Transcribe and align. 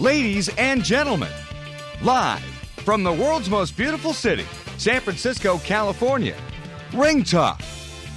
Ladies 0.00 0.48
and 0.56 0.82
gentlemen, 0.82 1.28
live 2.00 2.40
from 2.86 3.02
the 3.02 3.12
world's 3.12 3.50
most 3.50 3.76
beautiful 3.76 4.14
city, 4.14 4.46
San 4.78 5.02
Francisco, 5.02 5.58
California, 5.58 6.34
Ring 6.94 7.22
Talk, 7.22 7.60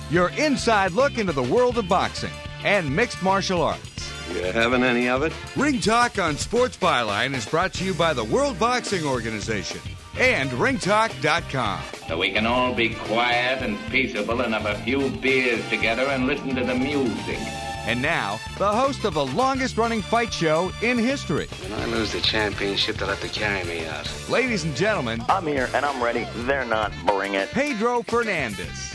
your 0.09 0.29
inside 0.37 0.93
look 0.93 1.17
into 1.17 1.33
the 1.33 1.43
world 1.43 1.77
of 1.77 1.89
boxing 1.89 2.31
and 2.63 2.89
mixed 2.95 3.21
martial 3.21 3.61
arts. 3.61 4.13
You 4.33 4.43
having 4.43 4.81
any 4.81 5.09
of 5.09 5.23
it? 5.23 5.33
Ring 5.57 5.81
Talk 5.81 6.19
on 6.19 6.37
Sports 6.37 6.77
Byline 6.77 7.35
is 7.35 7.45
brought 7.45 7.73
to 7.73 7.83
you 7.83 7.93
by 7.93 8.13
the 8.13 8.23
World 8.23 8.57
Boxing 8.57 9.03
Organization 9.03 9.81
and 10.17 10.51
ringtalk.com. 10.51 11.81
So 12.07 12.17
we 12.17 12.31
can 12.31 12.45
all 12.45 12.73
be 12.73 12.95
quiet 12.95 13.61
and 13.61 13.77
peaceable 13.91 14.39
and 14.39 14.53
have 14.53 14.67
a 14.67 14.81
few 14.85 15.09
beers 15.09 15.67
together 15.67 16.03
and 16.03 16.27
listen 16.27 16.55
to 16.55 16.63
the 16.63 16.75
music. 16.75 17.39
And 17.85 18.01
now, 18.01 18.39
the 18.57 18.71
host 18.71 19.03
of 19.03 19.15
the 19.15 19.25
longest 19.25 19.77
running 19.77 20.01
fight 20.01 20.31
show 20.33 20.71
in 20.81 20.97
history. 20.97 21.47
When 21.61 21.73
I 21.73 21.85
lose 21.85 22.13
the 22.13 22.21
championship, 22.21 22.95
they'll 22.95 23.09
have 23.09 23.19
to 23.19 23.27
carry 23.27 23.65
me 23.65 23.85
out. 23.85 24.09
Ladies 24.29 24.63
and 24.63 24.73
gentlemen, 24.73 25.21
I'm 25.27 25.45
here 25.45 25.69
and 25.73 25.85
I'm 25.85 26.01
ready. 26.01 26.25
They're 26.33 26.65
not. 26.65 26.93
Bring 27.05 27.33
it. 27.33 27.51
Pedro 27.51 28.01
Fernandez. 28.03 28.93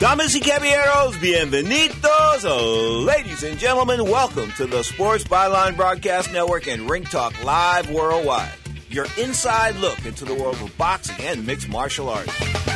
Damas 0.00 0.34
y 0.34 0.40
caballeros, 0.40 1.16
bienvenidos. 1.18 2.44
Oh, 2.44 3.04
ladies 3.06 3.44
and 3.44 3.58
gentlemen, 3.58 4.02
welcome 4.02 4.50
to 4.56 4.66
the 4.66 4.82
Sports 4.82 5.22
Byline 5.22 5.76
Broadcast 5.76 6.32
Network 6.32 6.66
and 6.66 6.90
Ring 6.90 7.04
Talk 7.04 7.44
Live 7.44 7.88
Worldwide. 7.90 8.50
Your 8.90 9.06
inside 9.18 9.76
look 9.76 10.04
into 10.04 10.24
the 10.24 10.34
world 10.34 10.60
of 10.60 10.76
boxing 10.76 11.16
and 11.24 11.46
mixed 11.46 11.68
martial 11.68 12.08
arts. 12.08 12.73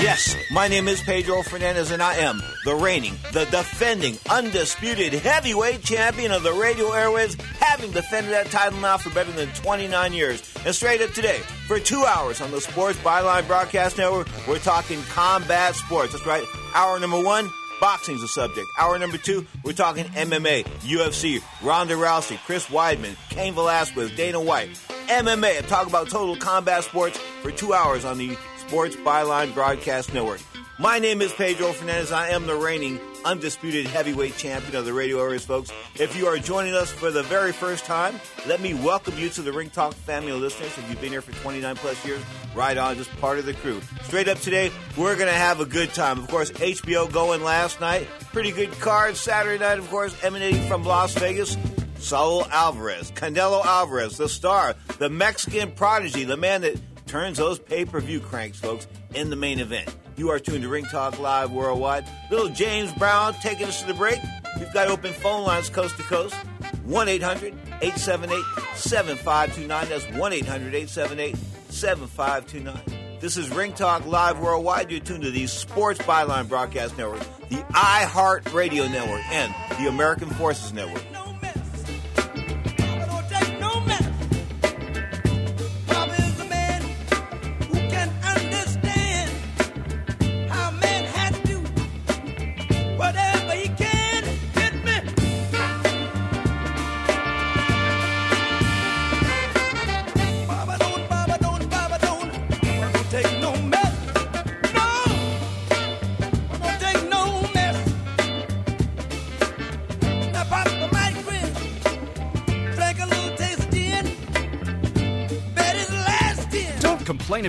Yes, 0.00 0.34
my 0.50 0.66
name 0.66 0.88
is 0.88 1.02
Pedro 1.02 1.42
Fernandez, 1.42 1.90
and 1.90 2.02
I 2.02 2.14
am 2.14 2.42
the 2.64 2.74
reigning, 2.74 3.18
the 3.32 3.44
defending, 3.44 4.16
undisputed 4.30 5.12
heavyweight 5.12 5.82
champion 5.82 6.32
of 6.32 6.42
the 6.42 6.54
radio 6.54 6.86
airwaves, 6.86 7.38
having 7.58 7.90
defended 7.90 8.32
that 8.32 8.46
title 8.46 8.78
now 8.80 8.96
for 8.96 9.10
better 9.10 9.30
than 9.32 9.48
29 9.48 10.14
years. 10.14 10.42
And 10.64 10.74
straight 10.74 11.02
up 11.02 11.10
today, 11.10 11.40
for 11.66 11.78
two 11.78 12.02
hours 12.06 12.40
on 12.40 12.50
the 12.50 12.62
Sports 12.62 12.98
Byline 13.00 13.46
Broadcast 13.46 13.98
Network, 13.98 14.28
we're 14.48 14.58
talking 14.58 15.02
combat 15.10 15.74
sports. 15.74 16.12
That's 16.12 16.26
right. 16.26 16.44
Hour 16.74 16.98
number 16.98 17.22
one, 17.22 17.50
boxing's 17.78 18.22
the 18.22 18.28
subject. 18.28 18.66
Hour 18.78 18.98
number 18.98 19.18
two, 19.18 19.46
we're 19.64 19.74
talking 19.74 20.04
MMA, 20.06 20.64
UFC, 20.80 21.42
Ronda 21.62 21.94
Rousey, 21.94 22.38
Chris 22.46 22.66
Weidman, 22.68 23.16
Cain 23.28 23.52
Velasquez, 23.52 24.16
Dana 24.16 24.40
White. 24.40 24.70
MMA, 25.08 25.66
talk 25.66 25.88
about 25.88 26.08
total 26.08 26.36
combat 26.36 26.84
sports 26.84 27.18
for 27.42 27.50
two 27.50 27.74
hours 27.74 28.04
on 28.04 28.16
the 28.16 28.36
Sports 28.70 28.94
Byline 28.94 29.52
Broadcast 29.52 30.14
Network. 30.14 30.40
My 30.78 31.00
name 31.00 31.20
is 31.22 31.32
Pedro 31.32 31.72
Fernandez. 31.72 32.12
I 32.12 32.28
am 32.28 32.46
the 32.46 32.54
reigning, 32.54 33.00
undisputed 33.24 33.84
heavyweight 33.88 34.36
champion 34.36 34.76
of 34.76 34.84
the 34.84 34.92
radio 34.92 35.20
areas, 35.20 35.44
folks. 35.44 35.72
If 35.96 36.16
you 36.16 36.28
are 36.28 36.38
joining 36.38 36.74
us 36.74 36.88
for 36.88 37.10
the 37.10 37.24
very 37.24 37.50
first 37.50 37.84
time, 37.84 38.20
let 38.46 38.60
me 38.60 38.74
welcome 38.74 39.18
you 39.18 39.28
to 39.30 39.42
the 39.42 39.52
Ring 39.52 39.70
Talk 39.70 39.94
family 39.94 40.30
of 40.30 40.38
listeners. 40.38 40.68
If 40.78 40.88
you've 40.88 41.00
been 41.00 41.10
here 41.10 41.20
for 41.20 41.32
29 41.42 41.74
plus 41.78 42.06
years, 42.06 42.22
right 42.54 42.78
on, 42.78 42.94
just 42.94 43.10
part 43.20 43.40
of 43.40 43.44
the 43.44 43.54
crew. 43.54 43.80
Straight 44.04 44.28
up 44.28 44.38
today, 44.38 44.70
we're 44.96 45.16
going 45.16 45.26
to 45.26 45.36
have 45.36 45.58
a 45.58 45.66
good 45.66 45.92
time. 45.92 46.20
Of 46.20 46.28
course, 46.28 46.52
HBO 46.52 47.12
going 47.12 47.42
last 47.42 47.80
night. 47.80 48.06
Pretty 48.32 48.52
good 48.52 48.70
card. 48.78 49.16
Saturday 49.16 49.58
night, 49.58 49.80
of 49.80 49.90
course, 49.90 50.16
emanating 50.22 50.62
from 50.68 50.84
Las 50.84 51.12
Vegas. 51.14 51.56
Saul 51.98 52.46
Alvarez, 52.46 53.10
Canelo 53.12 53.62
Alvarez, 53.62 54.16
the 54.16 54.28
star, 54.28 54.74
the 54.98 55.10
Mexican 55.10 55.70
prodigy, 55.72 56.24
the 56.24 56.36
man 56.36 56.62
that 56.62 56.89
turns 57.10 57.38
those 57.38 57.58
pay 57.58 57.84
per 57.84 58.00
view 58.00 58.20
cranks, 58.20 58.60
folks, 58.60 58.86
in 59.14 59.30
the 59.30 59.36
main 59.36 59.58
event. 59.58 59.92
You 60.16 60.30
are 60.30 60.38
tuned 60.38 60.62
to 60.62 60.68
Ring 60.68 60.84
Talk 60.84 61.18
Live 61.18 61.50
Worldwide. 61.50 62.04
Little 62.30 62.48
James 62.48 62.92
Brown 62.92 63.34
taking 63.34 63.66
us 63.66 63.80
to 63.80 63.86
the 63.88 63.94
break. 63.94 64.20
We've 64.58 64.72
got 64.72 64.88
open 64.88 65.12
phone 65.14 65.44
lines 65.44 65.68
coast 65.70 65.96
to 65.96 66.04
coast 66.04 66.36
1 66.84 67.08
800 67.08 67.52
878 67.82 68.44
7529. 68.76 69.88
That's 69.88 70.06
1 70.18 70.32
800 70.32 70.74
878 70.74 71.36
7529. 71.70 73.18
This 73.18 73.36
is 73.36 73.50
Ring 73.50 73.72
Talk 73.72 74.06
Live 74.06 74.38
Worldwide. 74.38 74.90
You're 74.90 75.00
tuned 75.00 75.24
to 75.24 75.32
the 75.32 75.48
Sports 75.48 75.98
Byline 76.00 76.48
Broadcast 76.48 76.96
Network, 76.96 77.22
the 77.48 77.56
iHeart 77.72 78.54
Radio 78.54 78.86
Network, 78.86 79.22
and 79.32 79.52
the 79.82 79.88
American 79.88 80.30
Forces 80.30 80.72
Network. 80.72 81.02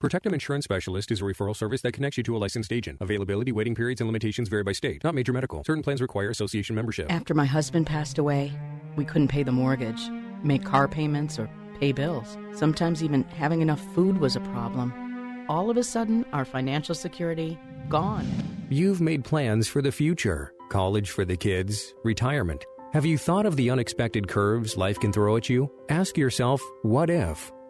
Protectum 0.00 0.32
Insurance 0.32 0.64
Specialist 0.64 1.10
is 1.10 1.20
a 1.20 1.24
referral 1.24 1.54
service 1.54 1.82
that 1.82 1.92
connects 1.92 2.16
you 2.16 2.22
to 2.22 2.34
a 2.34 2.38
licensed 2.38 2.72
agent. 2.72 2.96
Availability, 3.02 3.52
waiting 3.52 3.74
periods, 3.74 4.00
and 4.00 4.08
limitations 4.08 4.48
vary 4.48 4.62
by 4.62 4.72
state. 4.72 5.04
Not 5.04 5.14
major 5.14 5.30
medical. 5.30 5.62
Certain 5.62 5.82
plans 5.82 6.00
require 6.00 6.30
association 6.30 6.74
membership. 6.74 7.12
After 7.12 7.34
my 7.34 7.44
husband 7.44 7.86
passed 7.86 8.16
away, 8.16 8.50
we 8.96 9.04
couldn't 9.04 9.28
pay 9.28 9.42
the 9.42 9.52
mortgage, 9.52 10.00
make 10.42 10.64
car 10.64 10.88
payments, 10.88 11.38
or 11.38 11.50
pay 11.78 11.92
bills. 11.92 12.38
Sometimes 12.54 13.04
even 13.04 13.24
having 13.24 13.60
enough 13.60 13.82
food 13.94 14.20
was 14.20 14.36
a 14.36 14.40
problem. 14.40 15.44
All 15.50 15.68
of 15.68 15.76
a 15.76 15.84
sudden, 15.84 16.24
our 16.32 16.46
financial 16.46 16.94
security 16.94 17.58
gone. 17.90 18.26
You've 18.70 19.02
made 19.02 19.22
plans 19.22 19.68
for 19.68 19.82
the 19.82 19.92
future 19.92 20.54
college 20.70 21.10
for 21.10 21.26
the 21.26 21.36
kids, 21.36 21.94
retirement. 22.04 22.64
Have 22.94 23.04
you 23.04 23.18
thought 23.18 23.44
of 23.44 23.56
the 23.56 23.68
unexpected 23.68 24.28
curves 24.28 24.78
life 24.78 24.98
can 24.98 25.12
throw 25.12 25.36
at 25.36 25.50
you? 25.50 25.70
Ask 25.90 26.16
yourself, 26.16 26.62
what 26.80 27.10
if? 27.10 27.52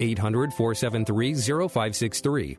800 0.00 0.52
473 0.52 1.34
0563. 1.68 2.58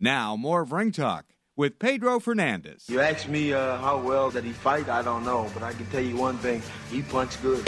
Now, 0.00 0.36
more 0.36 0.60
of 0.62 0.70
Ring 0.72 0.92
Talk 0.92 1.26
with 1.56 1.78
Pedro 1.78 2.20
Fernandez. 2.20 2.84
You 2.88 3.00
ask 3.00 3.28
me 3.28 3.52
uh, 3.52 3.78
how 3.78 3.98
well 3.98 4.30
that 4.30 4.44
he 4.44 4.52
fight, 4.52 4.88
I 4.88 5.02
don't 5.02 5.24
know, 5.24 5.50
but 5.52 5.62
I 5.64 5.72
can 5.72 5.86
tell 5.86 6.02
you 6.02 6.16
one 6.16 6.38
thing: 6.38 6.62
he 6.90 7.02
punch 7.02 7.40
good. 7.42 7.64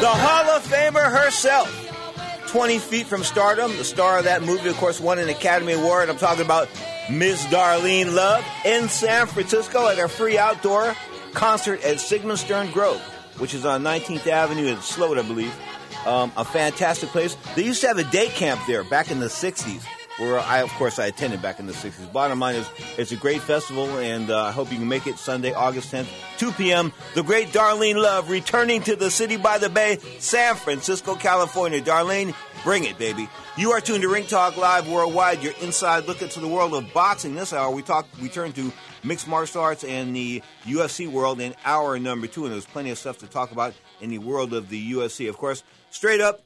The 0.00 0.08
Hall 0.08 0.50
of 0.50 0.66
Famer 0.66 1.12
herself. 1.12 1.78
20 2.48 2.78
feet 2.80 3.06
from 3.06 3.22
stardom, 3.22 3.74
the 3.76 3.84
star 3.84 4.18
of 4.18 4.24
that 4.24 4.42
movie, 4.42 4.68
of 4.68 4.76
course, 4.76 5.00
won 5.00 5.18
an 5.18 5.28
Academy 5.28 5.72
Award. 5.74 6.10
I'm 6.10 6.18
talking 6.18 6.44
about 6.44 6.68
Miss 7.08 7.42
Darlene 7.46 8.12
Love 8.12 8.44
in 8.64 8.88
San 8.88 9.26
Francisco 9.28 9.88
at 9.88 9.98
a 9.98 10.08
free 10.08 10.36
outdoor 10.38 10.94
concert 11.32 11.82
at 11.82 11.98
Sigmund 12.00 12.38
Stern 12.40 12.70
Grove, 12.72 13.00
which 13.38 13.54
is 13.54 13.64
on 13.64 13.82
19th 13.82 14.26
Avenue 14.26 14.66
in 14.66 14.80
Sloat, 14.80 15.18
I 15.18 15.22
believe. 15.22 15.54
Um, 16.06 16.32
a 16.36 16.44
fantastic 16.44 17.10
place. 17.10 17.36
They 17.54 17.64
used 17.64 17.80
to 17.82 17.88
have 17.88 17.98
a 17.98 18.04
day 18.04 18.28
camp 18.28 18.60
there 18.66 18.82
back 18.82 19.10
in 19.10 19.20
the 19.20 19.26
60s, 19.26 19.84
where 20.18 20.40
I, 20.40 20.62
of 20.62 20.70
course, 20.70 20.98
I 20.98 21.06
attended 21.06 21.40
back 21.40 21.60
in 21.60 21.66
the 21.66 21.72
60s. 21.72 22.12
Bottom 22.12 22.40
line 22.40 22.56
is, 22.56 22.68
it's 22.98 23.12
a 23.12 23.16
great 23.16 23.40
festival, 23.40 23.86
and 23.98 24.30
uh, 24.30 24.44
I 24.44 24.52
hope 24.52 24.72
you 24.72 24.78
can 24.78 24.88
make 24.88 25.06
it 25.06 25.18
Sunday, 25.18 25.52
August 25.52 25.92
10th, 25.92 26.08
2 26.38 26.52
p.m. 26.52 26.92
The 27.14 27.22
great 27.22 27.48
Darlene 27.48 27.96
Love 27.96 28.30
returning 28.30 28.82
to 28.82 28.96
the 28.96 29.10
city 29.10 29.36
by 29.36 29.58
the 29.58 29.68
bay, 29.68 29.98
San 30.18 30.56
Francisco, 30.56 31.14
California. 31.14 31.80
Darlene, 31.80 32.34
bring 32.64 32.84
it, 32.84 32.98
baby. 32.98 33.28
You 33.54 33.72
are 33.72 33.82
tuned 33.82 34.00
to 34.00 34.08
Ring 34.08 34.24
Talk 34.24 34.56
Live 34.56 34.88
Worldwide, 34.88 35.42
your 35.42 35.52
inside 35.60 36.06
look 36.06 36.22
into 36.22 36.40
the 36.40 36.48
world 36.48 36.72
of 36.72 36.90
boxing. 36.94 37.34
This 37.34 37.52
hour, 37.52 37.70
we 37.70 37.82
talk, 37.82 38.06
we 38.18 38.30
turn 38.30 38.52
to 38.52 38.72
mixed 39.04 39.28
martial 39.28 39.60
arts 39.60 39.84
and 39.84 40.16
the 40.16 40.42
UFC 40.64 41.06
world 41.06 41.38
in 41.38 41.54
hour 41.62 41.98
number 41.98 42.26
two, 42.26 42.46
and 42.46 42.54
there's 42.54 42.64
plenty 42.64 42.88
of 42.88 42.96
stuff 42.96 43.18
to 43.18 43.26
talk 43.26 43.52
about 43.52 43.74
in 44.00 44.08
the 44.08 44.16
world 44.16 44.54
of 44.54 44.70
the 44.70 44.92
UFC. 44.92 45.28
Of 45.28 45.36
course, 45.36 45.64
straight 45.90 46.22
up, 46.22 46.40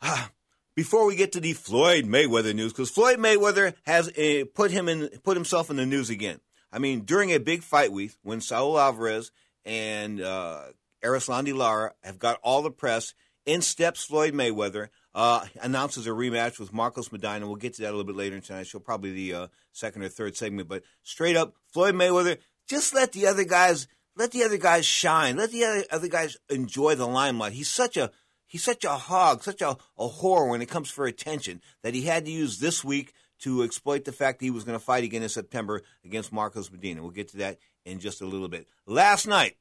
before 0.74 1.04
we 1.04 1.14
get 1.14 1.32
to 1.32 1.40
the 1.40 1.52
Floyd 1.52 2.06
Mayweather 2.06 2.54
news, 2.54 2.72
because 2.72 2.88
Floyd 2.88 3.18
Mayweather 3.18 3.74
has 3.84 4.08
uh, 4.16 4.46
put 4.54 4.70
him 4.70 4.88
in, 4.88 5.10
put 5.24 5.36
himself 5.36 5.68
in 5.68 5.76
the 5.76 5.84
news 5.84 6.08
again. 6.08 6.40
I 6.72 6.78
mean, 6.78 7.00
during 7.02 7.34
a 7.34 7.38
big 7.38 7.64
fight 7.64 7.92
week 7.92 8.12
when 8.22 8.40
Saul 8.40 8.80
Alvarez 8.80 9.30
and 9.66 10.22
uh, 10.22 10.62
Erislandy 11.04 11.54
Lara 11.54 11.92
have 12.02 12.18
got 12.18 12.40
all 12.42 12.62
the 12.62 12.70
press, 12.70 13.12
in 13.46 13.62
steps 13.62 14.04
Floyd 14.04 14.34
Mayweather. 14.34 14.88
Uh, 15.16 15.46
announces 15.62 16.06
a 16.06 16.10
rematch 16.10 16.60
with 16.60 16.74
Marcos 16.74 17.08
Maidana. 17.08 17.46
We'll 17.46 17.56
get 17.56 17.72
to 17.76 17.82
that 17.82 17.88
a 17.88 17.96
little 17.96 18.04
bit 18.04 18.16
later 18.16 18.36
in 18.36 18.64
show, 18.64 18.78
probably 18.78 19.12
the 19.12 19.32
uh, 19.32 19.46
second 19.72 20.02
or 20.02 20.10
third 20.10 20.36
segment. 20.36 20.68
But 20.68 20.82
straight 21.02 21.36
up, 21.36 21.54
Floyd 21.72 21.94
Mayweather, 21.94 22.36
just 22.68 22.94
let 22.94 23.12
the 23.12 23.26
other 23.26 23.44
guys 23.44 23.88
let 24.14 24.32
the 24.32 24.44
other 24.44 24.58
guys 24.58 24.84
shine. 24.84 25.36
Let 25.36 25.52
the 25.52 25.64
other, 25.64 25.84
other 25.90 26.08
guys 26.08 26.36
enjoy 26.50 26.96
the 26.96 27.06
limelight. 27.06 27.54
He's 27.54 27.70
such 27.70 27.96
a 27.96 28.10
he's 28.44 28.62
such 28.62 28.84
a 28.84 28.90
hog, 28.90 29.42
such 29.42 29.62
a, 29.62 29.78
a 29.98 30.06
whore 30.06 30.50
when 30.50 30.60
it 30.60 30.68
comes 30.68 30.90
for 30.90 31.06
attention 31.06 31.62
that 31.82 31.94
he 31.94 32.02
had 32.02 32.26
to 32.26 32.30
use 32.30 32.58
this 32.58 32.84
week 32.84 33.14
to 33.38 33.62
exploit 33.62 34.04
the 34.04 34.12
fact 34.12 34.40
that 34.40 34.44
he 34.44 34.50
was 34.50 34.64
going 34.64 34.78
to 34.78 34.84
fight 34.84 35.02
again 35.04 35.22
in 35.22 35.30
September 35.30 35.80
against 36.04 36.30
Marcos 36.30 36.68
Maidana. 36.68 37.00
We'll 37.00 37.10
get 37.10 37.28
to 37.28 37.38
that 37.38 37.58
in 37.86 38.00
just 38.00 38.20
a 38.20 38.26
little 38.26 38.48
bit. 38.48 38.66
Last 38.86 39.26
night, 39.26 39.56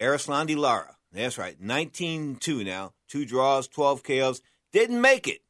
Erislandy 0.00 0.56
Lara, 0.56 0.96
that's 1.12 1.38
right, 1.38 1.60
19-2 1.60 2.64
now, 2.64 2.92
two 3.08 3.24
draws, 3.24 3.66
12 3.66 4.02
KOs. 4.04 4.42
Didn't 4.72 5.00
make 5.00 5.26
it. 5.26 5.40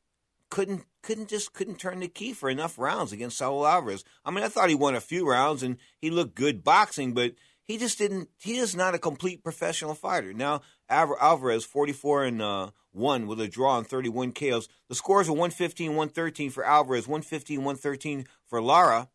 Couldn't 0.50 0.84
couldn't 1.02 1.28
just 1.28 1.52
couldn't 1.52 1.78
turn 1.78 2.00
the 2.00 2.08
key 2.08 2.32
for 2.32 2.50
enough 2.50 2.78
rounds 2.78 3.12
against 3.12 3.38
Saul 3.38 3.66
Alvarez. 3.66 4.04
I 4.24 4.30
mean, 4.30 4.44
I 4.44 4.48
thought 4.48 4.68
he 4.68 4.74
won 4.74 4.94
a 4.94 5.00
few 5.00 5.28
rounds 5.28 5.62
and 5.62 5.76
he 5.98 6.10
looked 6.10 6.34
good 6.34 6.64
boxing, 6.64 7.14
but 7.14 7.34
he 7.62 7.78
just 7.78 7.98
didn't. 7.98 8.28
He 8.38 8.56
is 8.56 8.74
not 8.74 8.94
a 8.94 8.98
complete 8.98 9.44
professional 9.44 9.94
fighter. 9.94 10.32
Now 10.32 10.62
Alvarez, 10.88 11.64
forty 11.64 11.92
four 11.92 12.24
and 12.24 12.42
uh, 12.42 12.70
one 12.90 13.26
with 13.26 13.40
a 13.40 13.48
draw 13.48 13.78
and 13.78 13.86
thirty 13.86 14.08
one 14.08 14.32
KOs. 14.32 14.68
The 14.88 14.96
scores 14.96 15.28
are 15.28 15.32
115, 15.32 15.90
113 15.90 16.50
for 16.50 16.64
Alvarez, 16.64 17.06
115, 17.06 17.58
113 17.58 18.26
for 18.46 18.60
Lara. 18.60 19.08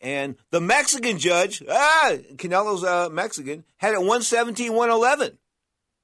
And 0.00 0.36
the 0.50 0.60
Mexican 0.60 1.18
judge, 1.18 1.62
ah, 1.68 2.12
Canelo's 2.34 2.84
uh, 2.84 3.08
Mexican, 3.10 3.64
had 3.78 3.94
it 3.94 3.98
117, 3.98 4.72
111 4.72 5.38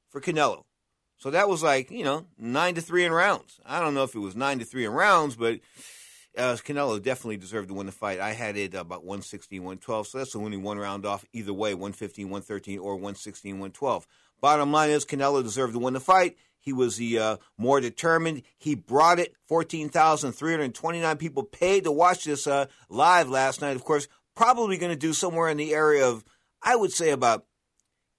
for 0.08 0.20
Canelo. 0.20 0.64
So 1.22 1.30
that 1.30 1.48
was 1.48 1.62
like, 1.62 1.92
you 1.92 2.02
know, 2.02 2.26
nine 2.36 2.74
to 2.74 2.80
three 2.80 3.04
in 3.04 3.12
rounds. 3.12 3.60
I 3.64 3.78
don't 3.78 3.94
know 3.94 4.02
if 4.02 4.16
it 4.16 4.18
was 4.18 4.34
nine 4.34 4.58
to 4.58 4.64
three 4.64 4.84
in 4.84 4.90
rounds, 4.90 5.36
but 5.36 5.60
uh, 6.36 6.54
Canelo 6.54 7.00
definitely 7.00 7.36
deserved 7.36 7.68
to 7.68 7.74
win 7.74 7.86
the 7.86 7.92
fight. 7.92 8.18
I 8.18 8.32
had 8.32 8.56
it 8.56 8.74
about 8.74 9.04
116, 9.04 9.62
112. 9.62 10.08
So 10.08 10.18
that's 10.18 10.34
only 10.34 10.56
one 10.56 10.78
round 10.78 11.06
off 11.06 11.24
either 11.32 11.52
way 11.52 11.74
115, 11.74 12.26
113, 12.26 12.80
or 12.80 12.94
116, 12.96 13.52
112. 13.52 14.06
Bottom 14.40 14.72
line 14.72 14.90
is, 14.90 15.04
Canelo 15.04 15.44
deserved 15.44 15.74
to 15.74 15.78
win 15.78 15.94
the 15.94 16.00
fight. 16.00 16.36
He 16.58 16.72
was 16.72 16.96
the 16.96 17.20
uh, 17.20 17.36
more 17.56 17.80
determined. 17.80 18.42
He 18.58 18.74
brought 18.74 19.20
it. 19.20 19.36
14,329 19.46 21.16
people 21.18 21.44
paid 21.44 21.84
to 21.84 21.92
watch 21.92 22.24
this 22.24 22.48
uh, 22.48 22.66
live 22.88 23.28
last 23.28 23.60
night. 23.60 23.76
Of 23.76 23.84
course, 23.84 24.08
probably 24.34 24.76
going 24.76 24.90
to 24.90 24.98
do 24.98 25.12
somewhere 25.12 25.48
in 25.48 25.56
the 25.56 25.72
area 25.72 26.04
of, 26.04 26.24
I 26.60 26.74
would 26.74 26.92
say, 26.92 27.10
about 27.10 27.46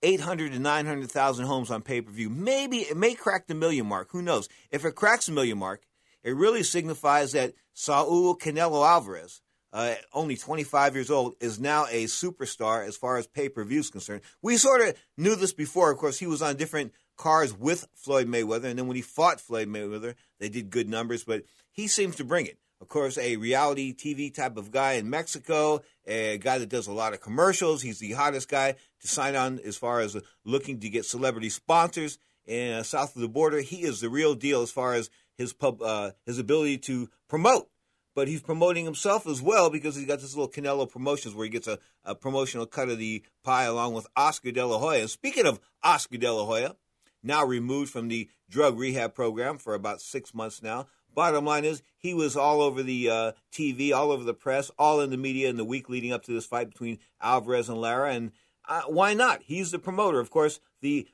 800 0.04 0.52
to 0.52 0.60
900,000 0.60 1.46
homes 1.46 1.72
on 1.72 1.82
pay 1.82 2.02
per 2.02 2.12
view. 2.12 2.30
Maybe 2.30 2.80
it 2.80 2.98
may 2.98 3.16
crack 3.16 3.48
the 3.48 3.56
million 3.56 3.88
mark. 3.88 4.10
Who 4.12 4.22
knows? 4.22 4.50
If 4.70 4.86
it 4.86 4.96
cracks 4.96 5.26
the 5.26 5.32
million 5.32 5.58
mark, 5.58 5.84
it 6.24 6.36
really 6.36 6.64
signifies 6.64 7.32
that 7.32 7.54
Saul 7.74 8.38
Canelo 8.38 8.88
Alvarez, 8.88 9.42
uh, 9.72 9.96
only 10.14 10.36
25 10.36 10.96
years 10.96 11.10
old, 11.10 11.36
is 11.40 11.60
now 11.60 11.86
a 11.90 12.06
superstar 12.06 12.86
as 12.88 12.98
far 12.98 13.18
as 13.18 13.26
pay 13.26 13.50
per 13.50 13.64
view 13.64 13.80
is 13.80 13.90
concerned. 13.90 14.22
We 14.42 14.58
sort 14.58 14.82
of 14.82 14.96
knew 15.18 15.36
this 15.36 15.54
before. 15.54 15.92
Of 15.92 15.98
course, 15.98 16.20
he 16.20 16.28
was 16.28 16.42
on 16.42 16.58
different 16.58 16.94
cars 17.18 17.58
with 17.58 17.88
Floyd 17.96 18.28
Mayweather, 18.28 18.66
and 18.66 18.78
then 18.78 18.88
when 18.88 18.96
he 18.96 19.02
fought 19.02 19.40
Floyd 19.40 19.70
Mayweather, 19.70 20.16
they 20.40 20.50
did 20.50 20.70
good 20.70 20.90
numbers, 20.90 21.24
but 21.24 21.44
he 21.72 21.88
seems 21.88 22.16
to 22.18 22.24
bring 22.24 22.46
it 22.46 22.58
of 22.84 22.90
course, 22.90 23.18
a 23.18 23.38
reality 23.38 23.96
TV 23.96 24.32
type 24.32 24.58
of 24.58 24.70
guy 24.70 24.94
in 24.94 25.10
Mexico, 25.10 25.80
a 26.06 26.38
guy 26.38 26.58
that 26.58 26.70
does 26.70 26.88
a 26.88 26.94
lot 26.94 27.14
of 27.14 27.22
commercials. 27.22 27.82
He's 27.82 28.00
the 28.00 28.12
hottest 28.14 28.50
guy 28.50 28.76
to 29.02 29.08
sign 29.08 29.36
on 29.36 29.60
as 29.60 29.78
far 29.78 30.00
as 30.00 30.18
looking 30.44 30.80
to 30.80 30.90
get 30.90 31.06
celebrity 31.06 31.50
sponsors 31.50 32.18
in, 32.46 32.74
uh, 32.74 32.84
south 32.84 33.16
of 33.16 33.22
the 33.22 33.30
border. 33.30 33.62
He 33.62 33.84
is 33.84 34.02
the 34.02 34.10
real 34.10 34.36
deal 34.36 34.62
as 34.62 34.72
far 34.72 34.94
as 34.94 35.10
his 35.38 35.54
pub, 35.54 35.82
uh, 35.82 36.12
his 36.26 36.40
ability 36.40 36.78
to 36.80 37.10
promote. 37.28 37.70
But 38.16 38.28
he's 38.28 38.44
promoting 38.44 38.86
himself 38.86 39.26
as 39.26 39.42
well 39.42 39.72
because 39.72 39.96
he's 39.96 40.06
got 40.06 40.20
this 40.20 40.36
little 40.36 40.52
Canelo 40.52 40.90
promotions 40.90 41.34
where 41.34 41.46
he 41.46 41.50
gets 41.50 41.68
a, 41.68 41.80
a 42.04 42.14
promotional 42.14 42.68
cut 42.68 42.90
of 42.90 43.00
the 43.00 43.24
pie 43.44 43.64
along 43.64 43.96
with 43.96 44.06
Oscar 44.16 44.52
De 44.52 44.64
La 44.64 44.78
Hoya. 44.78 45.02
And 45.02 45.10
speaking 45.10 45.48
of 45.48 45.60
Oscar 45.82 46.18
De 46.18 46.32
La 46.32 46.46
Hoya, 46.46 46.76
now 47.24 47.44
removed 47.44 47.92
from 47.92 48.10
the 48.10 48.30
drug 48.50 48.78
rehab 48.78 49.16
program 49.16 49.58
for 49.58 49.74
about 49.74 50.02
six 50.02 50.34
months 50.34 50.62
now, 50.62 50.88
Bottom 51.14 51.46
line 51.46 51.66
is, 51.66 51.84
he 51.98 52.14
was 52.14 52.36
all 52.36 52.62
over 52.62 52.84
the 52.84 53.10
uh, 53.10 53.32
TV, 53.52 53.94
all 53.94 54.12
over 54.12 54.24
the 54.24 54.34
press, 54.34 54.72
all 54.78 55.00
in 55.00 55.10
the 55.10 55.18
media 55.18 55.50
in 55.50 55.58
the 55.58 55.64
week 55.64 55.90
leading 55.90 56.12
up 56.12 56.24
to 56.24 56.32
this 56.32 56.46
fight 56.46 56.70
between 56.70 57.00
Alvarez 57.22 57.70
and 57.70 57.80
Lara. 57.80 58.14
And 58.14 58.32
uh, 58.68 58.84
why 58.88 59.14
not? 59.14 59.42
He's 59.44 59.72
the 59.72 59.80
promoter. 59.80 60.20
Of 60.20 60.30
course, 60.30 60.60
the 60.82 61.08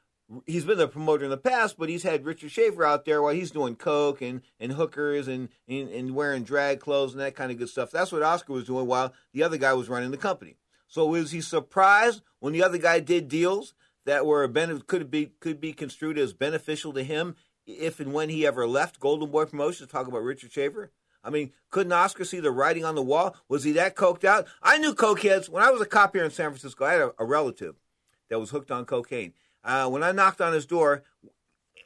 he's 0.46 0.66
been 0.66 0.78
the 0.78 0.88
promoter 0.88 1.24
in 1.24 1.32
the 1.32 1.38
past, 1.38 1.78
but 1.78 1.90
he's 1.90 2.04
had 2.04 2.26
Richard 2.26 2.52
Schaefer 2.52 2.86
out 2.86 3.06
there 3.06 3.22
while 3.22 3.34
he's 3.34 3.52
doing 3.52 3.76
coke 3.76 4.22
and, 4.22 4.42
and 4.60 4.74
hookers 4.74 5.28
and, 5.28 5.50
and, 5.68 5.90
and 5.90 6.16
wearing 6.16 6.44
drag 6.44 6.80
clothes 6.80 7.14
and 7.14 7.22
that 7.22 7.36
kind 7.36 7.52
of 7.52 7.58
good 7.58 7.70
stuff. 7.70 7.92
That's 7.92 8.12
what 8.12 8.22
Oscar 8.22 8.54
was 8.54 8.66
doing 8.66 8.86
while 8.86 9.14
the 9.34 9.44
other 9.44 9.58
guy 9.58 9.74
was 9.74 9.90
running 9.90 10.12
the 10.12 10.18
company. 10.18 10.58
So 10.88 11.08
was 11.08 11.32
he 11.32 11.42
surprised 11.42 12.22
when 12.40 12.54
the 12.54 12.64
other 12.64 12.78
guy 12.78 13.00
did 13.00 13.28
deals 13.28 13.74
that 14.06 14.26
were 14.26 14.48
could 14.88 15.12
be 15.12 15.32
could 15.40 15.62
be 15.62 15.74
construed 15.74 16.18
as 16.18 16.34
beneficial 16.34 16.94
to 16.94 17.04
him 17.04 17.36
if 17.70 18.00
and 18.00 18.14
when 18.14 18.30
he 18.30 18.46
ever 18.46 18.68
left 18.68 19.00
Golden 19.00 19.30
Boy 19.30 19.46
Promotions. 19.46 19.90
Talk 19.90 20.08
about 20.08 20.24
Richard 20.24 20.52
Schaefer. 20.52 20.92
I 21.24 21.30
mean, 21.30 21.52
couldn't 21.70 21.92
Oscar 21.92 22.24
see 22.24 22.40
the 22.40 22.52
writing 22.52 22.86
on 22.86 22.96
the 22.96 23.02
wall? 23.02 23.36
Was 23.48 23.64
he 23.64 23.74
that 23.74 23.96
coked 23.96 24.24
out? 24.24 24.48
I 24.64 24.78
knew 24.78 24.94
cokeheads 24.94 25.50
when 25.50 25.64
I 25.64 25.70
was 25.70 25.82
a 25.82 25.86
cop 25.86 26.16
here 26.16 26.24
in 26.24 26.32
San 26.32 26.50
Francisco. 26.50 26.86
I 26.86 26.94
had 26.94 27.02
a, 27.02 27.14
a 27.20 27.26
relative 27.26 27.76
that 28.30 28.40
was 28.40 28.52
hooked 28.52 28.72
on 28.72 28.86
cocaine. 28.86 29.34
Uh, 29.64 29.90
when 29.90 30.04
I 30.04 30.14
knocked 30.14 30.40
on 30.40 30.54
his 30.54 30.66
door, 30.66 31.04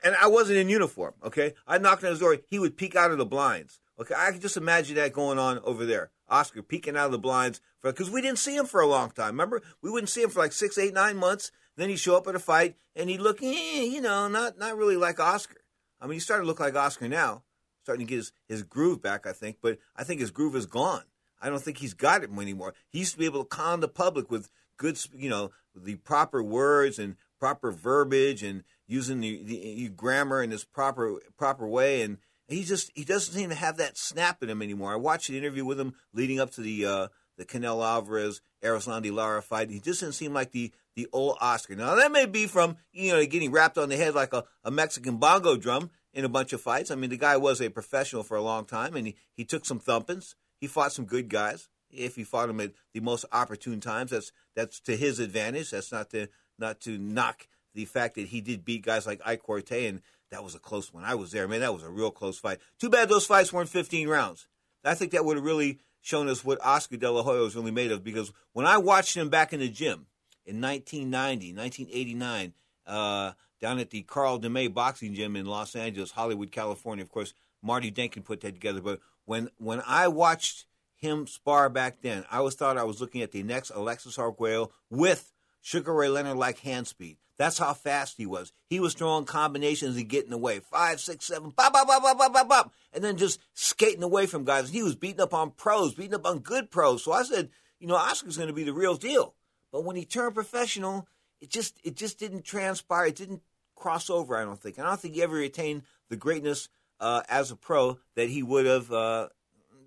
and 0.04 0.16
I 0.16 0.28
wasn't 0.28 0.60
in 0.60 0.70
uniform, 0.70 1.14
okay? 1.24 1.54
I 1.66 1.78
knocked 1.78 2.04
on 2.04 2.12
his 2.12 2.20
door. 2.20 2.38
He 2.48 2.60
would 2.60 2.78
peek 2.78 2.96
out 2.96 3.12
of 3.12 3.18
the 3.18 3.26
blinds. 3.26 3.80
Okay, 4.00 4.16
I 4.18 4.32
can 4.32 4.42
just 4.42 4.58
imagine 4.58 4.96
that 4.96 5.14
going 5.14 5.40
on 5.40 5.60
over 5.60 5.86
there. 5.86 6.12
Oscar 6.30 6.62
peeking 6.64 6.98
out 6.98 7.06
of 7.06 7.12
the 7.12 7.20
blinds 7.20 7.62
because 7.82 8.10
we 8.10 8.22
didn't 8.22 8.40
see 8.40 8.56
him 8.56 8.66
for 8.66 8.82
a 8.82 8.88
long 8.88 9.12
time. 9.12 9.30
Remember, 9.30 9.62
we 9.82 9.92
wouldn't 9.92 10.10
see 10.10 10.24
him 10.24 10.30
for 10.30 10.40
like 10.40 10.52
six, 10.52 10.78
eight, 10.78 10.94
nine 10.94 11.18
months. 11.18 11.52
Then 11.76 11.90
he'd 11.90 12.00
show 12.00 12.18
up 12.18 12.28
at 12.28 12.36
a 12.36 12.40
fight 12.40 12.76
and 12.96 13.10
he'd 13.10 13.22
look, 13.22 13.42
eh, 13.42 13.84
you 13.84 14.02
know, 14.02 14.28
not 14.28 14.58
not 14.58 14.78
really 14.78 14.98
like 14.98 15.20
Oscar. 15.20 15.58
I 16.04 16.06
mean, 16.06 16.16
he's 16.16 16.26
starting 16.26 16.44
to 16.44 16.48
look 16.48 16.60
like 16.60 16.76
Oscar 16.76 17.08
now, 17.08 17.44
starting 17.84 18.06
to 18.06 18.10
get 18.10 18.18
his, 18.18 18.34
his 18.50 18.64
groove 18.64 19.02
back, 19.02 19.26
I 19.26 19.32
think. 19.32 19.58
But 19.62 19.80
I 19.96 20.04
think 20.04 20.20
his 20.20 20.32
groove 20.32 20.56
is 20.56 20.66
gone. 20.66 21.04
I 21.42 21.50
don't 21.50 21.62
think 21.62 21.78
he's 21.78 21.94
got 21.94 22.24
it 22.24 22.30
anymore. 22.30 22.74
He 22.90 23.00
used 23.00 23.14
to 23.14 23.20
be 23.20 23.26
able 23.26 23.44
to 23.44 23.50
con 23.50 23.80
the 23.80 23.88
public 23.88 24.30
with 24.30 24.50
good, 24.76 25.00
you 25.16 25.30
know, 25.30 25.52
the 25.74 25.96
proper 25.96 26.44
words 26.44 27.00
and 27.00 27.16
proper 27.40 27.72
verbiage 27.72 28.44
and 28.44 28.64
using 28.86 29.22
the, 29.22 29.44
the 29.44 29.90
grammar 29.90 30.44
in 30.44 30.50
this 30.50 30.66
proper 30.66 31.20
proper 31.38 31.68
way. 31.68 32.02
And 32.02 32.18
he 32.48 32.64
just 32.64 32.92
he 32.96 33.06
doesn't 33.06 33.34
seem 33.34 33.50
to 33.50 33.56
have 33.56 33.78
that 33.78 33.98
snap 33.98 34.44
in 34.44 34.50
him 34.50 34.62
anymore. 34.62 34.92
I 34.92 34.98
watched 34.98 35.30
an 35.30 35.36
interview 35.36 35.66
with 35.66 35.80
him 35.80 35.96
leading 36.14 36.40
up 36.40 36.52
to 36.52 36.62
the 36.62 36.86
uh, 36.86 37.08
the 37.38 37.46
Canelo 37.46 37.86
Alvarez 37.86 38.42
Erislandy 38.64 39.12
Lara 39.12 39.42
fight. 39.42 39.70
He 39.70 39.80
just 39.80 40.02
didn't 40.02 40.16
seem 40.16 40.34
like 40.34 40.52
the 40.52 40.72
the 40.96 41.08
old 41.12 41.38
Oscar. 41.42 41.76
Now 41.76 41.96
that 41.96 42.12
may 42.12 42.26
be 42.26 42.48
from 42.48 42.78
you 42.92 43.12
know 43.12 43.26
getting 43.26 43.52
wrapped 43.52 43.78
on 43.78 43.90
the 43.90 43.98
head 43.98 44.16
like 44.16 44.34
a, 44.34 44.44
a 44.64 44.72
Mexican 44.72 45.18
bongo 45.18 45.58
drum 45.58 45.90
in 46.14 46.26
a 46.26 46.30
bunch 46.30 46.54
of 46.54 46.62
fights. 46.62 46.92
I 46.92 46.96
mean, 46.96 47.10
the 47.10 47.18
guy 47.18 47.38
was 47.38 47.62
a 47.62 47.70
professional 47.70 48.24
for 48.24 48.38
a 48.38 48.42
long 48.42 48.66
time, 48.66 48.96
and 48.96 49.08
he, 49.08 49.16
he 49.34 49.44
took 49.44 49.66
some 49.66 49.80
thumpings. 49.80 50.36
He 50.60 50.68
fought 50.68 50.92
some 50.92 51.06
good 51.06 51.30
guys. 51.30 51.70
If 51.90 52.16
he 52.16 52.24
fought 52.24 52.48
them 52.48 52.60
at 52.60 52.72
the 52.94 53.00
most 53.00 53.26
opportune 53.32 53.80
times, 53.80 54.12
that's 54.12 54.32
that's 54.56 54.80
to 54.82 54.96
his 54.96 55.20
advantage. 55.20 55.72
That's 55.72 55.92
not 55.92 56.10
to 56.12 56.28
not 56.58 56.80
to 56.82 56.98
knock 56.98 57.48
the 57.74 57.86
fact 57.86 58.16
that 58.16 58.28
he 58.28 58.42
did 58.42 58.66
beat 58.66 58.84
guys 58.84 59.06
like 59.06 59.22
Ike 59.26 59.44
Quartey, 59.44 59.90
and 59.90 60.02
that 60.32 60.44
was 60.44 60.56
a 60.56 60.60
close 60.60 60.94
one. 60.94 61.04
I 61.04 61.16
was 61.16 61.32
there, 61.32 61.48
man. 61.48 61.62
That 61.62 61.74
was 61.74 61.84
a 61.84 61.90
real 61.90 62.12
close 62.12 62.40
fight. 62.40 62.60
Too 62.80 62.90
bad 62.90 63.10
those 63.10 63.26
fights 63.26 63.54
weren't 63.54 63.70
15 63.70 64.08
rounds. 64.08 64.48
I 64.84 64.96
think 64.96 65.12
that 65.12 65.24
would 65.24 65.38
have 65.38 65.46
really 65.46 65.80
shown 66.02 66.28
us 66.28 66.44
what 66.44 66.64
Oscar 66.64 66.98
De 66.98 67.10
La 67.10 67.24
Hoya 67.24 67.42
was 67.42 67.56
really 67.56 67.72
made 67.72 67.92
of. 67.92 68.04
Because 68.04 68.32
when 68.52 68.66
I 68.66 68.78
watched 68.78 69.16
him 69.16 69.30
back 69.30 69.54
in 69.54 69.60
the 69.60 69.70
gym 69.70 70.08
in 70.46 70.62
1990, 70.62 71.54
1989, 71.54 72.54
uh, 72.86 73.32
down 73.62 73.80
at 73.80 73.90
the 73.90 74.02
Carl 74.02 74.40
DeMay 74.40 74.74
Boxing 74.74 75.14
Gym 75.14 75.36
in 75.36 75.46
Los 75.46 75.76
Angeles, 75.76 76.12
Hollywood, 76.12 76.52
California. 76.52 77.04
Of 77.04 77.10
course, 77.10 77.34
Marty 77.62 77.92
Denkin 77.92 78.24
put 78.24 78.42
that 78.42 78.54
together. 78.54 78.82
But 78.82 79.00
when 79.26 79.50
when 79.58 79.82
I 79.88 80.10
watched 80.10 80.66
him 80.96 81.28
spar 81.28 81.70
back 81.70 82.02
then, 82.02 82.26
I 82.30 82.38
always 82.38 82.56
thought 82.56 82.78
I 82.78 82.84
was 82.84 83.02
looking 83.02 83.22
at 83.22 83.32
the 83.32 83.44
next 83.44 83.72
Alexis 83.72 84.20
Arguello 84.20 84.72
with 84.90 85.32
Sugar 85.62 85.94
Ray 85.94 86.10
Leonard 86.10 86.38
like 86.38 86.60
hand 86.60 86.88
speed. 86.88 87.18
That's 87.38 87.58
how 87.58 87.74
fast 87.74 88.18
he 88.18 88.26
was. 88.26 88.52
He 88.68 88.80
was 88.80 88.94
throwing 88.94 89.26
combinations 89.26 89.98
and 89.98 90.08
getting 90.08 90.34
away. 90.34 90.60
Five, 90.60 91.00
six, 91.00 91.26
seven, 91.26 91.50
bop, 91.50 91.74
bop, 91.74 91.88
bop, 91.88 92.04
bop, 92.04 92.18
bop, 92.18 92.34
bop, 92.34 92.48
bop. 92.48 92.74
And 92.94 93.04
then 93.04 93.18
just 93.18 93.40
skating 93.54 94.04
away 94.04 94.28
from 94.28 94.46
guys. 94.46 94.70
He 94.70 94.84
was 94.84 94.96
beating 94.96 95.22
up 95.22 95.34
on 95.34 95.52
pros, 95.52 95.96
beating 95.96 96.14
up 96.14 96.28
on 96.28 96.40
good 96.40 96.70
pros. 96.70 97.04
So 97.04 97.12
I 97.12 97.24
said, 97.24 97.50
you 97.80 97.88
know, 97.88 97.96
Oscar's 97.96 98.38
going 98.38 98.50
to 98.50 98.54
be 98.54 98.64
the 98.64 98.74
real 98.74 98.96
deal. 98.96 99.34
But 99.74 99.84
when 99.84 99.98
he 99.98 100.06
turned 100.06 100.36
professional, 100.36 101.08
it 101.42 101.50
just 101.50 101.78
it 101.84 101.98
just 101.98 102.20
didn't 102.20 102.46
transpire. 102.46 103.08
It 103.08 103.18
didn't 103.18 103.42
cross 103.76 104.10
over, 104.10 104.38
I 104.38 104.46
don't 104.46 104.62
think. 104.62 104.80
I 104.80 104.84
don't 104.84 105.00
think 105.00 105.16
he 105.16 105.24
ever 105.24 105.42
attained 105.42 105.82
the 106.10 106.16
greatness 106.16 106.70
uh, 107.02 107.24
as 107.28 107.52
a 107.52 107.56
pro 107.56 107.98
that 108.16 108.30
he 108.30 108.44
would 108.44 108.68
have 108.68 108.92
uh, 108.92 109.28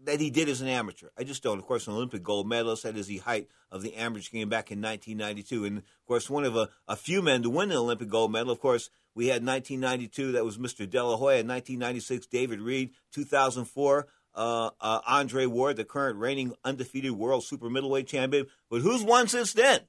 that 0.04 0.20
he 0.20 0.28
did 0.28 0.48
as 0.48 0.60
an 0.60 0.68
amateur. 0.68 1.08
I 1.16 1.22
just 1.22 1.42
don't. 1.42 1.58
Of 1.58 1.66
course, 1.66 1.86
an 1.86 1.94
Olympic 1.94 2.24
gold 2.24 2.48
medalist. 2.48 2.82
That 2.82 2.96
is 2.96 3.06
the 3.06 3.18
height 3.18 3.48
of 3.70 3.82
the 3.82 3.94
amateur 3.94 4.30
game 4.32 4.48
back 4.48 4.72
in 4.72 4.82
1992. 4.82 5.64
And 5.64 5.78
of 5.78 6.06
course, 6.06 6.28
one 6.28 6.44
of 6.44 6.56
a, 6.56 6.68
a 6.88 6.96
few 6.96 7.22
men 7.22 7.42
to 7.44 7.50
win 7.50 7.70
an 7.70 7.76
Olympic 7.76 8.08
gold 8.08 8.32
medal. 8.32 8.52
Of 8.52 8.60
course, 8.60 8.90
we 9.14 9.28
had 9.28 9.46
1992. 9.46 10.32
That 10.32 10.44
was 10.44 10.58
Mr. 10.58 10.88
De 10.88 11.02
La 11.02 11.16
Hoya. 11.16 11.44
1996, 11.44 12.26
David 12.26 12.60
Reid. 12.60 12.90
2004. 13.12 14.06
Uh, 14.36 14.70
uh, 14.80 15.00
Andre 15.06 15.46
Ward, 15.46 15.76
the 15.76 15.84
current 15.84 16.18
reigning 16.18 16.54
undefeated 16.62 17.12
world 17.12 17.42
super 17.42 17.70
middleweight 17.70 18.06
champion. 18.06 18.46
But 18.70 18.82
who's 18.82 19.02
won 19.02 19.28
since 19.28 19.54
then? 19.54 19.80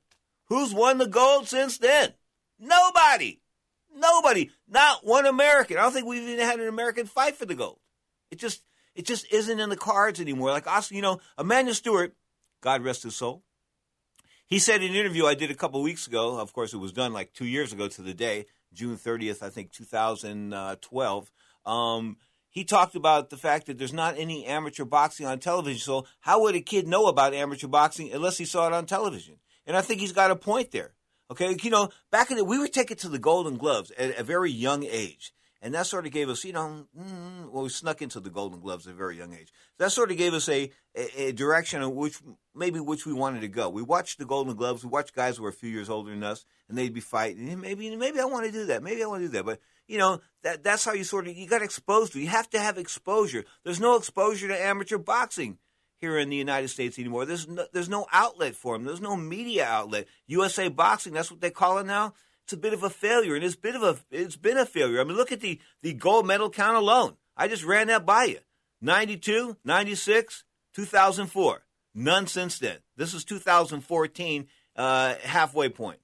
Who's 0.46 0.74
won 0.74 0.98
the 0.98 1.08
gold 1.08 1.48
since 1.50 1.77
then? 1.77 2.13
Nobody. 2.58 3.42
Nobody. 3.94 4.51
Not 4.68 5.06
one 5.06 5.25
American. 5.25 5.77
I 5.77 5.82
don't 5.82 5.92
think 5.92 6.08
we've 6.08 6.24
even 6.24 6.46
had 6.46 6.60
an 6.60 6.68
American 6.68 7.06
fight 7.06 7.36
for 7.36 7.46
the 7.46 7.56
gold. 7.56 7.80
It 8.32 8.39
just 8.39 8.63
it 8.96 9.06
just 9.06 9.32
isn't 9.32 9.60
in 9.60 9.70
the 9.70 9.77
cards 9.77 10.20
anymore. 10.20 10.51
Like 10.51 10.68
you 10.92 11.01
know, 11.01 11.20
Emanuel 11.38 11.75
Steward, 11.75 12.13
God 12.62 12.84
rest 12.84 13.04
his 13.04 13.16
soul. 13.16 13.44
He 14.48 14.60
said 14.60 14.82
in 14.82 14.92
an 14.92 14.96
interview 14.98 15.25
I 15.25 15.36
did 15.36 15.51
a 15.51 15.56
couple 15.56 15.82
weeks 15.82 16.08
ago. 16.08 16.39
Of 16.39 16.54
course, 16.54 16.74
it 16.74 16.77
was 16.77 16.94
done 16.94 17.12
like 17.12 17.34
two 17.34 17.46
years 17.46 17.74
ago 17.74 17.89
to 17.89 18.01
the 18.01 18.13
day, 18.13 18.46
June 18.74 18.98
30th, 18.98 19.44
I 19.44 19.50
think, 19.50 19.72
2012. 19.72 21.32
Um, 21.66 22.18
he 22.58 22.64
talked 22.64 22.96
about 22.96 23.30
the 23.30 23.38
fact 23.38 23.68
that 23.68 23.78
there's 23.78 23.94
not 23.94 24.18
any 24.18 24.44
amateur 24.48 24.84
boxing 24.84 25.28
on 25.28 25.38
television. 25.38 25.80
So 25.80 26.08
how 26.22 26.42
would 26.42 26.56
a 26.56 26.60
kid 26.60 26.88
know 26.88 27.06
about 27.06 27.36
amateur 27.36 27.68
boxing 27.68 28.12
unless 28.12 28.40
he 28.40 28.46
saw 28.46 28.66
it 28.66 28.74
on 28.74 28.88
television? 28.88 29.36
And 29.68 29.78
I 29.78 29.82
think 29.82 30.02
he's 30.02 30.12
got 30.12 30.32
a 30.32 30.36
point 30.36 30.72
there. 30.72 30.96
Okay, 31.30 31.56
you 31.62 31.70
know, 31.70 31.90
back 32.10 32.32
in 32.32 32.38
the, 32.38 32.44
we 32.44 32.58
were 32.58 32.68
taken 32.68 32.98
to 32.98 33.10
the 33.10 33.20
Golden 33.20 33.58
Gloves 33.58 33.92
at 33.92 34.18
a 34.18 34.24
very 34.24 34.50
young 34.50 34.84
age. 34.84 35.34
And 35.62 35.76
that 35.76 35.86
sort 35.86 36.08
of 36.08 36.12
gave 36.12 36.30
us, 36.30 36.44
you 36.44 36.54
know, 36.54 36.88
mm, 37.00 37.52
well, 37.52 37.62
we 37.62 37.70
snuck 37.70 38.02
into 38.02 38.20
the 38.20 38.32
Golden 38.32 38.60
Gloves 38.60 38.88
at 38.88 38.94
a 38.94 38.98
very 38.98 39.18
young 39.18 39.36
age. 39.36 39.54
That 39.78 39.92
sort 39.92 40.10
of 40.10 40.18
gave 40.18 40.34
us 40.34 40.50
a, 40.50 40.72
a, 40.96 41.28
a 41.28 41.32
direction 41.34 41.84
in 41.84 41.94
which 41.94 42.18
maybe 42.56 42.80
which 42.80 43.06
we 43.06 43.14
wanted 43.14 43.42
to 43.42 43.50
go. 43.50 43.70
We 43.70 43.84
watched 43.84 44.18
the 44.18 44.26
Golden 44.26 44.56
Gloves. 44.56 44.84
We 44.84 44.90
watched 44.90 45.14
guys 45.14 45.38
who 45.38 45.44
were 45.44 45.50
a 45.50 45.54
few 45.54 45.70
years 45.70 45.92
older 45.92 46.10
than 46.10 46.24
us, 46.24 46.44
and 46.70 46.76
they'd 46.76 46.92
be 46.94 47.02
fighting. 47.02 47.62
Maybe 47.62 47.96
maybe 47.96 48.20
I 48.20 48.26
want 48.26 48.48
to 48.48 48.52
do 48.52 48.66
that. 48.66 48.82
Maybe 48.82 49.04
I 49.04 49.08
want 49.08 49.22
to 49.22 49.28
do 49.28 49.34
that. 49.34 49.46
But 49.46 49.60
you 49.88 49.98
know, 49.98 50.22
that 50.44 50.63
that's 50.63 50.86
how 50.86 50.94
you 50.94 51.03
sort 51.03 51.27
of 51.27 51.36
you 51.36 51.48
got 51.48 51.62
exposed 51.62 52.13
to. 52.13 52.20
You 52.20 52.27
have 52.27 52.50
to 52.51 52.60
have 52.60 52.77
exposure. 52.77 53.46
There's 53.63 53.79
no 53.79 53.96
exposure 53.96 54.48
to 54.48 54.62
amateur 54.62 54.98
boxing 54.98 55.58
here 55.98 56.17
in 56.17 56.29
the 56.29 56.36
United 56.36 56.67
States 56.67 57.00
anymore. 57.00 57.25
There's 57.25 57.48
no, 57.48 57.65
there's 57.74 57.89
no 57.89 58.06
outlet 58.12 58.56
for 58.56 58.75
them. 58.75 58.86
There's 58.86 59.01
no 59.01 59.15
media 59.15 59.65
outlet. 59.65 60.08
USA 60.27 60.70
Boxing, 60.70 61.13
that's 61.13 61.32
what 61.32 61.41
they 61.41 61.50
call 61.50 61.79
it 61.79 61.86
now 61.86 62.13
it's 62.48 62.53
a 62.53 62.58
bit 62.58 62.74
of 62.74 62.82
a 62.82 62.89
failure, 62.89 63.36
and 63.36 63.44
it's 63.44 63.58
bit 63.58 63.75
of 63.75 63.84
a 63.84 63.98
it's 64.10 64.38
been 64.38 64.56
a 64.58 64.65
failure. 64.65 65.01
I 65.01 65.03
mean, 65.03 65.17
look 65.17 65.34
at 65.34 65.41
the 65.41 65.60
the 65.82 65.91
gold 65.91 66.25
medal 66.25 66.50
count 66.50 66.77
alone. 66.77 67.17
I 67.36 67.50
just 67.50 67.65
ran 67.65 67.88
that 67.88 68.06
by 68.06 68.24
you. 68.24 68.39
92, 68.79 69.58
96, 69.65 70.46
2004. 70.74 71.63
None 71.94 72.25
since 72.27 72.58
then. 72.58 72.77
This 72.96 73.13
is 73.13 73.25
2014, 73.25 74.48
uh, 74.77 75.15
halfway 75.24 75.67
point. 75.67 76.00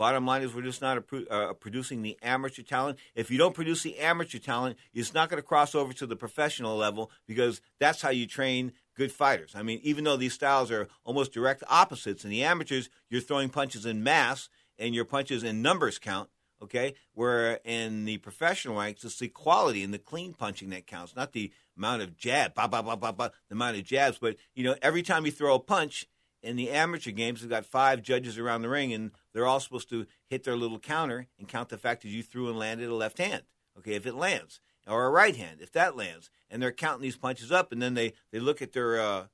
Bottom 0.00 0.24
line 0.24 0.40
is, 0.40 0.54
we're 0.54 0.62
just 0.62 0.80
not 0.80 1.04
uh, 1.30 1.52
producing 1.52 2.00
the 2.00 2.16
amateur 2.22 2.62
talent. 2.62 2.98
If 3.14 3.30
you 3.30 3.36
don't 3.36 3.54
produce 3.54 3.82
the 3.82 3.98
amateur 3.98 4.38
talent, 4.38 4.78
it's 4.94 5.12
not 5.12 5.28
going 5.28 5.42
to 5.42 5.46
cross 5.46 5.74
over 5.74 5.92
to 5.92 6.06
the 6.06 6.16
professional 6.16 6.74
level 6.74 7.10
because 7.26 7.60
that's 7.78 8.00
how 8.00 8.08
you 8.08 8.26
train 8.26 8.72
good 8.96 9.12
fighters. 9.12 9.52
I 9.54 9.62
mean, 9.62 9.78
even 9.82 10.04
though 10.04 10.16
these 10.16 10.32
styles 10.32 10.70
are 10.70 10.88
almost 11.04 11.34
direct 11.34 11.62
opposites, 11.68 12.24
in 12.24 12.30
the 12.30 12.42
amateurs, 12.42 12.88
you're 13.10 13.20
throwing 13.20 13.50
punches 13.50 13.84
in 13.84 14.02
mass, 14.02 14.48
and 14.78 14.94
your 14.94 15.04
punches 15.04 15.42
in 15.42 15.60
numbers 15.60 15.98
count. 15.98 16.30
Okay, 16.62 16.94
where 17.12 17.60
in 17.66 18.06
the 18.06 18.16
professional 18.16 18.78
ranks, 18.78 19.04
it's 19.04 19.18
the 19.18 19.28
quality 19.28 19.82
and 19.82 19.92
the 19.92 19.98
clean 19.98 20.32
punching 20.32 20.70
that 20.70 20.86
counts, 20.86 21.14
not 21.14 21.32
the 21.32 21.52
amount 21.76 22.00
of 22.00 22.16
jab, 22.16 22.54
bah, 22.54 22.68
bah, 22.68 22.80
bah, 22.80 22.96
bah, 22.96 23.12
bah, 23.12 23.28
the 23.50 23.54
amount 23.54 23.76
of 23.76 23.84
jabs. 23.84 24.16
But 24.16 24.36
you 24.54 24.64
know, 24.64 24.76
every 24.80 25.02
time 25.02 25.26
you 25.26 25.30
throw 25.32 25.56
a 25.56 25.60
punch 25.60 26.06
in 26.42 26.56
the 26.56 26.70
amateur 26.70 27.10
games, 27.10 27.42
we've 27.42 27.50
got 27.50 27.66
five 27.66 28.00
judges 28.00 28.38
around 28.38 28.62
the 28.62 28.70
ring, 28.70 28.94
and 28.94 29.10
they're 29.32 29.46
all 29.46 29.60
supposed 29.60 29.88
to 29.90 30.06
hit 30.26 30.44
their 30.44 30.56
little 30.56 30.78
counter 30.78 31.26
and 31.38 31.48
count 31.48 31.68
the 31.68 31.78
fact 31.78 32.02
that 32.02 32.08
you 32.08 32.22
threw 32.22 32.48
and 32.48 32.58
landed 32.58 32.88
a 32.88 32.94
left 32.94 33.18
hand. 33.18 33.42
Okay, 33.78 33.94
if 33.94 34.06
it 34.06 34.14
lands, 34.14 34.60
or 34.86 35.04
a 35.04 35.10
right 35.10 35.36
hand, 35.36 35.60
if 35.60 35.72
that 35.72 35.96
lands, 35.96 36.30
and 36.50 36.62
they're 36.62 36.72
counting 36.72 37.02
these 37.02 37.16
punches 37.16 37.52
up, 37.52 37.72
and 37.72 37.80
then 37.80 37.94
they 37.94 38.12
they 38.32 38.40
look 38.40 38.60
at 38.60 38.72
their 38.72 39.00
uh, 39.00 39.26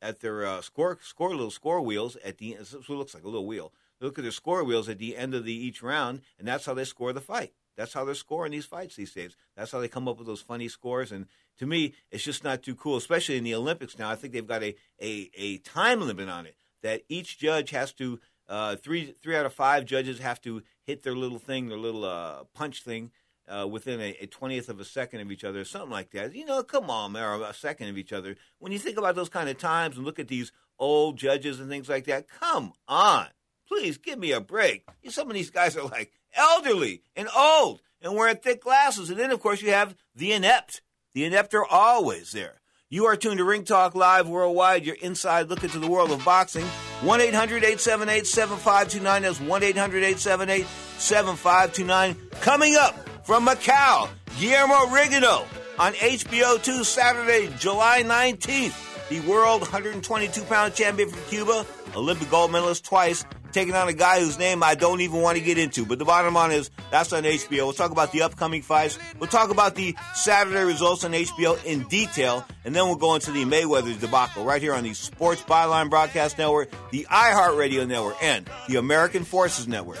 at 0.00 0.20
their 0.20 0.44
uh, 0.44 0.60
score 0.60 0.98
score 1.02 1.30
little 1.30 1.50
score 1.50 1.80
wheels 1.80 2.16
at 2.24 2.38
the 2.38 2.56
end. 2.56 2.66
So 2.66 2.78
it 2.78 2.88
looks 2.88 3.14
like 3.14 3.24
a 3.24 3.28
little 3.28 3.46
wheel 3.46 3.72
They 4.00 4.06
look 4.06 4.18
at 4.18 4.22
their 4.22 4.32
score 4.32 4.64
wheels 4.64 4.88
at 4.88 4.98
the 4.98 5.16
end 5.16 5.34
of 5.34 5.44
the 5.44 5.54
each 5.54 5.82
round, 5.82 6.22
and 6.38 6.48
that's 6.48 6.66
how 6.66 6.74
they 6.74 6.84
score 6.84 7.12
the 7.12 7.20
fight. 7.20 7.52
That's 7.76 7.94
how 7.94 8.04
they're 8.04 8.14
scoring 8.14 8.52
these 8.52 8.66
fights 8.66 8.96
these 8.96 9.14
days. 9.14 9.36
That's 9.56 9.72
how 9.72 9.80
they 9.80 9.88
come 9.88 10.06
up 10.06 10.18
with 10.18 10.26
those 10.26 10.42
funny 10.42 10.68
scores. 10.68 11.10
And 11.10 11.26
to 11.58 11.66
me, 11.66 11.94
it's 12.10 12.24
just 12.24 12.44
not 12.44 12.62
too 12.62 12.74
cool, 12.74 12.96
especially 12.96 13.38
in 13.38 13.44
the 13.44 13.54
Olympics 13.54 13.98
now. 13.98 14.10
I 14.10 14.14
think 14.14 14.32
they've 14.32 14.46
got 14.46 14.62
a, 14.62 14.74
a, 15.00 15.30
a 15.34 15.58
time 15.58 16.00
limit 16.00 16.28
on 16.28 16.46
it 16.46 16.56
that 16.82 17.02
each 17.08 17.38
judge 17.38 17.70
has 17.70 17.92
to, 17.94 18.20
uh, 18.52 18.76
three, 18.76 19.14
three 19.22 19.36
out 19.36 19.46
of 19.46 19.52
five 19.52 19.84
judges 19.84 20.18
have 20.18 20.40
to 20.42 20.62
hit 20.84 21.02
their 21.02 21.16
little 21.16 21.38
thing, 21.38 21.68
their 21.68 21.78
little 21.78 22.04
uh, 22.04 22.44
punch 22.54 22.82
thing. 22.82 23.10
Uh, 23.48 23.66
within 23.66 24.00
a, 24.00 24.14
20th 24.28 24.68
of 24.68 24.78
a 24.78 24.84
second 24.84 25.20
of 25.20 25.32
each 25.32 25.42
other, 25.42 25.64
something 25.64 25.90
like 25.90 26.12
that. 26.12 26.32
You 26.32 26.44
know, 26.44 26.62
come 26.62 26.88
on, 26.88 27.14
or 27.16 27.42
a 27.42 27.52
second 27.52 27.88
of 27.88 27.98
each 27.98 28.12
other. 28.12 28.36
When 28.60 28.70
you 28.70 28.78
think 28.78 28.96
about 28.96 29.16
those 29.16 29.28
kind 29.28 29.48
of 29.48 29.58
times 29.58 29.96
and 29.96 30.06
look 30.06 30.20
at 30.20 30.28
these 30.28 30.52
old 30.78 31.18
judges 31.18 31.58
and 31.58 31.68
things 31.68 31.88
like 31.88 32.04
that, 32.04 32.28
come 32.28 32.72
on 32.86 33.26
Please 33.72 33.96
give 33.96 34.18
me 34.18 34.32
a 34.32 34.40
break. 34.40 34.86
Some 35.08 35.28
of 35.28 35.34
these 35.34 35.50
guys 35.50 35.76
are 35.76 35.84
like 35.84 36.12
elderly 36.34 37.02
and 37.16 37.28
old 37.36 37.80
and 38.00 38.14
wearing 38.14 38.36
thick 38.36 38.62
glasses. 38.62 39.08
And 39.08 39.18
then, 39.18 39.30
of 39.30 39.40
course, 39.40 39.62
you 39.62 39.70
have 39.70 39.96
the 40.14 40.32
inept. 40.32 40.82
The 41.14 41.24
inept 41.24 41.54
are 41.54 41.64
always 41.64 42.32
there. 42.32 42.60
You 42.92 43.06
are 43.06 43.16
tuned 43.16 43.38
to 43.38 43.44
Ring 43.44 43.64
Talk 43.64 43.94
Live 43.94 44.28
Worldwide, 44.28 44.84
your 44.84 44.96
inside 44.96 45.48
look 45.48 45.64
into 45.64 45.78
the 45.78 45.88
world 45.88 46.10
of 46.10 46.22
boxing. 46.26 46.66
1 47.00 47.22
800 47.22 47.64
878 47.64 48.26
7529. 48.26 49.22
That's 49.22 49.40
1 49.40 49.62
800 49.62 49.96
878 49.96 50.66
7529. 50.98 52.16
Coming 52.42 52.76
up 52.76 52.94
from 53.24 53.46
Macau, 53.46 54.10
Guillermo 54.38 54.74
Rigondeaux 54.94 55.46
on 55.78 55.94
HBO 55.94 56.62
2 56.62 56.84
Saturday, 56.84 57.50
July 57.58 58.02
19th. 58.02 59.08
The 59.08 59.20
world 59.20 59.62
122 59.62 60.42
pound 60.42 60.74
champion 60.74 61.08
from 61.08 61.22
Cuba, 61.30 61.64
Olympic 61.96 62.28
gold 62.28 62.52
medalist 62.52 62.84
twice, 62.84 63.24
taking 63.52 63.74
on 63.74 63.88
a 63.88 63.92
guy 63.92 64.20
whose 64.20 64.38
name 64.38 64.62
I 64.62 64.74
don't 64.74 65.00
even 65.00 65.20
want 65.20 65.38
to 65.38 65.44
get 65.44 65.58
into. 65.58 65.84
But 65.86 65.98
the 65.98 66.04
bottom 66.04 66.34
line 66.34 66.52
is 66.52 66.70
that's 66.90 67.12
on 67.12 67.22
HBO. 67.24 67.64
We'll 67.64 67.72
talk 67.72 67.90
about 67.90 68.12
the 68.12 68.22
upcoming 68.22 68.62
fights. 68.62 68.98
We'll 69.18 69.28
talk 69.28 69.50
about 69.50 69.74
the 69.74 69.94
Saturday 70.14 70.64
results 70.64 71.04
on 71.04 71.12
HBO 71.12 71.62
in 71.64 71.82
detail, 71.84 72.46
and 72.64 72.74
then 72.74 72.86
we'll 72.86 72.96
go 72.96 73.14
into 73.14 73.30
the 73.32 73.44
Mayweather 73.44 73.98
debacle 73.98 74.44
right 74.44 74.60
here 74.60 74.74
on 74.74 74.84
the 74.84 74.94
Sports 74.94 75.42
Byline 75.42 75.90
Broadcast 75.90 76.38
Network, 76.38 76.70
the 76.90 77.06
iHeartRadio 77.10 77.86
Network, 77.86 78.16
and 78.22 78.48
the 78.68 78.76
American 78.76 79.24
Forces 79.24 79.68
Network. 79.68 80.00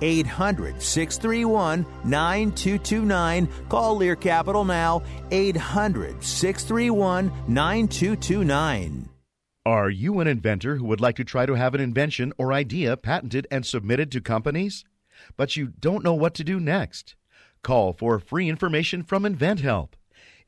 800 0.00 0.82
631 0.82 1.86
9229. 2.04 3.48
Call 3.68 3.96
Lear 3.96 4.16
Capital 4.16 4.64
now. 4.64 5.02
800 5.30 6.22
631 6.22 7.32
9229. 7.48 9.08
Are 9.66 9.90
you 9.90 10.20
an 10.20 10.26
inventor 10.26 10.76
who 10.76 10.86
would 10.86 11.02
like 11.02 11.16
to 11.16 11.24
try 11.24 11.44
to 11.44 11.54
have 11.54 11.74
an 11.74 11.82
invention 11.82 12.32
or 12.38 12.52
idea 12.52 12.96
patented 12.96 13.46
and 13.50 13.66
submitted 13.66 14.10
to 14.12 14.20
companies? 14.20 14.84
But 15.36 15.54
you 15.54 15.66
don't 15.78 16.02
know 16.02 16.14
what 16.14 16.32
to 16.34 16.44
do 16.44 16.58
next? 16.58 17.14
Call 17.62 17.92
for 17.92 18.18
free 18.18 18.48
information 18.48 19.02
from 19.02 19.24
InventHelp. 19.24 19.90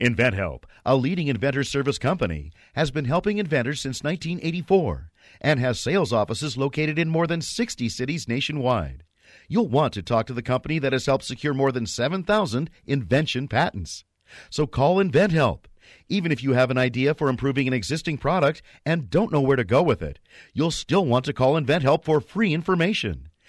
InventHelp, 0.00 0.64
a 0.84 0.96
leading 0.96 1.28
inventor 1.28 1.62
service 1.62 1.98
company, 1.98 2.52
has 2.72 2.90
been 2.90 3.04
helping 3.04 3.38
inventors 3.38 3.80
since 3.80 4.02
1984 4.02 5.10
and 5.40 5.60
has 5.60 5.78
sales 5.78 6.12
offices 6.12 6.56
located 6.56 6.98
in 6.98 7.08
more 7.08 7.26
than 7.26 7.42
60 7.42 7.88
cities 7.90 8.26
nationwide. 8.26 9.01
You'll 9.52 9.68
want 9.68 9.92
to 9.92 10.02
talk 10.02 10.26
to 10.28 10.32
the 10.32 10.40
company 10.40 10.78
that 10.78 10.94
has 10.94 11.04
helped 11.04 11.26
secure 11.26 11.52
more 11.52 11.72
than 11.72 11.84
7,000 11.84 12.70
invention 12.86 13.48
patents. 13.48 14.02
So 14.48 14.66
call 14.66 14.96
InventHelp. 14.96 15.66
Even 16.08 16.32
if 16.32 16.42
you 16.42 16.54
have 16.54 16.70
an 16.70 16.78
idea 16.78 17.12
for 17.12 17.28
improving 17.28 17.68
an 17.68 17.74
existing 17.74 18.16
product 18.16 18.62
and 18.86 19.10
don't 19.10 19.30
know 19.30 19.42
where 19.42 19.58
to 19.58 19.62
go 19.62 19.82
with 19.82 20.00
it, 20.00 20.18
you'll 20.54 20.70
still 20.70 21.04
want 21.04 21.26
to 21.26 21.34
call 21.34 21.60
InventHelp 21.60 22.02
for 22.02 22.18
free 22.18 22.54
information. 22.54 23.28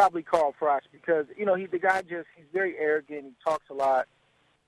probably 0.00 0.22
Carl 0.22 0.54
Froch 0.58 0.80
because 0.92 1.26
you 1.36 1.44
know 1.44 1.54
he's 1.54 1.70
the 1.70 1.78
guy 1.78 2.00
just 2.00 2.26
he's 2.34 2.46
very 2.54 2.74
arrogant. 2.78 3.24
He 3.24 3.32
talks 3.44 3.68
a 3.68 3.74
lot, 3.74 4.06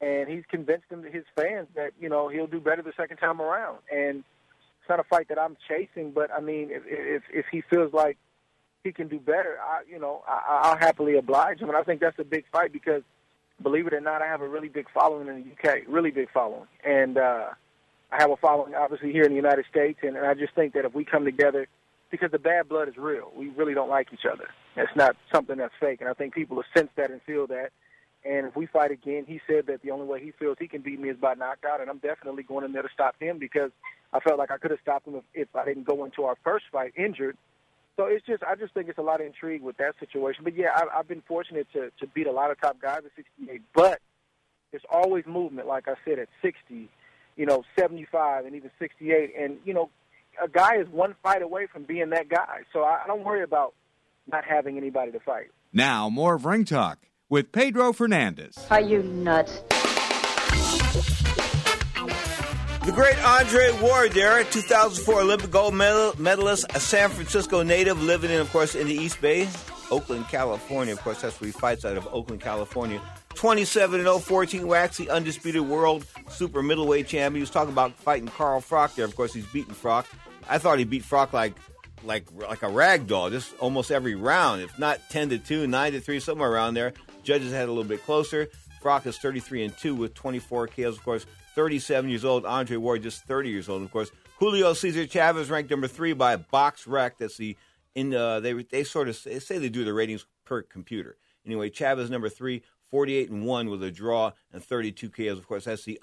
and 0.02 0.28
he's 0.28 0.44
convinced 0.50 0.84
him 0.90 1.02
his 1.02 1.24
fans 1.34 1.68
that 1.74 1.92
you 1.98 2.10
know 2.10 2.28
he'll 2.28 2.46
do 2.46 2.60
better 2.60 2.82
the 2.82 2.92
second 2.98 3.16
time 3.16 3.40
around. 3.40 3.78
And 3.90 4.18
it's 4.18 4.88
not 4.90 5.00
a 5.00 5.04
fight 5.04 5.28
that 5.28 5.38
I'm 5.38 5.56
chasing, 5.68 6.10
but 6.10 6.30
I 6.30 6.40
mean 6.40 6.68
if 6.70 6.82
if, 6.86 7.22
if 7.32 7.46
he 7.50 7.62
feels 7.70 7.94
like 7.94 8.18
he 8.84 8.92
can 8.92 9.08
do 9.08 9.18
better, 9.18 9.56
I 9.58 9.82
you 9.90 9.98
know 9.98 10.22
I, 10.28 10.64
I'll 10.64 10.76
happily 10.76 11.16
oblige 11.16 11.60
him. 11.60 11.68
And 11.70 11.78
I 11.78 11.82
think 11.82 12.02
that's 12.02 12.18
a 12.18 12.24
big 12.24 12.44
fight 12.52 12.70
because 12.70 13.02
believe 13.62 13.86
it 13.86 13.94
or 13.94 14.02
not, 14.02 14.20
I 14.20 14.26
have 14.26 14.42
a 14.42 14.48
really 14.48 14.68
big 14.68 14.86
following 14.92 15.28
in 15.28 15.34
the 15.44 15.70
UK, 15.70 15.84
really 15.88 16.10
big 16.10 16.30
following, 16.30 16.68
and 16.84 17.16
uh, 17.16 17.46
I 18.10 18.16
have 18.20 18.30
a 18.30 18.36
following 18.36 18.74
obviously 18.74 19.12
here 19.12 19.24
in 19.24 19.30
the 19.30 19.36
United 19.36 19.64
States. 19.70 20.00
And, 20.02 20.14
and 20.14 20.26
I 20.26 20.34
just 20.34 20.54
think 20.54 20.74
that 20.74 20.84
if 20.84 20.94
we 20.94 21.06
come 21.06 21.24
together 21.24 21.68
because 22.12 22.30
the 22.30 22.38
bad 22.38 22.68
blood 22.68 22.88
is 22.88 22.96
real. 22.96 23.32
We 23.34 23.48
really 23.48 23.74
don't 23.74 23.88
like 23.88 24.12
each 24.12 24.26
other. 24.30 24.48
It's 24.76 24.94
not 24.94 25.16
something 25.34 25.56
that's 25.56 25.74
fake, 25.80 26.00
and 26.00 26.08
I 26.08 26.12
think 26.12 26.34
people 26.34 26.56
will 26.56 26.64
sense 26.76 26.90
that 26.96 27.10
and 27.10 27.20
feel 27.22 27.48
that. 27.48 27.70
And 28.24 28.46
if 28.46 28.54
we 28.54 28.66
fight 28.66 28.92
again, 28.92 29.24
he 29.26 29.40
said 29.48 29.66
that 29.66 29.82
the 29.82 29.90
only 29.90 30.06
way 30.06 30.22
he 30.22 30.30
feels 30.30 30.56
he 30.60 30.68
can 30.68 30.82
beat 30.82 31.00
me 31.00 31.08
is 31.08 31.16
by 31.16 31.34
knockout, 31.34 31.80
and 31.80 31.90
I'm 31.90 31.98
definitely 31.98 32.44
going 32.44 32.64
in 32.64 32.72
there 32.72 32.82
to 32.82 32.88
stop 32.94 33.16
him 33.18 33.38
because 33.38 33.72
I 34.12 34.20
felt 34.20 34.38
like 34.38 34.52
I 34.52 34.58
could 34.58 34.70
have 34.70 34.80
stopped 34.80 35.08
him 35.08 35.16
if, 35.16 35.24
if 35.34 35.56
I 35.56 35.64
didn't 35.64 35.84
go 35.84 36.04
into 36.04 36.24
our 36.24 36.36
first 36.44 36.66
fight 36.70 36.92
injured. 36.96 37.36
So 37.96 38.04
it's 38.04 38.24
just, 38.24 38.44
I 38.44 38.54
just 38.54 38.74
think 38.74 38.88
it's 38.88 38.98
a 38.98 39.02
lot 39.02 39.20
of 39.20 39.26
intrigue 39.26 39.62
with 39.62 39.78
that 39.78 39.94
situation. 39.98 40.44
But 40.44 40.54
yeah, 40.54 40.68
I, 40.74 40.98
I've 40.98 41.08
been 41.08 41.22
fortunate 41.26 41.66
to 41.72 41.90
to 41.98 42.06
beat 42.06 42.26
a 42.26 42.32
lot 42.32 42.50
of 42.50 42.60
top 42.60 42.80
guys 42.80 43.00
at 43.04 43.10
68, 43.16 43.60
but 43.74 44.00
there's 44.70 44.84
always 44.90 45.26
movement. 45.26 45.66
Like 45.66 45.88
I 45.88 45.94
said, 46.04 46.18
at 46.18 46.28
60, 46.42 46.88
you 47.36 47.46
know, 47.46 47.64
75, 47.78 48.46
and 48.46 48.54
even 48.54 48.70
68, 48.78 49.32
and 49.38 49.58
you 49.64 49.74
know, 49.74 49.90
a 50.42 50.48
guy 50.48 50.76
is 50.76 50.88
one 50.88 51.14
fight 51.22 51.42
away 51.42 51.66
from 51.66 51.84
being 51.84 52.10
that 52.10 52.28
guy. 52.28 52.60
So 52.72 52.82
I, 52.82 53.02
I 53.04 53.06
don't 53.06 53.24
worry 53.24 53.42
about 53.42 53.74
not 54.30 54.44
having 54.44 54.76
anybody 54.76 55.12
to 55.12 55.20
fight. 55.20 55.46
Now 55.72 56.08
more 56.08 56.34
of 56.34 56.44
Ring 56.44 56.64
Talk 56.64 56.98
with 57.28 57.52
Pedro 57.52 57.92
Fernandez. 57.92 58.58
Are 58.70 58.80
you 58.80 59.02
nuts? 59.02 59.62
The 62.84 62.90
great 62.90 63.16
Andre 63.24 63.70
Ward 63.80 64.10
there, 64.10 64.42
2004 64.42 65.20
Olympic 65.20 65.52
gold 65.52 65.72
medal, 65.72 66.14
medalist, 66.18 66.66
a 66.74 66.80
San 66.80 67.10
Francisco 67.10 67.62
native, 67.62 68.02
living 68.02 68.32
in, 68.32 68.40
of 68.40 68.50
course, 68.50 68.74
in 68.74 68.88
the 68.88 68.94
East 68.94 69.20
Bay, 69.20 69.48
Oakland, 69.92 70.26
California. 70.26 70.92
Of 70.92 71.00
course, 71.00 71.22
that's 71.22 71.40
where 71.40 71.46
he 71.46 71.52
fights 71.52 71.84
out 71.84 71.96
of 71.96 72.08
Oakland, 72.12 72.40
California. 72.42 73.00
27 73.42 74.02
0, 74.02 74.18
14 74.20 74.68
waxy, 74.68 75.10
undisputed 75.10 75.62
world 75.62 76.06
super 76.28 76.62
middleweight 76.62 77.08
champion. 77.08 77.34
He 77.34 77.40
was 77.40 77.50
talking 77.50 77.72
about 77.72 77.92
fighting 77.92 78.28
Carl 78.28 78.60
Froch 78.60 78.94
there. 78.94 79.04
Of 79.04 79.16
course, 79.16 79.34
he's 79.34 79.46
beaten 79.46 79.74
Froch. 79.74 80.06
I 80.48 80.58
thought 80.58 80.78
he 80.78 80.84
beat 80.84 81.02
Froch 81.02 81.32
like 81.32 81.54
like 82.04 82.28
like 82.36 82.62
a 82.62 82.68
rag 82.68 83.08
doll, 83.08 83.30
just 83.30 83.52
almost 83.58 83.90
every 83.90 84.14
round, 84.14 84.62
if 84.62 84.78
not 84.78 85.00
10 85.10 85.30
to 85.30 85.38
2, 85.38 85.66
9 85.66 85.92
to 85.92 86.00
3, 86.00 86.20
somewhere 86.20 86.52
around 86.52 86.74
there. 86.74 86.92
Judges 87.24 87.50
had 87.50 87.64
a 87.64 87.72
little 87.72 87.82
bit 87.82 88.04
closer. 88.04 88.46
Froch 88.80 89.04
is 89.06 89.18
33 89.18 89.64
and 89.64 89.76
2 89.76 89.96
with 89.96 90.14
24 90.14 90.68
KOs. 90.68 90.96
Of 90.96 91.02
course, 91.02 91.26
37 91.56 92.10
years 92.10 92.24
old. 92.24 92.46
Andre 92.46 92.76
Ward, 92.76 93.02
just 93.02 93.24
30 93.24 93.50
years 93.50 93.68
old. 93.68 93.82
Of 93.82 93.90
course, 93.90 94.12
Julio 94.38 94.72
Cesar 94.72 95.04
Chavez 95.08 95.50
ranked 95.50 95.68
number 95.68 95.88
three 95.88 96.12
by 96.12 96.36
BoxRec. 96.36 97.14
That's 97.18 97.38
the 97.38 97.56
in 97.96 98.14
uh, 98.14 98.38
they 98.38 98.52
they 98.52 98.84
sort 98.84 99.08
of 99.08 99.20
they 99.24 99.40
say 99.40 99.58
they 99.58 99.68
do 99.68 99.84
the 99.84 99.92
ratings 99.92 100.26
per 100.44 100.62
computer. 100.62 101.16
Anyway, 101.44 101.70
Chavez 101.70 102.08
number 102.08 102.28
three, 102.28 102.62
48 102.92 103.30
and 103.30 103.46
one 103.46 103.70
with 103.70 103.82
a 103.82 103.90
draw 103.90 104.32
and 104.52 104.62
32 104.62 105.08
KOs. 105.08 105.38
Of 105.38 105.48
course, 105.48 105.64
that's 105.64 105.84
the 105.84 105.98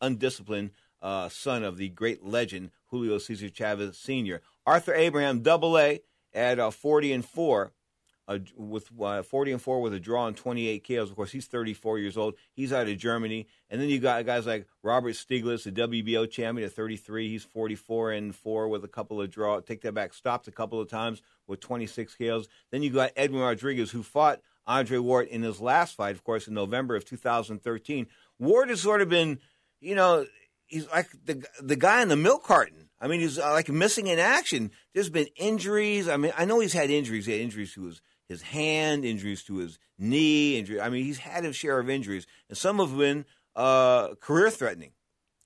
undisciplined 0.00 0.72
uh, 1.00 1.28
son 1.28 1.62
of 1.62 1.76
the 1.76 1.88
great 1.88 2.24
legend 2.24 2.72
Julio 2.86 3.18
Cesar 3.18 3.48
Chavez 3.48 3.96
Sr. 3.96 4.42
Arthur 4.66 4.92
Abraham, 4.92 5.40
double 5.40 5.78
A, 5.78 6.00
at 6.34 6.58
uh, 6.58 6.72
40 6.72 7.12
and 7.12 7.24
four 7.24 7.72
uh, 8.28 8.38
with 8.56 8.88
uh, 9.00 9.22
40 9.22 9.52
and 9.52 9.62
4 9.62 9.80
with 9.80 9.94
a 9.94 10.00
draw 10.00 10.26
and 10.26 10.36
28 10.36 10.86
KOs. 10.86 11.10
Of 11.10 11.16
course, 11.16 11.32
he's 11.32 11.46
34 11.46 11.98
years 11.98 12.16
old. 12.16 12.34
He's 12.52 12.72
out 12.72 12.88
of 12.88 12.98
Germany. 12.98 13.46
And 13.70 13.80
then 13.80 13.88
you 13.88 13.98
got 13.98 14.26
guys 14.26 14.46
like 14.46 14.66
Robert 14.82 15.12
Stieglitz, 15.12 15.64
the 15.64 15.72
WBO 15.72 16.30
champion 16.30 16.66
at 16.66 16.72
33. 16.72 17.28
He's 17.28 17.44
44 17.44 18.12
and 18.12 18.34
4 18.34 18.68
with 18.68 18.84
a 18.84 18.88
couple 18.88 19.20
of 19.20 19.30
draw. 19.30 19.60
Take 19.60 19.82
that 19.82 19.94
back. 19.94 20.14
Stopped 20.14 20.48
a 20.48 20.52
couple 20.52 20.80
of 20.80 20.88
times 20.88 21.22
with 21.46 21.60
26 21.60 22.16
KOs. 22.16 22.48
Then 22.70 22.82
you 22.82 22.90
got 22.90 23.12
Edwin 23.16 23.42
Rodriguez, 23.42 23.90
who 23.90 24.02
fought 24.02 24.40
Andre 24.66 24.98
Ward 24.98 25.28
in 25.28 25.42
his 25.42 25.60
last 25.60 25.96
fight, 25.96 26.14
of 26.14 26.24
course, 26.24 26.46
in 26.46 26.54
November 26.54 26.96
of 26.96 27.04
2013. 27.04 28.06
Ward 28.38 28.68
has 28.68 28.80
sort 28.80 29.02
of 29.02 29.08
been, 29.08 29.38
you 29.80 29.94
know, 29.94 30.26
he's 30.66 30.88
like 30.90 31.08
the 31.24 31.44
the 31.60 31.76
guy 31.76 32.02
in 32.02 32.08
the 32.08 32.16
milk 32.16 32.44
carton. 32.44 32.88
I 33.00 33.08
mean, 33.08 33.20
he's 33.20 33.38
uh, 33.38 33.50
like 33.52 33.68
missing 33.68 34.06
in 34.06 34.18
action. 34.18 34.70
There's 34.94 35.10
been 35.10 35.26
injuries. 35.36 36.08
I 36.08 36.16
mean, 36.16 36.32
I 36.36 36.44
know 36.44 36.60
he's 36.60 36.72
had 36.72 36.90
injuries. 36.90 37.26
He 37.26 37.32
had 37.32 37.40
injuries 37.40 37.74
to 37.74 37.84
his 37.84 38.00
his 38.28 38.42
hand, 38.42 39.04
injuries 39.04 39.42
to 39.44 39.56
his 39.56 39.78
knee, 39.98 40.58
injury. 40.58 40.80
I 40.80 40.88
mean, 40.88 41.04
he's 41.04 41.18
had 41.18 41.44
his 41.44 41.56
share 41.56 41.78
of 41.78 41.90
injuries, 41.90 42.26
and 42.48 42.56
some 42.56 42.78
have 42.78 42.96
been 42.96 43.24
uh, 43.54 44.14
career 44.16 44.50
threatening. 44.50 44.92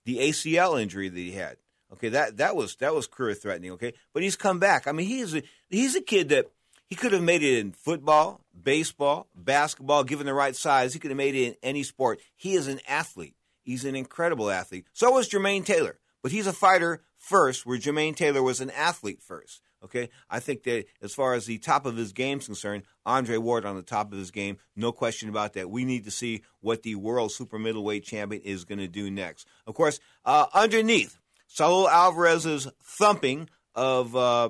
The 0.04 0.18
ACL 0.18 0.80
injury 0.80 1.08
that 1.08 1.18
he 1.18 1.32
had, 1.32 1.56
okay, 1.94 2.10
that 2.10 2.36
that 2.36 2.54
was 2.54 2.76
that 2.76 2.94
was 2.94 3.06
career 3.06 3.34
threatening. 3.34 3.72
Okay, 3.72 3.94
but 4.14 4.22
he's 4.22 4.36
come 4.36 4.60
back. 4.60 4.86
I 4.86 4.92
mean, 4.92 5.06
he's 5.06 5.34
a 5.34 5.42
he's 5.68 5.96
a 5.96 6.00
kid 6.00 6.28
that 6.28 6.46
he 6.86 6.94
could 6.94 7.12
have 7.12 7.22
made 7.22 7.42
it 7.42 7.58
in 7.58 7.72
football, 7.72 8.40
baseball, 8.60 9.28
basketball, 9.34 10.04
given 10.04 10.26
the 10.26 10.34
right 10.34 10.54
size. 10.54 10.92
He 10.92 10.98
could 10.98 11.10
have 11.10 11.18
made 11.18 11.34
it 11.34 11.46
in 11.48 11.56
any 11.62 11.82
sport. 11.82 12.20
He 12.34 12.54
is 12.54 12.68
an 12.68 12.80
athlete. 12.88 13.34
He's 13.62 13.84
an 13.84 13.96
incredible 13.96 14.50
athlete. 14.50 14.86
So 14.92 15.10
was 15.10 15.28
Jermaine 15.28 15.64
Taylor, 15.64 15.98
but 16.22 16.32
he's 16.32 16.46
a 16.46 16.52
fighter 16.52 17.02
first, 17.18 17.66
where 17.66 17.78
Jermaine 17.78 18.14
Taylor 18.14 18.42
was 18.42 18.60
an 18.60 18.70
athlete 18.70 19.20
first. 19.20 19.60
Okay, 19.84 20.08
I 20.30 20.40
think 20.40 20.62
that 20.64 20.86
as 21.02 21.14
far 21.14 21.34
as 21.34 21.46
the 21.46 21.58
top 21.58 21.86
of 21.86 21.96
his 21.96 22.12
game 22.12 22.38
is 22.38 22.46
concerned, 22.46 22.84
Andre 23.04 23.36
Ward 23.36 23.64
on 23.64 23.76
the 23.76 23.82
top 23.82 24.10
of 24.10 24.18
his 24.18 24.30
game, 24.30 24.56
no 24.74 24.90
question 24.90 25.28
about 25.28 25.52
that. 25.52 25.70
We 25.70 25.84
need 25.84 26.04
to 26.06 26.10
see 26.10 26.42
what 26.60 26.82
the 26.82 26.94
world 26.94 27.30
super 27.30 27.58
middleweight 27.58 28.02
champion 28.02 28.42
is 28.42 28.64
going 28.64 28.78
to 28.78 28.88
do 28.88 29.10
next. 29.10 29.46
Of 29.66 29.74
course, 29.74 30.00
uh, 30.24 30.46
underneath 30.54 31.18
Saul 31.46 31.88
Alvarez's 31.88 32.68
thumping 32.82 33.48
of 33.74 34.16
uh, 34.16 34.48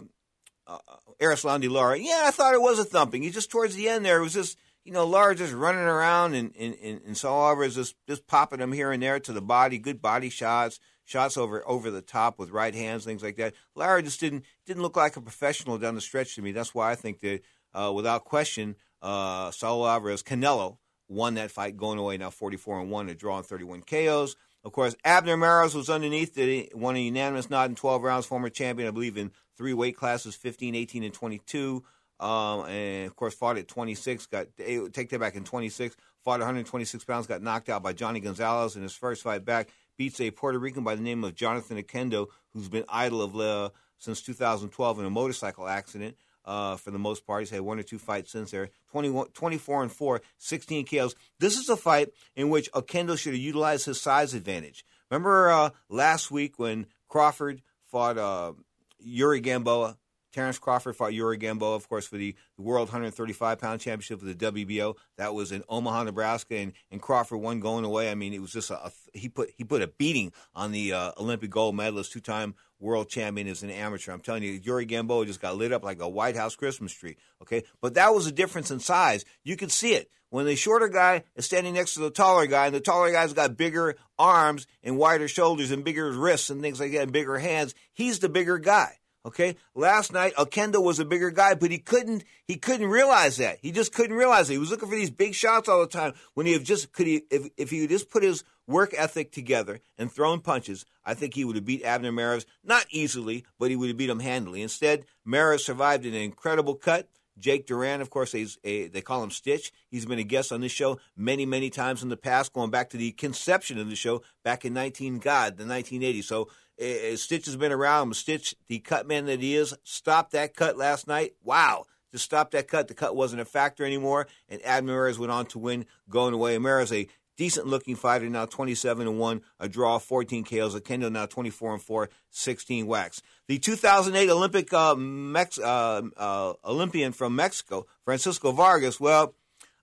uh, 0.67 0.79
Erislandy 1.21 1.71
Lara, 1.71 1.99
yeah, 1.99 2.25
I 2.27 2.31
thought 2.31 2.55
it 2.55 2.61
was 2.61 2.79
a 2.79 2.85
thumping. 2.85 3.23
He 3.23 3.31
just 3.31 3.51
towards 3.51 3.75
the 3.75 3.89
end 3.89 4.05
there, 4.05 4.19
it 4.19 4.23
was 4.23 4.35
just 4.35 4.59
you 4.85 4.93
know 4.93 5.07
Lara 5.07 5.35
just 5.35 5.53
running 5.53 5.83
around 5.83 6.35
and 6.35 6.55
and, 6.59 6.77
and, 6.83 7.01
and 7.07 7.17
Saul 7.17 7.49
Alvarez 7.49 7.75
just 7.75 7.95
just 8.09 8.27
popping 8.27 8.61
him 8.61 8.73
here 8.73 8.93
and 8.93 9.03
there 9.03 9.21
to 9.21 9.33
the 9.33 9.41
body, 9.41 9.79
good 9.79 10.03
body 10.03 10.29
shots 10.29 10.81
shots 11.07 11.37
over 11.37 11.67
over 11.67 11.91
the 11.91 12.03
top 12.03 12.39
with 12.39 12.51
right 12.51 12.75
hands, 12.75 13.05
things 13.05 13.23
like 13.23 13.37
that. 13.37 13.55
Lara 13.75 14.03
just 14.03 14.21
didn't 14.21 14.45
didn't 14.67 14.83
look 14.83 14.97
like 14.97 15.17
a 15.17 15.23
professional 15.23 15.79
down 15.79 15.95
the 15.95 16.01
stretch 16.01 16.35
to 16.35 16.43
me. 16.43 16.53
That's 16.53 16.75
why 16.75 16.91
I 16.91 16.95
think 16.95 17.21
that 17.21 17.41
uh, 17.73 17.93
without 17.95 18.25
question, 18.25 18.77
uh, 19.01 19.51
Saul 19.51 19.87
Alvarez 19.87 20.23
Canelo 20.23 20.79
won 21.09 21.35
that 21.35 21.51
fight, 21.51 21.77
going 21.77 21.99
away 21.99 22.19
now 22.19 22.31
44 22.31 22.81
and 22.81 22.91
one, 22.91 23.09
a 23.09 23.15
draw 23.15 23.39
and 23.39 23.47
31 23.47 23.83
KOs. 23.83 24.37
Of 24.67 24.73
course, 24.73 24.97
Abner 25.05 25.37
Mares 25.37 25.77
was 25.77 25.89
underneath, 25.89 26.35
the, 26.35 26.69
won 26.75 26.97
a 26.97 26.99
unanimous 26.99 27.49
nod 27.49 27.71
in 27.71 27.77
12 27.77 28.03
rounds, 28.03 28.27
former 28.27 28.49
champion, 28.49 28.89
I 28.89 28.91
believe, 28.91 29.17
in 29.17 29.31
three 29.57 29.73
weight 29.73 29.97
classes 29.97 30.35
15, 30.35 30.75
18, 30.75 31.05
and 31.05 31.15
22. 31.15 31.85
Um, 32.19 32.65
and 32.67 33.07
of 33.07 33.15
course, 33.15 33.33
fought 33.33 33.59
at 33.59 33.69
26, 33.69 34.27
got 34.27 34.49
take 34.93 35.11
that 35.11 35.21
back 35.21 35.37
in 35.37 35.45
26, 35.45 35.97
fought 36.25 36.41
126 36.41 37.05
pounds, 37.05 37.29
got 37.29 37.43
knocked 37.43 37.69
out 37.69 37.85
by 37.85 37.93
Johnny 37.93 38.19
Gonzalez 38.19 38.75
in 38.75 38.83
his 38.83 38.97
first 38.97 39.23
fight 39.23 39.45
back 39.45 39.69
beats 39.97 40.21
a 40.21 40.33
Puerto 40.33 40.59
Rican 40.59 40.83
by 40.83 40.97
the 40.97 41.03
name 41.03 41.23
of 41.23 41.37
Jonathan 41.37 41.81
Oquendo, 41.81 42.27
who's 42.53 42.69
been 42.69 42.85
idle 42.89 43.23
of 43.23 43.39
uh, 43.39 43.71
since 43.99 44.21
2012 44.21 44.99
in 44.99 45.05
a 45.05 45.11
motorcycle 45.11 45.69
accident. 45.69 46.17
Uh, 46.47 46.77
for 46.77 46.91
the 46.91 46.99
most 46.99 47.27
part, 47.27 47.41
he's 47.43 47.51
had 47.51 47.63
one 47.63 47.79
or 47.79 47.83
two 47.83 47.99
fights 47.99 48.33
since 48.33 48.53
there. 48.53 48.71
24 48.93 49.83
and 49.83 49.93
4, 49.93 50.21
16 50.39 50.87
KOs. 50.87 51.15
This 51.41 51.57
is 51.59 51.69
a 51.69 51.77
fight 51.77 52.11
in 52.37 52.51
which 52.51 52.71
Oquendo 52.73 53.19
should 53.19 53.33
have 53.35 53.43
utilized 53.43 53.87
his 53.87 54.01
size 54.01 54.33
advantage. 54.33 54.85
Remember 55.11 55.51
uh, 55.51 55.71
last 55.89 56.31
week 56.31 56.59
when 56.59 56.87
Crawford 57.09 57.63
fought 57.91 58.19
uh, 58.19 58.53
Yuri 58.99 59.41
Gamboa? 59.41 59.97
Terence 60.37 60.59
Crawford 60.59 60.95
fought 60.95 61.15
Yuri 61.15 61.39
Gamboa, 61.39 61.75
of 61.75 61.89
course, 61.89 62.07
for 62.07 62.19
the, 62.19 62.37
World 62.59 62.89
135 62.89 63.59
pound 63.59 63.81
championship 63.81 64.21
of 64.21 64.27
the 64.27 64.35
WBO. 64.35 64.97
That 65.17 65.33
was 65.33 65.51
in 65.51 65.63
Omaha, 65.67 66.05
Nebraska, 66.05 66.57
and, 66.57 66.75
and 66.91 67.01
Crawford 67.01 67.41
won 67.41 67.59
going 67.59 67.87
away. 67.87 68.11
I 68.11 68.15
mean, 68.15 68.35
it 68.35 68.43
was 68.43 68.53
just 68.53 68.71
a, 68.71 68.87
a 68.87 68.93
he 69.15 69.31
put 69.31 69.51
he 69.57 69.65
put 69.65 69.81
a 69.81 69.87
beating 69.87 70.33
on 70.55 70.73
the 70.73 70.93
uh, 70.93 71.13
Olympic 71.19 71.49
gold 71.49 71.75
medalist, 71.75 72.13
two 72.13 72.21
time 72.21 72.55
world 72.79 73.09
champion 73.09 73.49
as 73.49 73.63
an 73.63 73.71
amateur. 73.71 74.13
I'm 74.13 74.21
telling 74.21 74.43
you, 74.43 74.53
Yuri 74.63 74.85
Gamboa 74.85 75.25
just 75.25 75.41
got 75.41 75.57
lit 75.57 75.73
up 75.73 75.83
like 75.83 76.01
a 76.01 76.09
White 76.09 76.37
House 76.37 76.55
Christmas 76.55 76.93
tree. 76.93 77.17
Okay, 77.41 77.63
but 77.81 77.95
that 77.95 78.15
was 78.15 78.27
a 78.27 78.33
difference 78.33 78.71
in 78.71 78.79
size. 78.79 79.25
You 79.43 79.57
could 79.57 79.73
see 79.73 79.95
it 79.95 80.11
when 80.29 80.45
the 80.45 80.55
shorter 80.55 80.89
guy 80.89 81.25
is 81.35 81.47
standing 81.47 81.75
next 81.75 81.95
to 81.95 82.01
the 82.01 82.11
taller 82.11 82.47
guy, 82.47 82.67
and 82.67 82.75
the 82.75 82.81
taller 82.81 83.11
guy's 83.11 83.33
got 83.33 83.57
bigger 83.57 83.97
arms 84.19 84.67
and 84.83 84.99
wider 84.99 85.29
shoulders 85.29 85.71
and 85.71 85.83
bigger 85.83 86.11
wrists 86.13 86.51
and 86.51 86.61
things 86.61 86.79
like 86.79 86.93
that, 86.93 87.03
and 87.05 87.13
bigger 87.13 87.39
hands. 87.39 87.75
He's 87.95 88.19
the 88.19 88.29
bigger 88.29 88.59
guy. 88.59 88.99
Okay, 89.27 89.57
last 89.75 90.13
night 90.13 90.37
Oquendo 90.37 90.81
was 90.81 91.01
a 91.01 91.05
bigger 91.05 91.33
guy, 91.33 91.55
but 91.55 91.73
he 91.73 91.79
couldn't 91.79 92.23
he 92.45 92.55
couldn't 92.55 92.87
realize 92.87 93.39
that. 93.39 93.59
He 93.61 93.73
just 93.73 93.93
couldn't 93.93 94.17
realize 94.17 94.49
it. 94.49 94.53
He 94.53 94.59
was 94.59 94.71
looking 94.71 94.89
for 94.89 94.95
these 94.95 95.11
big 95.11 95.35
shots 95.35 95.69
all 95.69 95.81
the 95.81 95.89
time. 95.89 96.15
When 96.35 96.47
he 96.47 96.53
have 96.53 96.63
just 96.63 96.93
could 96.93 97.09
he 97.09 97.23
if 97.29 97.49
if 97.57 97.71
he 97.71 97.85
just 97.89 98.09
put 98.09 98.23
his 98.23 98.45
work 98.69 98.95
ethic 98.97 99.33
together 99.33 99.81
and 99.99 100.13
thrown 100.13 100.43
punches, 100.43 100.87
I 101.05 101.15
think 101.15 101.35
he 101.35 101.45
would 101.45 101.57
have 101.57 101.65
beat 101.65 101.85
Abner 101.85 102.13
Mares 102.13 102.47
not 102.63 102.87
easily, 102.91 103.45
but 103.59 103.69
he 103.69 103.75
would 103.75 103.89
have 103.89 103.97
beat 103.97 104.11
him 104.11 104.21
handily. 104.21 104.63
Instead, 104.63 105.07
Mares 105.25 105.65
survived 105.67 106.07
an 106.07 106.15
incredible 106.15 106.77
cut. 106.77 107.09
Jake 107.39 107.67
Duran, 107.67 108.01
of 108.01 108.11
course, 108.11 108.33
he's 108.33 108.59
a, 108.65 108.89
they 108.89 109.01
call 109.01 109.23
him 109.23 109.31
Stitch. 109.31 109.73
He's 109.91 110.07
been 110.07 110.19
a 110.19 110.25
guest 110.25 110.53
on 110.53 110.61
this 110.61 110.73
show 110.73 110.99
many, 111.17 111.45
many 111.47 111.71
times 111.71 112.03
in 112.03 112.09
the 112.09 112.17
past, 112.17 112.53
going 112.53 112.71
back 112.71 112.91
to 112.91 112.97
the 112.97 113.13
conception 113.13 113.79
of 113.79 113.89
the 113.89 113.97
show 113.97 114.23
back 114.45 114.65
in 114.65 114.73
19 114.73 115.19
God, 115.19 115.57
the 115.57 115.65
1980s. 115.65 116.25
So 116.25 116.49
uh, 116.81 117.17
Stitch 117.17 117.47
has 117.47 117.57
been 117.57 117.73
around. 117.73 118.15
Stitch, 118.17 118.55
the 118.69 118.79
cut 118.79 119.07
man 119.07 119.27
that 119.27 119.41
he 119.41 119.55
is, 119.55 119.75
stopped 119.85 120.33
that 120.33 120.55
cut 120.55 120.77
last 120.77 121.07
night. 121.07 121.35
Wow. 121.43 121.87
Just 122.13 122.25
stopped 122.25 122.53
that 122.53 122.69
cut. 122.69 122.89
The 122.89 122.95
cut 122.95 123.17
wasn't 123.17 123.43
a 123.43 123.45
factor 123.45 123.85
anymore. 123.85 124.27
And 124.49 124.65
Abner 124.65 124.93
Mares 124.93 125.19
went 125.19 125.33
on 125.33 125.47
to 125.47 125.59
win 125.59 125.87
going 126.09 126.35
away. 126.35 126.55
Abner 126.55 126.69
Mares, 126.69 126.93
a 126.93 127.09
decent 127.37 127.67
looking 127.67 127.97
fighter, 127.97 128.29
now 128.29 128.47
27 128.47 129.07
and 129.07 129.19
1, 129.19 129.43
a 129.61 129.69
draw, 129.69 129.99
14 129.99 130.45
KOs. 130.45 130.75
Oquendo 130.75 131.11
now 131.11 131.27
24 131.27 131.75
and 131.75 131.83
4, 131.83 132.11
16 132.31 132.87
whacks. 132.87 133.23
The 133.49 133.59
2008 133.59 134.31
Olympic 134.31 134.73
uh, 134.73 134.95
Mex- 134.95 135.59
uh, 135.59 136.03
uh, 136.17 136.55
Olympian 136.65 137.13
from 137.13 137.37
Mexico, 137.37 137.87
Francisco 138.05 138.53
Vargas, 138.53 138.99
well, 138.99 139.35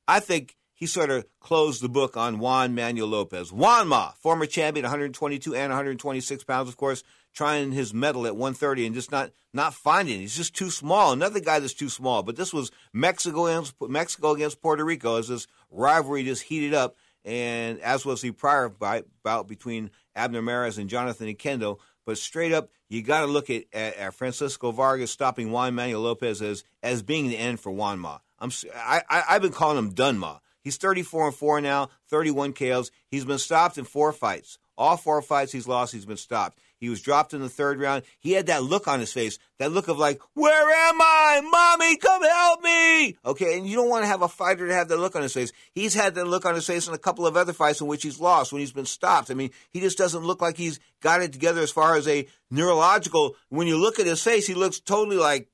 I 0.07 0.19
think 0.19 0.57
he 0.73 0.87
sort 0.87 1.09
of 1.09 1.25
closed 1.39 1.81
the 1.81 1.87
book 1.89 2.17
on 2.17 2.39
Juan 2.39 2.75
Manuel 2.75 3.07
Lopez. 3.07 3.51
Juanma, 3.51 4.15
former 4.15 4.45
champion, 4.45 4.83
122 4.83 5.55
and 5.55 5.69
126 5.69 6.43
pounds, 6.43 6.67
of 6.67 6.75
course, 6.75 7.03
trying 7.33 7.71
his 7.71 7.93
medal 7.93 8.27
at 8.27 8.35
130 8.35 8.87
and 8.87 8.95
just 8.95 9.11
not 9.11 9.31
not 9.53 9.73
finding. 9.73 10.15
It. 10.15 10.21
He's 10.21 10.35
just 10.35 10.55
too 10.55 10.69
small. 10.69 11.13
Another 11.13 11.39
guy 11.39 11.59
that's 11.59 11.73
too 11.73 11.89
small. 11.89 12.23
But 12.23 12.35
this 12.35 12.53
was 12.53 12.71
Mexico 12.91 13.47
against 13.47 13.75
Mexico 13.81 14.31
against 14.31 14.61
Puerto 14.61 14.83
Rico 14.83 15.17
as 15.17 15.29
this 15.29 15.47
rivalry 15.71 16.23
just 16.23 16.43
heated 16.43 16.73
up. 16.73 16.95
And 17.25 17.79
as 17.81 18.05
was 18.05 18.21
the 18.21 18.31
prior 18.31 18.69
bout 18.69 19.47
between 19.47 19.91
Abner 20.15 20.41
Mares 20.41 20.77
and 20.77 20.89
Jonathan 20.89 21.27
Oquendo. 21.27 21.79
But 22.05 22.17
straight 22.17 22.51
up, 22.51 22.69
you 22.89 23.01
got 23.01 23.21
to 23.21 23.27
look 23.27 23.49
at, 23.49 23.63
at, 23.71 23.95
at, 23.95 24.13
Francisco 24.13 24.71
Vargas 24.71 25.11
stopping 25.11 25.51
Juan 25.51 25.73
Manuel 25.73 26.01
Lopez 26.01 26.41
as 26.41 26.63
as 26.81 27.01
being 27.01 27.29
the 27.29 27.37
end 27.37 27.59
for 27.59 27.71
Juan 27.71 27.99
Ma. 27.99 28.19
I'm 28.39 28.51
I, 28.75 29.03
I 29.09 29.33
have 29.33 29.41
been 29.41 29.51
calling 29.53 29.77
him 29.77 29.93
Done 29.93 30.17
Ma. 30.17 30.39
He's 30.61 30.77
34 30.77 31.27
and 31.27 31.35
four 31.35 31.61
now, 31.61 31.89
31 32.09 32.53
KOs. 32.53 32.91
He's 33.09 33.25
been 33.25 33.37
stopped 33.37 33.77
in 33.77 33.85
four 33.85 34.11
fights. 34.13 34.57
All 34.77 34.97
four 34.97 35.21
fights 35.21 35.51
he's 35.51 35.67
lost, 35.67 35.93
he's 35.93 36.05
been 36.05 36.17
stopped. 36.17 36.57
He 36.83 36.89
was 36.89 36.99
dropped 36.99 37.33
in 37.33 37.39
the 37.39 37.47
third 37.47 37.79
round. 37.79 38.03
He 38.19 38.33
had 38.33 38.47
that 38.47 38.61
look 38.61 38.89
on 38.89 38.99
his 38.99 39.13
face, 39.13 39.39
that 39.57 39.71
look 39.71 39.87
of 39.87 39.97
like, 39.97 40.19
where 40.33 40.69
am 40.89 40.99
I? 40.99 41.39
Mommy, 41.41 41.95
come 41.95 42.21
help 42.21 42.61
me. 42.61 43.15
Okay, 43.25 43.57
and 43.57 43.65
you 43.65 43.77
don't 43.77 43.87
want 43.87 44.03
to 44.03 44.07
have 44.07 44.21
a 44.21 44.27
fighter 44.27 44.67
to 44.67 44.73
have 44.73 44.89
that 44.89 44.97
look 44.97 45.15
on 45.15 45.21
his 45.21 45.33
face. 45.33 45.53
He's 45.71 45.93
had 45.93 46.15
that 46.15 46.27
look 46.27 46.45
on 46.45 46.55
his 46.55 46.67
face 46.67 46.85
in 46.85 46.93
a 46.93 46.97
couple 46.97 47.25
of 47.25 47.37
other 47.37 47.53
fights 47.53 47.79
in 47.79 47.87
which 47.87 48.03
he's 48.03 48.19
lost 48.19 48.51
when 48.51 48.59
he's 48.59 48.73
been 48.73 48.85
stopped. 48.85 49.31
I 49.31 49.33
mean, 49.33 49.51
he 49.69 49.79
just 49.79 49.97
doesn't 49.97 50.25
look 50.25 50.41
like 50.41 50.57
he's 50.57 50.81
got 50.99 51.21
it 51.21 51.31
together 51.31 51.61
as 51.61 51.71
far 51.71 51.95
as 51.95 52.05
a 52.05 52.27
neurological. 52.51 53.37
When 53.47 53.67
you 53.67 53.77
look 53.77 53.97
at 53.97 54.05
his 54.05 54.21
face, 54.21 54.45
he 54.45 54.53
looks 54.53 54.81
totally 54.81 55.15
like 55.15 55.47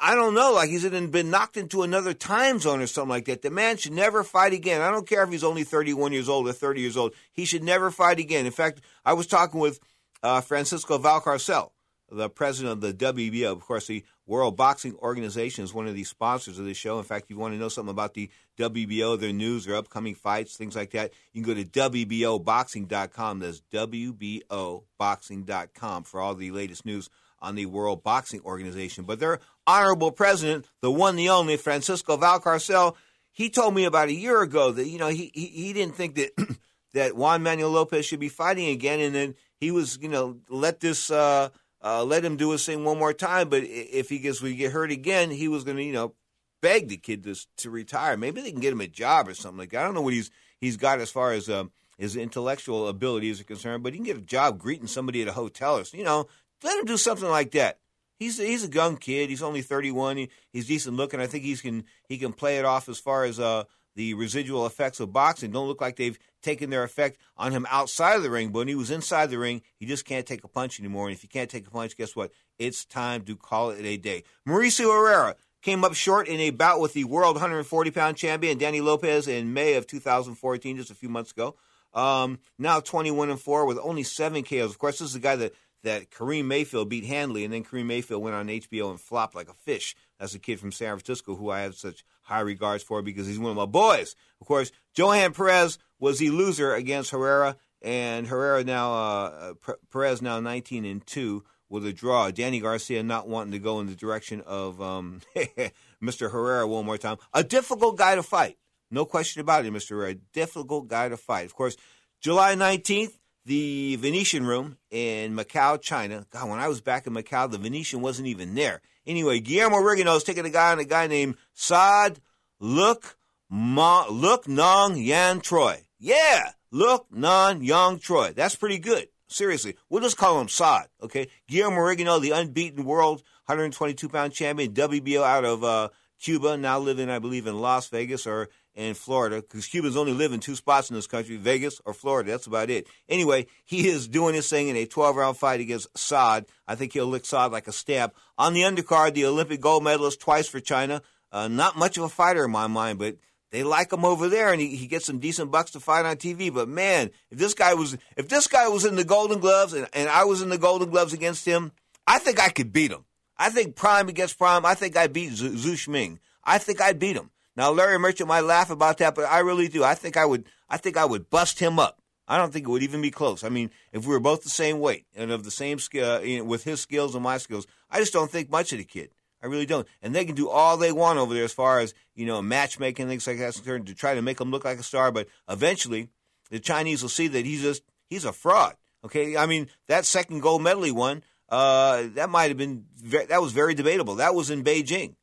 I 0.00 0.14
don't 0.14 0.34
know, 0.34 0.52
like 0.52 0.70
he's 0.70 0.88
been 0.88 1.30
knocked 1.30 1.56
into 1.56 1.82
another 1.82 2.14
time 2.14 2.60
zone 2.60 2.80
or 2.80 2.86
something 2.86 3.08
like 3.08 3.24
that. 3.24 3.42
The 3.42 3.50
man 3.50 3.78
should 3.78 3.92
never 3.92 4.22
fight 4.22 4.52
again. 4.52 4.80
I 4.80 4.92
don't 4.92 5.08
care 5.08 5.24
if 5.24 5.30
he's 5.30 5.42
only 5.42 5.64
31 5.64 6.12
years 6.12 6.28
old 6.28 6.48
or 6.48 6.52
30 6.52 6.80
years 6.80 6.96
old. 6.96 7.14
He 7.32 7.44
should 7.44 7.64
never 7.64 7.90
fight 7.90 8.20
again. 8.20 8.46
In 8.46 8.52
fact, 8.52 8.80
I 9.04 9.14
was 9.14 9.26
talking 9.26 9.58
with 9.58 9.80
uh, 10.22 10.40
Francisco 10.40 10.96
Valcarcel, 10.98 11.72
the 12.10 12.30
president 12.30 12.72
of 12.72 12.80
the 12.80 12.94
WBO. 12.94 13.52
Of 13.52 13.60
course, 13.60 13.86
the 13.86 14.02
World 14.26 14.56
Boxing 14.56 14.96
Organization 14.96 15.62
is 15.64 15.72
one 15.72 15.86
of 15.86 15.94
the 15.94 16.02
sponsors 16.04 16.58
of 16.58 16.64
this 16.64 16.76
show. 16.76 16.98
In 16.98 17.04
fact, 17.04 17.24
if 17.24 17.30
you 17.30 17.38
want 17.38 17.54
to 17.54 17.58
know 17.58 17.68
something 17.68 17.90
about 17.90 18.14
the 18.14 18.30
WBO, 18.58 19.18
their 19.18 19.32
news, 19.32 19.64
their 19.64 19.76
upcoming 19.76 20.14
fights, 20.14 20.56
things 20.56 20.76
like 20.76 20.90
that, 20.90 21.12
you 21.32 21.42
can 21.42 21.54
go 21.54 21.60
to 21.60 21.64
WBOboxing.com. 21.64 23.38
That's 23.38 23.62
WBOboxing.com 23.72 26.02
for 26.04 26.20
all 26.20 26.34
the 26.34 26.50
latest 26.50 26.84
news 26.84 27.08
on 27.40 27.54
the 27.54 27.66
World 27.66 28.02
Boxing 28.02 28.40
Organization. 28.44 29.04
But 29.04 29.20
their 29.20 29.38
honorable 29.66 30.10
president, 30.10 30.68
the 30.80 30.90
one, 30.90 31.16
the 31.16 31.28
only, 31.28 31.56
Francisco 31.56 32.16
Valcarcel, 32.16 32.96
he 33.30 33.48
told 33.48 33.74
me 33.74 33.84
about 33.84 34.08
a 34.08 34.12
year 34.12 34.42
ago 34.42 34.72
that, 34.72 34.88
you 34.88 34.98
know, 34.98 35.06
he, 35.08 35.30
he, 35.32 35.46
he 35.46 35.72
didn't 35.72 35.94
think 35.94 36.16
that, 36.16 36.30
that 36.94 37.16
Juan 37.16 37.42
Manuel 37.42 37.70
Lopez 37.70 38.04
should 38.04 38.20
be 38.20 38.28
fighting 38.28 38.68
again. 38.68 39.00
And 39.00 39.14
then 39.14 39.34
he 39.60 39.70
was, 39.70 39.98
you 40.00 40.08
know, 40.08 40.38
let 40.48 40.80
this, 40.80 41.10
uh, 41.10 41.50
uh, 41.82 42.04
let 42.04 42.24
him 42.24 42.36
do 42.36 42.50
his 42.50 42.64
thing 42.64 42.84
one 42.84 42.98
more 42.98 43.12
time. 43.12 43.48
But 43.48 43.62
if 43.64 44.08
he 44.08 44.18
gets, 44.18 44.40
we 44.40 44.54
get 44.54 44.72
hurt 44.72 44.90
again, 44.90 45.30
he 45.30 45.48
was 45.48 45.64
going 45.64 45.76
to, 45.76 45.82
you 45.82 45.92
know, 45.92 46.14
beg 46.60 46.88
the 46.88 46.96
kid 46.96 47.24
to, 47.24 47.36
to 47.58 47.70
retire. 47.70 48.16
Maybe 48.16 48.40
they 48.40 48.50
can 48.50 48.60
get 48.60 48.72
him 48.72 48.80
a 48.80 48.88
job 48.88 49.28
or 49.28 49.34
something 49.34 49.58
like 49.58 49.70
that. 49.70 49.82
I 49.82 49.84
don't 49.84 49.94
know 49.94 50.02
what 50.02 50.14
he's, 50.14 50.30
he's 50.60 50.76
got 50.76 51.00
as 51.00 51.10
far 51.10 51.32
as, 51.32 51.48
um, 51.48 51.70
his 51.98 52.14
intellectual 52.14 52.86
abilities 52.88 53.40
are 53.40 53.44
concerned, 53.44 53.82
but 53.82 53.92
he 53.92 53.98
can 53.98 54.06
get 54.06 54.16
a 54.16 54.22
job 54.22 54.58
greeting 54.58 54.86
somebody 54.86 55.20
at 55.20 55.28
a 55.28 55.32
hotel 55.32 55.78
or, 55.78 55.84
you 55.92 56.04
know, 56.04 56.28
let 56.62 56.78
him 56.78 56.84
do 56.84 56.96
something 56.96 57.28
like 57.28 57.50
that. 57.52 57.78
He's 58.18 58.38
he's 58.38 58.64
a 58.64 58.70
young 58.70 58.96
kid. 58.96 59.30
He's 59.30 59.42
only 59.42 59.62
31. 59.62 60.16
He, 60.16 60.30
he's 60.52 60.66
decent 60.66 60.96
looking. 60.96 61.20
I 61.20 61.26
think 61.26 61.44
he's 61.44 61.60
can 61.60 61.84
he 62.08 62.18
can 62.18 62.32
play 62.32 62.58
it 62.58 62.64
off 62.64 62.88
as 62.88 62.98
far 62.98 63.24
as 63.24 63.38
uh, 63.38 63.64
the 63.94 64.14
residual 64.14 64.66
effects 64.66 64.98
of 65.00 65.12
boxing. 65.12 65.52
Don't 65.52 65.68
look 65.68 65.80
like 65.80 65.96
they've 65.96 66.18
taken 66.42 66.70
their 66.70 66.82
effect 66.82 67.18
on 67.36 67.52
him 67.52 67.66
outside 67.70 68.16
of 68.16 68.22
the 68.22 68.30
ring. 68.30 68.50
But 68.50 68.60
when 68.60 68.68
he 68.68 68.74
was 68.74 68.90
inside 68.90 69.30
the 69.30 69.38
ring, 69.38 69.62
he 69.76 69.86
just 69.86 70.04
can't 70.04 70.26
take 70.26 70.44
a 70.44 70.48
punch 70.48 70.78
anymore. 70.78 71.08
And 71.08 71.16
if 71.16 71.22
you 71.22 71.28
can't 71.28 71.50
take 71.50 71.66
a 71.66 71.70
punch, 71.70 71.96
guess 71.96 72.16
what? 72.16 72.30
It's 72.58 72.84
time 72.84 73.22
to 73.22 73.36
call 73.36 73.70
it 73.70 73.84
a 73.84 73.96
day. 73.96 74.24
Mauricio 74.46 74.92
Herrera 74.92 75.36
came 75.62 75.84
up 75.84 75.94
short 75.94 76.28
in 76.28 76.40
a 76.40 76.50
bout 76.50 76.80
with 76.80 76.92
the 76.92 77.04
world 77.04 77.36
140 77.36 77.90
pound 77.90 78.16
champion 78.16 78.58
Danny 78.58 78.80
Lopez 78.80 79.28
in 79.28 79.52
May 79.52 79.74
of 79.74 79.86
2014, 79.86 80.76
just 80.76 80.90
a 80.90 80.94
few 80.94 81.08
months 81.08 81.32
ago. 81.32 81.56
Um, 81.94 82.38
now 82.58 82.80
21 82.80 83.30
and 83.30 83.40
four 83.40 83.64
with 83.66 83.78
only 83.82 84.02
seven 84.02 84.42
KOs. 84.42 84.70
Of 84.70 84.78
course, 84.78 84.98
this 84.98 85.08
is 85.08 85.14
the 85.14 85.20
guy 85.20 85.36
that 85.36 85.54
that 85.84 86.10
Kareem 86.10 86.46
Mayfield 86.46 86.88
beat 86.88 87.04
Handley, 87.04 87.44
and 87.44 87.52
then 87.52 87.64
Kareem 87.64 87.86
Mayfield 87.86 88.22
went 88.22 88.36
on 88.36 88.48
HBO 88.48 88.90
and 88.90 89.00
flopped 89.00 89.34
like 89.34 89.48
a 89.48 89.54
fish. 89.54 89.94
That's 90.18 90.34
a 90.34 90.38
kid 90.38 90.58
from 90.58 90.72
San 90.72 90.88
Francisco 90.88 91.36
who 91.36 91.50
I 91.50 91.60
have 91.60 91.74
such 91.74 92.04
high 92.22 92.40
regards 92.40 92.82
for 92.82 93.02
because 93.02 93.26
he's 93.26 93.38
one 93.38 93.50
of 93.50 93.56
my 93.56 93.66
boys. 93.66 94.14
Of 94.40 94.46
course, 94.46 94.72
Johan 94.94 95.32
Perez 95.32 95.78
was 95.98 96.18
the 96.18 96.30
loser 96.30 96.74
against 96.74 97.10
Herrera, 97.10 97.56
and 97.82 98.26
Herrera 98.26 98.64
now 98.64 98.92
uh, 98.92 99.54
Perez 99.92 100.20
now 100.20 100.40
19 100.40 100.84
and 100.84 101.06
two 101.06 101.44
with 101.68 101.86
a 101.86 101.92
draw. 101.92 102.30
Danny 102.30 102.60
Garcia 102.60 103.02
not 103.02 103.28
wanting 103.28 103.52
to 103.52 103.58
go 103.58 103.80
in 103.80 103.86
the 103.86 103.94
direction 103.94 104.42
of 104.46 104.80
um, 104.82 105.20
Mr. 106.02 106.30
Herrera 106.30 106.66
one 106.66 106.86
more 106.86 106.98
time. 106.98 107.18
A 107.32 107.44
difficult 107.44 107.96
guy 107.96 108.14
to 108.14 108.22
fight, 108.22 108.58
no 108.90 109.04
question 109.04 109.40
about 109.40 109.64
it, 109.64 109.72
Mr. 109.72 109.90
Herrera. 109.90 110.14
Difficult 110.32 110.88
guy 110.88 111.08
to 111.08 111.16
fight. 111.16 111.46
Of 111.46 111.54
course, 111.54 111.76
July 112.20 112.56
19th 112.56 113.12
the 113.48 113.96
Venetian 113.96 114.46
Room 114.46 114.76
in 114.90 115.34
Macau, 115.34 115.80
China. 115.80 116.26
God, 116.30 116.50
when 116.50 116.58
I 116.58 116.68
was 116.68 116.82
back 116.82 117.06
in 117.06 117.14
Macau, 117.14 117.50
the 117.50 117.56
Venetian 117.56 118.02
wasn't 118.02 118.28
even 118.28 118.54
there. 118.54 118.82
Anyway, 119.06 119.40
Guillermo 119.40 119.78
is 120.14 120.22
taking 120.22 120.44
a 120.44 120.50
guy 120.50 120.70
on 120.70 120.78
a 120.78 120.84
guy 120.84 121.06
named 121.06 121.36
Saad 121.54 122.20
Look 122.60 123.16
Ma, 123.48 124.04
Look 124.10 124.46
Nong 124.46 124.98
Yan 124.98 125.40
Troy. 125.40 125.80
Yeah, 125.98 126.52
Look 126.70 127.06
Non 127.10 127.64
Yang 127.64 128.00
Troy. 128.00 128.32
That's 128.36 128.54
pretty 128.54 128.78
good. 128.78 129.08
Seriously, 129.28 129.76
we'll 129.88 130.02
just 130.02 130.18
call 130.18 130.40
him 130.40 130.48
Saad. 130.48 130.88
Okay, 131.02 131.28
Guillermo 131.48 131.78
Rigondeaux, 131.78 132.20
the 132.20 132.32
unbeaten 132.32 132.84
world 132.84 133.22
122 133.46 134.10
pound 134.10 134.34
champion, 134.34 134.74
WBO 134.74 135.22
out 135.22 135.46
of 135.46 135.64
uh, 135.64 135.88
Cuba, 136.20 136.58
now 136.58 136.78
living, 136.78 137.08
I 137.08 137.18
believe, 137.18 137.46
in 137.46 137.58
Las 137.58 137.88
Vegas 137.88 138.26
or 138.26 138.50
in 138.78 138.94
Florida 138.94 139.42
because 139.42 139.66
Cubans 139.66 139.96
only 139.96 140.12
live 140.12 140.32
in 140.32 140.38
two 140.38 140.54
spots 140.54 140.88
in 140.88 140.94
this 140.94 141.08
country, 141.08 141.36
Vegas 141.36 141.80
or 141.84 141.92
Florida. 141.92 142.30
That's 142.30 142.46
about 142.46 142.70
it. 142.70 142.86
Anyway, 143.08 143.48
he 143.64 143.88
is 143.88 144.06
doing 144.06 144.36
his 144.36 144.48
thing 144.48 144.68
in 144.68 144.76
a 144.76 144.86
12 144.86 145.16
round 145.16 145.36
fight 145.36 145.60
against 145.60 145.98
Saad. 145.98 146.46
I 146.66 146.76
think 146.76 146.92
he'll 146.92 147.06
lick 147.06 147.26
Saad 147.26 147.50
like 147.50 147.66
a 147.66 147.72
stab. 147.72 148.14
On 148.38 148.54
the 148.54 148.62
undercard, 148.62 149.14
the 149.14 149.26
Olympic 149.26 149.60
gold 149.60 149.82
medalist 149.82 150.20
twice 150.20 150.46
for 150.46 150.60
China. 150.60 151.02
Uh, 151.32 151.48
not 151.48 151.76
much 151.76 151.98
of 151.98 152.04
a 152.04 152.08
fighter 152.08 152.44
in 152.44 152.52
my 152.52 152.68
mind, 152.68 153.00
but 153.00 153.16
they 153.50 153.64
like 153.64 153.92
him 153.92 154.04
over 154.04 154.28
there, 154.28 154.52
and 154.52 154.60
he, 154.60 154.76
he 154.76 154.86
gets 154.86 155.06
some 155.06 155.18
decent 155.18 155.50
bucks 155.50 155.72
to 155.72 155.80
fight 155.80 156.06
on 156.06 156.16
TV. 156.16 156.54
But 156.54 156.68
man, 156.68 157.10
if 157.30 157.38
this 157.38 157.54
guy 157.54 157.74
was 157.74 157.98
if 158.16 158.28
this 158.28 158.46
guy 158.46 158.68
was 158.68 158.84
in 158.84 158.94
the 158.94 159.04
Golden 159.04 159.40
Gloves 159.40 159.72
and, 159.72 159.88
and 159.92 160.08
I 160.08 160.24
was 160.24 160.40
in 160.40 160.50
the 160.50 160.58
Golden 160.58 160.88
Gloves 160.88 161.12
against 161.12 161.44
him, 161.44 161.72
I 162.06 162.20
think 162.20 162.40
I 162.40 162.50
could 162.50 162.72
beat 162.72 162.92
him. 162.92 163.04
I 163.36 163.50
think 163.50 163.74
Prime 163.74 164.08
against 164.08 164.38
Prime, 164.38 164.64
I 164.64 164.74
think 164.74 164.96
I'd 164.96 165.12
beat 165.12 165.32
Zou 165.32 165.74
Shiming. 165.76 166.20
I 166.44 166.58
think 166.58 166.80
I'd 166.80 167.00
beat 167.00 167.16
him. 167.16 167.30
Now 167.58 167.72
Larry 167.72 167.98
Merchant 167.98 168.28
might 168.28 168.44
laugh 168.44 168.70
about 168.70 168.98
that, 168.98 169.16
but 169.16 169.24
I 169.24 169.40
really 169.40 169.66
do. 169.66 169.82
I 169.82 169.96
think 169.96 170.16
I 170.16 170.24
would. 170.24 170.46
I 170.70 170.76
think 170.76 170.96
I 170.96 171.04
would 171.04 171.28
bust 171.28 171.58
him 171.58 171.80
up. 171.80 172.00
I 172.28 172.38
don't 172.38 172.52
think 172.52 172.68
it 172.68 172.70
would 172.70 172.84
even 172.84 173.02
be 173.02 173.10
close. 173.10 173.42
I 173.42 173.48
mean, 173.48 173.70
if 173.92 174.06
we 174.06 174.12
were 174.12 174.20
both 174.20 174.44
the 174.44 174.48
same 174.48 174.78
weight 174.78 175.06
and 175.16 175.32
of 175.32 175.42
the 175.42 175.50
same 175.50 175.80
skill, 175.80 176.24
know, 176.24 176.44
with 176.44 176.62
his 176.62 176.80
skills 176.80 177.16
and 177.16 177.24
my 177.24 177.36
skills, 177.38 177.66
I 177.90 177.98
just 177.98 178.12
don't 178.12 178.30
think 178.30 178.48
much 178.48 178.70
of 178.70 178.78
the 178.78 178.84
kid. 178.84 179.10
I 179.42 179.46
really 179.46 179.66
don't. 179.66 179.88
And 180.02 180.14
they 180.14 180.24
can 180.24 180.36
do 180.36 180.48
all 180.48 180.76
they 180.76 180.92
want 180.92 181.18
over 181.18 181.34
there 181.34 181.42
as 181.42 181.52
far 181.52 181.80
as 181.80 181.94
you 182.14 182.26
know 182.26 182.40
matchmaking 182.40 183.08
things 183.08 183.26
like 183.26 183.38
that 183.38 183.54
to 183.54 183.94
try 183.94 184.14
to 184.14 184.22
make 184.22 184.40
him 184.40 184.52
look 184.52 184.64
like 184.64 184.78
a 184.78 184.84
star. 184.84 185.10
But 185.10 185.26
eventually, 185.48 186.10
the 186.50 186.60
Chinese 186.60 187.02
will 187.02 187.08
see 187.08 187.26
that 187.26 187.44
he's 187.44 187.62
just 187.62 187.82
he's 188.08 188.24
a 188.24 188.32
fraud. 188.32 188.76
Okay, 189.04 189.36
I 189.36 189.46
mean 189.46 189.66
that 189.88 190.04
second 190.04 190.42
gold 190.42 190.62
medal 190.62 190.84
he 190.84 190.92
won, 190.92 191.24
uh, 191.48 192.04
that 192.14 192.30
might 192.30 192.50
have 192.50 192.56
been 192.56 192.84
that 193.02 193.42
was 193.42 193.50
very 193.50 193.74
debatable. 193.74 194.14
That 194.14 194.36
was 194.36 194.48
in 194.48 194.62
Beijing. 194.62 195.16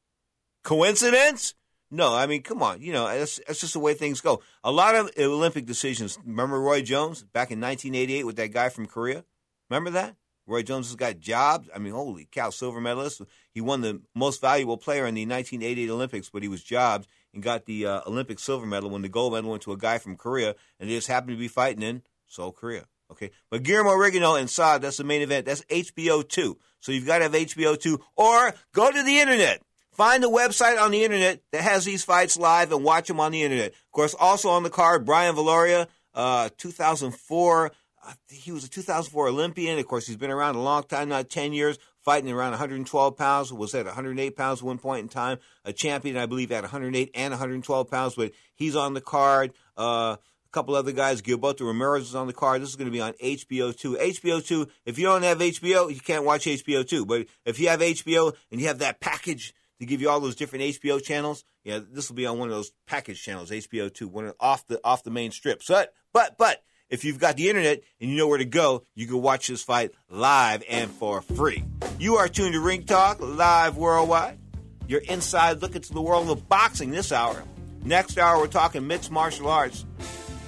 Coincidence? 0.63 1.53
No, 1.95 2.13
I 2.13 2.27
mean, 2.27 2.41
come 2.41 2.61
on. 2.61 2.81
You 2.81 2.91
know, 2.91 3.07
that's, 3.07 3.39
that's 3.47 3.61
just 3.61 3.71
the 3.71 3.79
way 3.79 3.93
things 3.93 4.19
go. 4.19 4.41
A 4.65 4.71
lot 4.71 4.95
of 4.95 5.11
Olympic 5.17 5.65
decisions. 5.65 6.19
Remember 6.25 6.59
Roy 6.59 6.81
Jones 6.81 7.23
back 7.23 7.51
in 7.51 7.61
1988 7.61 8.25
with 8.25 8.35
that 8.35 8.51
guy 8.51 8.67
from 8.67 8.85
Korea? 8.85 9.23
Remember 9.69 9.91
that? 9.91 10.17
Roy 10.45 10.61
Jones 10.61 10.87
has 10.87 10.97
got 10.97 11.19
jobs. 11.19 11.69
I 11.73 11.79
mean, 11.79 11.93
holy 11.93 12.27
cow, 12.29 12.49
silver 12.49 12.81
medalist. 12.81 13.21
He 13.51 13.61
won 13.61 13.79
the 13.79 14.01
most 14.13 14.41
valuable 14.41 14.75
player 14.77 15.05
in 15.05 15.15
the 15.15 15.25
1988 15.25 15.89
Olympics, 15.89 16.29
but 16.29 16.43
he 16.43 16.49
was 16.49 16.61
jobbed 16.61 17.07
and 17.33 17.41
got 17.41 17.65
the 17.65 17.85
uh, 17.85 18.01
Olympic 18.05 18.39
silver 18.39 18.65
medal 18.65 18.89
when 18.89 19.01
the 19.01 19.09
gold 19.09 19.31
medal 19.31 19.51
went 19.51 19.63
to 19.63 19.71
a 19.71 19.77
guy 19.77 19.97
from 19.97 20.17
Korea, 20.17 20.53
and 20.79 20.89
they 20.89 20.95
just 20.95 21.07
happened 21.07 21.37
to 21.37 21.39
be 21.39 21.47
fighting 21.47 21.81
in 21.81 22.03
Seoul, 22.27 22.51
Korea. 22.51 22.83
Okay, 23.09 23.31
but 23.49 23.63
Guillermo 23.63 23.91
Rigondeaux 23.91 24.39
and 24.39 24.49
Saad, 24.49 24.81
that's 24.81 24.97
the 24.97 25.03
main 25.03 25.21
event. 25.21 25.45
That's 25.45 25.63
HBO 25.65 26.27
2. 26.27 26.57
So 26.79 26.91
you've 26.91 27.05
got 27.05 27.19
to 27.19 27.23
have 27.23 27.33
HBO 27.33 27.79
2 27.79 27.99
or 28.17 28.53
go 28.73 28.91
to 28.91 29.03
the 29.03 29.19
internet. 29.19 29.61
Find 29.95 30.21
a 30.25 30.27
website 30.27 30.77
on 30.79 30.91
the 30.91 31.05
internet 31.05 31.41
that 31.53 31.61
has 31.61 31.85
these 31.85 32.03
fights 32.03 32.35
live 32.35 32.73
and 32.73 32.83
watch 32.83 33.07
them 33.07 33.21
on 33.21 33.31
the 33.31 33.43
internet. 33.43 33.67
Of 33.67 33.91
course, 33.93 34.13
also 34.19 34.49
on 34.49 34.63
the 34.63 34.69
card, 34.69 35.05
Brian 35.05 35.35
Viloria, 35.35 35.87
uh, 36.13 36.49
2004. 36.57 37.71
Uh, 38.05 38.13
he 38.27 38.51
was 38.51 38.65
a 38.65 38.69
2004 38.69 39.29
Olympian. 39.29 39.79
Of 39.79 39.87
course, 39.87 40.05
he's 40.05 40.17
been 40.17 40.31
around 40.31 40.55
a 40.55 40.61
long 40.61 40.83
time, 40.83 41.07
not 41.07 41.29
10 41.29 41.53
years, 41.53 41.79
fighting 42.03 42.29
around 42.29 42.51
112 42.51 43.15
pounds. 43.15 43.53
Was 43.53 43.73
at 43.73 43.85
108 43.85 44.35
pounds 44.35 44.59
at 44.59 44.65
one 44.65 44.79
point 44.79 45.03
in 45.03 45.07
time. 45.07 45.37
A 45.63 45.71
champion, 45.71 46.17
I 46.17 46.25
believe, 46.25 46.51
at 46.51 46.63
108 46.63 47.11
and 47.15 47.31
112 47.31 47.89
pounds. 47.89 48.15
But 48.15 48.33
he's 48.53 48.75
on 48.75 48.95
the 48.95 49.01
card. 49.01 49.53
Uh, 49.77 50.17
a 50.19 50.51
couple 50.51 50.75
other 50.75 50.91
guys, 50.91 51.21
Gilberto 51.21 51.61
Ramirez 51.61 52.09
is 52.09 52.15
on 52.15 52.27
the 52.27 52.33
card. 52.33 52.61
This 52.61 52.69
is 52.69 52.75
going 52.75 52.87
to 52.87 52.91
be 52.91 53.01
on 53.01 53.13
HBO 53.13 53.73
2. 53.73 53.95
HBO 53.95 54.45
2, 54.45 54.67
if 54.85 54.99
you 54.99 55.05
don't 55.05 55.23
have 55.23 55.39
HBO, 55.39 55.89
you 55.89 56.01
can't 56.01 56.25
watch 56.25 56.43
HBO 56.47 56.85
2. 56.85 57.05
But 57.05 57.27
if 57.45 57.61
you 57.61 57.69
have 57.69 57.79
HBO 57.79 58.35
and 58.51 58.59
you 58.59 58.67
have 58.67 58.79
that 58.79 58.99
package 58.99 59.53
to 59.79 59.85
give 59.85 60.01
you 60.01 60.09
all 60.09 60.19
those 60.19 60.35
different 60.35 60.65
HBO 60.65 61.01
channels. 61.03 61.43
Yeah, 61.63 61.79
this 61.91 62.09
will 62.09 62.15
be 62.15 62.25
on 62.25 62.37
one 62.37 62.49
of 62.49 62.55
those 62.55 62.71
package 62.87 63.21
channels, 63.21 63.51
HBO 63.51 63.93
two, 63.93 64.07
one 64.07 64.31
off 64.39 64.65
the 64.67 64.79
off 64.83 65.03
the 65.03 65.11
main 65.11 65.31
strip. 65.31 65.63
So, 65.63 65.85
but 66.13 66.37
but 66.37 66.63
if 66.89 67.03
you've 67.03 67.19
got 67.19 67.35
the 67.37 67.49
internet 67.49 67.81
and 67.99 68.09
you 68.09 68.17
know 68.17 68.27
where 68.27 68.37
to 68.37 68.45
go, 68.45 68.85
you 68.93 69.07
can 69.07 69.21
watch 69.21 69.47
this 69.47 69.63
fight 69.63 69.91
live 70.09 70.63
and 70.69 70.91
for 70.91 71.21
free. 71.21 71.63
You 71.99 72.15
are 72.17 72.27
tuned 72.27 72.53
to 72.53 72.59
Ring 72.59 72.83
Talk 72.83 73.19
live 73.19 73.77
worldwide. 73.77 74.39
Your 74.87 75.01
inside 75.01 75.61
look 75.61 75.75
into 75.75 75.93
the 75.93 76.01
world 76.01 76.29
of 76.29 76.47
boxing 76.47 76.91
this 76.91 77.11
hour. 77.11 77.43
Next 77.83 78.17
hour, 78.17 78.37
we're 78.37 78.47
talking 78.47 78.85
mixed 78.85 79.11
martial 79.11 79.49
arts. 79.49 79.85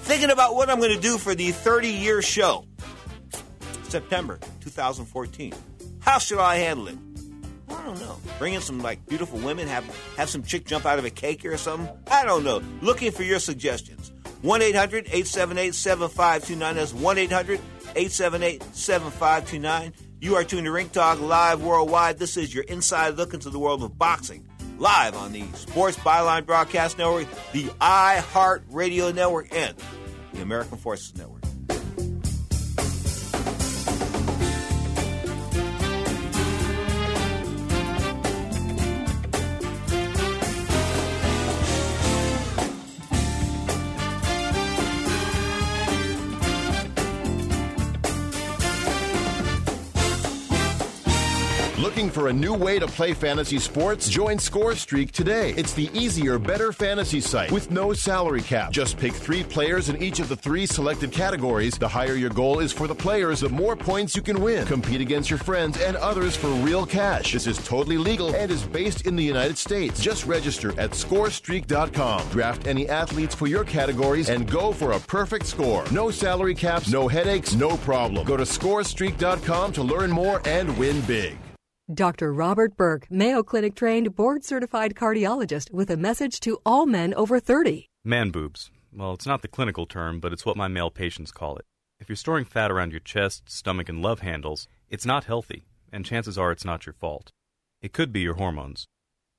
Thinking 0.04 0.30
about 0.30 0.56
what 0.56 0.70
I'm 0.70 0.80
going 0.80 0.96
to 0.96 1.02
do 1.02 1.18
for 1.18 1.36
the 1.36 1.52
30 1.52 1.90
year 1.90 2.22
show, 2.22 2.66
September 3.84 4.40
2014. 4.62 5.54
How 6.00 6.20
should 6.20 6.40
I 6.40 6.58
handle 6.58 6.88
it? 6.88 6.98
I 7.70 7.84
don't 7.84 8.00
know. 8.00 8.18
Bring 8.40 8.54
in 8.54 8.62
some 8.62 8.80
like 8.80 9.06
beautiful 9.08 9.40
women, 9.40 9.68
have 9.68 9.86
have 10.16 10.30
some 10.30 10.44
chick 10.44 10.66
jump 10.66 10.86
out 10.86 11.00
of 11.00 11.06
a 11.06 11.10
cake 11.10 11.46
or 11.46 11.58
something. 11.58 11.90
I 12.10 12.26
don't 12.26 12.44
know. 12.44 12.62
Looking 12.82 13.12
for 13.12 13.24
your 13.24 13.40
suggestions. 13.40 14.12
1 14.42 14.62
800 14.62 15.06
878 15.08 15.74
7529. 15.76 16.76
That's 16.76 16.94
1 16.94 17.18
800 17.18 17.60
878 17.96 18.64
7529. 18.76 19.94
You 20.20 20.36
are 20.36 20.44
tuned 20.44 20.66
to 20.66 20.72
Ring 20.72 20.90
Talk 20.90 21.20
live 21.20 21.62
worldwide. 21.62 22.18
This 22.20 22.38
is 22.38 22.54
your 22.54 22.64
inside 22.66 23.16
look 23.16 23.34
into 23.34 23.50
the 23.50 23.60
world 23.60 23.84
of 23.84 23.98
boxing. 23.98 24.48
Live 24.80 25.16
on 25.16 25.32
the 25.32 25.44
Sports 25.54 25.98
Byline 25.98 26.46
Broadcast 26.46 26.98
Network, 27.00 27.28
the 27.52 27.66
iHeart 27.82 28.62
Radio 28.70 29.12
Network, 29.12 29.54
and 29.54 29.76
the 30.34 30.42
American 30.42 30.78
Forces 30.78 31.16
Network. 31.18 31.37
Looking 51.98 52.12
for 52.12 52.28
a 52.28 52.34
new 52.34 52.54
way 52.54 52.78
to 52.78 52.86
play 52.86 53.16
fantasy 53.16 53.58
sports? 53.58 54.08
Join 54.08 54.38
ScoreStreak 54.38 55.10
today. 55.10 55.56
It's 55.58 55.74
the 55.74 55.90
easier, 55.98 56.38
better 56.38 56.72
fantasy 56.72 57.20
site 57.20 57.52
with 57.52 57.72
no 57.72 57.92
salary 57.92 58.44
cap. 58.44 58.72
Just 58.72 59.00
pick 59.00 59.14
three 59.14 59.44
players 59.44 59.90
in 59.90 60.00
each 60.00 60.20
of 60.20 60.30
the 60.30 60.36
three 60.36 60.68
selected 60.68 61.12
categories. 61.12 61.76
The 61.76 61.88
higher 61.88 62.14
your 62.14 62.30
goal 62.30 62.60
is 62.60 62.72
for 62.72 62.86
the 62.86 62.94
players, 62.94 63.40
the 63.40 63.50
more 63.50 63.76
points 63.76 64.16
you 64.16 64.22
can 64.22 64.40
win. 64.40 64.68
Compete 64.68 65.02
against 65.02 65.32
your 65.32 65.40
friends 65.40 65.82
and 65.82 65.98
others 65.98 66.36
for 66.36 66.50
real 66.62 66.86
cash. 66.86 67.34
This 67.34 67.48
is 67.48 67.58
totally 67.68 67.98
legal 67.98 68.36
and 68.36 68.52
is 68.52 68.62
based 68.62 69.08
in 69.08 69.16
the 69.16 69.24
United 69.24 69.58
States. 69.58 70.00
Just 70.00 70.28
register 70.28 70.80
at 70.80 70.92
scorestreak.com. 70.92 72.30
Draft 72.30 72.68
any 72.68 72.88
athletes 72.88 73.34
for 73.34 73.48
your 73.48 73.64
categories 73.64 74.30
and 74.30 74.48
go 74.52 74.72
for 74.72 74.92
a 74.92 75.00
perfect 75.00 75.48
score. 75.48 75.84
No 75.92 76.12
salary 76.12 76.54
caps, 76.54 76.92
no 76.92 77.08
headaches, 77.08 77.56
no 77.56 77.76
problem. 77.78 78.24
Go 78.24 78.38
to 78.38 78.44
scorestreak.com 78.44 79.72
to 79.72 79.82
learn 79.82 80.12
more 80.12 80.44
and 80.46 80.78
win 80.78 81.02
big. 81.02 81.40
Dr. 81.94 82.34
Robert 82.34 82.76
Burke, 82.76 83.10
Mayo 83.10 83.42
Clinic 83.44 83.74
trained, 83.74 84.14
board 84.14 84.44
certified 84.44 84.94
cardiologist, 84.94 85.72
with 85.72 85.90
a 85.90 85.96
message 85.96 86.42
to 86.42 86.60
all 86.66 86.86
men 86.86 87.14
over 87.14 87.40
30. 87.40 87.88
Man 88.04 88.30
boobs. 88.30 88.70
Well, 88.92 89.14
it's 89.14 89.26
not 89.26 89.42
the 89.42 89.48
clinical 89.48 89.86
term, 89.86 90.20
but 90.20 90.34
it's 90.34 90.46
what 90.46 90.58
my 90.58 90.68
male 90.68 90.92
patients 90.92 91.32
call 91.32 91.56
it. 91.56 91.64
If 91.98 92.10
you're 92.10 92.18
storing 92.18 92.44
fat 92.44 92.72
around 92.72 92.92
your 92.92 93.00
chest, 93.00 93.50
stomach, 93.50 93.88
and 93.88 94.02
love 94.02 94.20
handles, 94.20 94.68
it's 94.90 95.06
not 95.06 95.24
healthy, 95.24 95.64
and 95.90 96.06
chances 96.06 96.38
are 96.38 96.52
it's 96.52 96.66
not 96.66 96.86
your 96.86 96.92
fault. 96.92 97.32
It 97.82 97.94
could 97.94 98.12
be 98.12 98.20
your 98.20 98.36
hormones. 98.36 98.86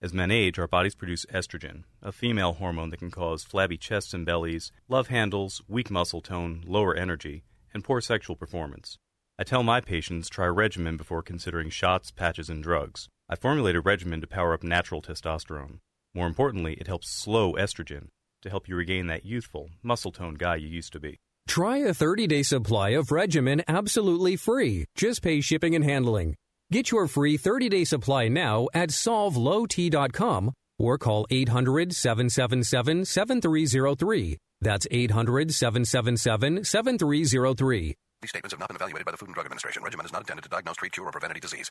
As 0.01 0.15
men 0.15 0.31
age, 0.31 0.59
our 0.59 0.69
bodies 0.69 0.95
produce 0.95 1.27
estrogen, 1.27 1.85
a 2.01 2.13
female 2.13 2.55
hormone 2.55 2.89
that 2.91 3.01
can 3.01 3.11
cause 3.11 3.45
flabby 3.45 3.77
chests 3.77 4.15
and 4.15 4.25
bellies, 4.25 4.73
love 4.89 5.09
handles, 5.09 5.61
weak 5.69 5.91
muscle 5.91 6.23
tone, 6.23 6.63
lower 6.67 6.95
energy, 6.95 7.45
and 7.75 7.85
poor 7.85 8.01
sexual 8.01 8.37
performance. 8.37 8.97
I 9.41 9.45
tell 9.45 9.63
my 9.63 9.81
patients 9.81 10.29
try 10.29 10.47
regimen 10.47 10.97
before 10.97 11.23
considering 11.23 11.71
shots, 11.71 12.11
patches, 12.11 12.51
and 12.51 12.61
drugs. 12.61 13.09
I 13.29 13.37
formulate 13.37 13.77
a 13.77 13.81
regimen 13.81 14.21
to 14.21 14.27
power 14.27 14.53
up 14.53 14.65
natural 14.65 15.01
testosterone. 15.01 15.79
More 16.13 16.27
importantly, 16.27 16.75
it 16.75 16.89
helps 16.89 17.09
slow 17.09 17.53
estrogen 17.53 18.09
to 18.43 18.51
help 18.51 18.69
you 18.69 18.75
regain 18.75 19.07
that 19.07 19.25
youthful, 19.25 19.71
muscle 19.81 20.11
toned 20.11 20.41
guy 20.41 20.57
you 20.57 20.67
used 20.67 20.93
to 20.95 20.99
be. 20.99 21.21
Try 21.47 21.79
a 21.79 21.95
30 21.95 22.27
day 22.27 22.43
supply 22.43 22.91
of 22.91 23.13
regimen 23.13 23.63
absolutely 23.69 24.35
free. 24.35 24.87
Just 24.97 25.23
pay 25.23 25.41
shipping 25.41 25.77
and 25.77 25.85
handling. 25.85 26.35
Get 26.73 26.91
your 26.91 27.07
free 27.07 27.37
30 27.37 27.69
day 27.69 27.85
supply 27.85 28.27
now 28.27 28.67
at 28.75 28.89
solvelowt.com 28.89 30.53
or 30.81 30.99
call 30.99 31.27
800 31.31 31.95
777 31.95 33.05
7303. 33.05 34.37
That's 34.61 34.89
800 34.91 35.55
777 35.55 36.65
7303. 36.65 37.95
These 38.21 38.31
statements 38.31 38.53
have 38.53 38.59
not 38.61 38.69
been 38.69 38.77
evaluated 38.77 39.05
by 39.05 39.13
the 39.13 39.17
Food 39.17 39.29
and 39.29 39.35
Drug 39.35 39.47
Administration. 39.47 39.83
Regimen 39.83 40.05
is 40.05 40.13
not 40.13 40.23
intended 40.23 40.43
to 40.43 40.49
diagnose, 40.49 40.77
treat, 40.77 40.93
cure, 40.93 41.07
or 41.07 41.13
prevent 41.13 41.31
any 41.31 41.41
disease. 41.41 41.71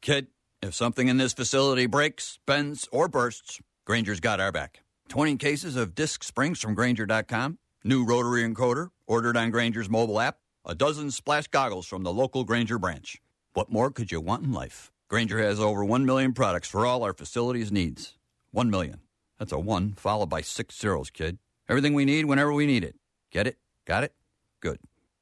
Kid, 0.00 0.28
if 0.62 0.74
something 0.74 1.08
in 1.08 1.18
this 1.18 1.34
facility 1.34 1.86
breaks, 1.86 2.38
bends, 2.46 2.88
or 2.90 3.08
bursts, 3.08 3.60
Grainger's 3.84 4.20
got 4.20 4.40
our 4.40 4.50
back. 4.52 4.82
20 5.08 5.36
cases 5.36 5.76
of 5.76 5.94
disc 5.94 6.24
springs 6.24 6.60
from 6.60 6.74
Grainger.com, 6.74 7.58
new 7.84 8.04
rotary 8.04 8.42
encoder 8.42 8.88
ordered 9.06 9.36
on 9.36 9.50
Grainger's 9.50 9.90
mobile 9.90 10.18
app, 10.18 10.38
a 10.64 10.74
dozen 10.74 11.10
splash 11.10 11.48
goggles 11.48 11.86
from 11.86 12.04
the 12.04 12.12
local 12.12 12.44
Grainger 12.44 12.78
branch. 12.78 13.20
What 13.52 13.70
more 13.70 13.90
could 13.90 14.10
you 14.10 14.20
want 14.20 14.44
in 14.44 14.52
life? 14.52 14.90
Grainger 15.10 15.38
has 15.40 15.60
over 15.60 15.84
1 15.84 16.06
million 16.06 16.32
products 16.32 16.68
for 16.68 16.86
all 16.86 17.02
our 17.02 17.12
facilities' 17.12 17.70
needs. 17.70 18.16
1 18.52 18.70
million. 18.70 19.00
That's 19.38 19.52
a 19.52 19.58
1 19.58 19.94
followed 19.94 20.30
by 20.30 20.40
six 20.40 20.78
zeros, 20.78 21.10
kid. 21.10 21.38
Everything 21.68 21.92
we 21.92 22.06
need 22.06 22.24
whenever 22.24 22.52
we 22.52 22.64
need 22.64 22.82
it. 22.82 22.96
Get 23.30 23.46
it? 23.46 23.58
Got 23.86 24.04
it? 24.04 24.14
Good. 24.60 24.78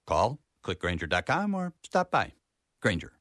Call 0.07 0.39
Click 0.63 0.81
Grainger.com 0.81 1.55
or 1.55 1.73
stop 1.83 2.11
by. 2.11 2.33
Grainger. 2.81 3.13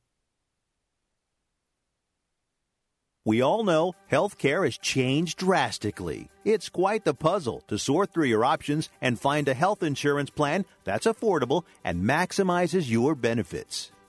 We 3.26 3.42
all 3.42 3.64
know 3.64 3.94
healthcare 4.10 4.64
has 4.64 4.78
changed 4.78 5.40
drastically. 5.40 6.30
It's 6.46 6.70
quite 6.70 7.06
the 7.06 7.14
puzzle 7.14 7.64
to 7.68 7.78
sort 7.78 8.12
through 8.12 8.26
your 8.26 8.46
options 8.46 8.90
and 9.02 9.20
find 9.20 9.48
a 9.48 9.54
health 9.54 9.84
insurance 9.84 10.30
plan 10.30 10.66
that's 10.84 11.06
affordable 11.06 11.64
and 11.84 12.04
maximizes 12.04 12.90
your 12.90 13.16
benefits 13.16 13.92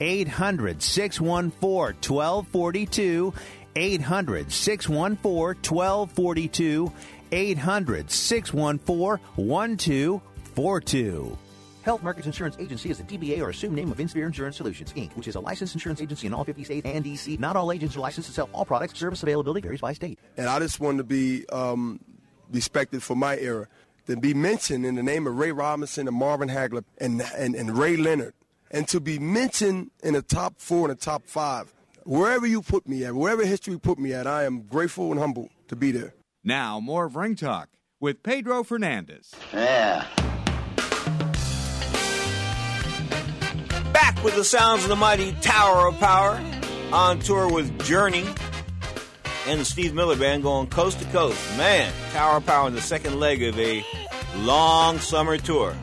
800 0.00 0.82
614 0.82 1.96
1242. 2.00 3.34
800 3.76 4.52
614 4.52 5.62
1242. 5.62 6.92
800 7.32 8.10
614 8.10 9.24
1242. 9.36 11.38
Health 11.82 12.02
Markets 12.02 12.26
Insurance 12.26 12.56
Agency 12.58 12.88
is 12.88 13.00
a 13.00 13.02
DBA 13.02 13.42
or 13.42 13.50
assumed 13.50 13.76
name 13.76 13.92
of 13.92 14.00
Insphere 14.00 14.24
Insurance 14.24 14.56
Solutions, 14.56 14.90
Inc., 14.94 15.14
which 15.16 15.28
is 15.28 15.34
a 15.34 15.40
licensed 15.40 15.74
insurance 15.74 16.00
agency 16.00 16.26
in 16.26 16.32
all 16.32 16.42
50 16.42 16.64
states 16.64 16.86
and 16.86 17.04
D.C. 17.04 17.36
Not 17.36 17.56
all 17.56 17.70
agents 17.70 17.94
are 17.94 18.00
licensed 18.00 18.30
to 18.30 18.34
sell 18.34 18.48
all 18.54 18.64
products. 18.64 18.98
Service 18.98 19.22
availability 19.22 19.60
varies 19.60 19.82
by 19.82 19.92
state. 19.92 20.18
And 20.38 20.48
I 20.48 20.58
just 20.60 20.80
wanted 20.80 20.98
to 20.98 21.04
be 21.04 21.46
um, 21.50 22.00
respected 22.50 23.02
for 23.02 23.14
my 23.14 23.36
era. 23.36 23.68
To 24.06 24.16
be 24.16 24.32
mentioned 24.32 24.86
in 24.86 24.94
the 24.94 25.02
name 25.02 25.26
of 25.26 25.36
Ray 25.36 25.52
Robinson 25.52 26.08
and 26.08 26.16
Marvin 26.16 26.48
Hagler 26.48 26.84
and, 26.98 27.20
and, 27.36 27.54
and 27.54 27.76
Ray 27.76 27.98
Leonard 27.98 28.32
and 28.70 28.86
to 28.88 29.00
be 29.00 29.18
mentioned 29.18 29.90
in 30.02 30.14
the 30.14 30.22
top 30.22 30.54
four 30.58 30.88
and 30.88 30.98
the 30.98 31.02
top 31.02 31.26
five. 31.26 31.72
Wherever 32.04 32.46
you 32.46 32.60
put 32.60 32.86
me 32.86 33.04
at, 33.04 33.14
wherever 33.14 33.44
history 33.44 33.78
put 33.78 33.98
me 33.98 34.12
at, 34.12 34.26
I 34.26 34.44
am 34.44 34.62
grateful 34.62 35.10
and 35.10 35.18
humble 35.20 35.48
to 35.68 35.76
be 35.76 35.90
there. 35.90 36.14
Now, 36.42 36.78
more 36.80 37.06
of 37.06 37.16
Ring 37.16 37.36
Talk 37.36 37.70
with 38.00 38.22
Pedro 38.22 38.62
Fernandez. 38.64 39.32
Yeah. 39.52 40.06
Back 43.92 44.22
with 44.22 44.34
the 44.34 44.44
sounds 44.44 44.82
of 44.82 44.88
the 44.90 44.96
mighty 44.96 45.32
Tower 45.40 45.88
of 45.88 45.98
Power 45.98 46.38
on 46.92 47.18
tour 47.20 47.50
with 47.50 47.82
Journey 47.84 48.26
and 49.46 49.60
the 49.60 49.64
Steve 49.64 49.94
Miller 49.94 50.16
Band 50.16 50.42
going 50.42 50.66
coast 50.66 50.98
to 51.00 51.04
coast. 51.06 51.38
Man, 51.56 51.92
Tower 52.12 52.36
of 52.38 52.46
Power 52.46 52.68
in 52.68 52.74
the 52.74 52.80
second 52.80 53.18
leg 53.20 53.42
of 53.42 53.58
a 53.58 53.84
long 54.36 54.98
summer 54.98 55.38
tour. 55.38 55.74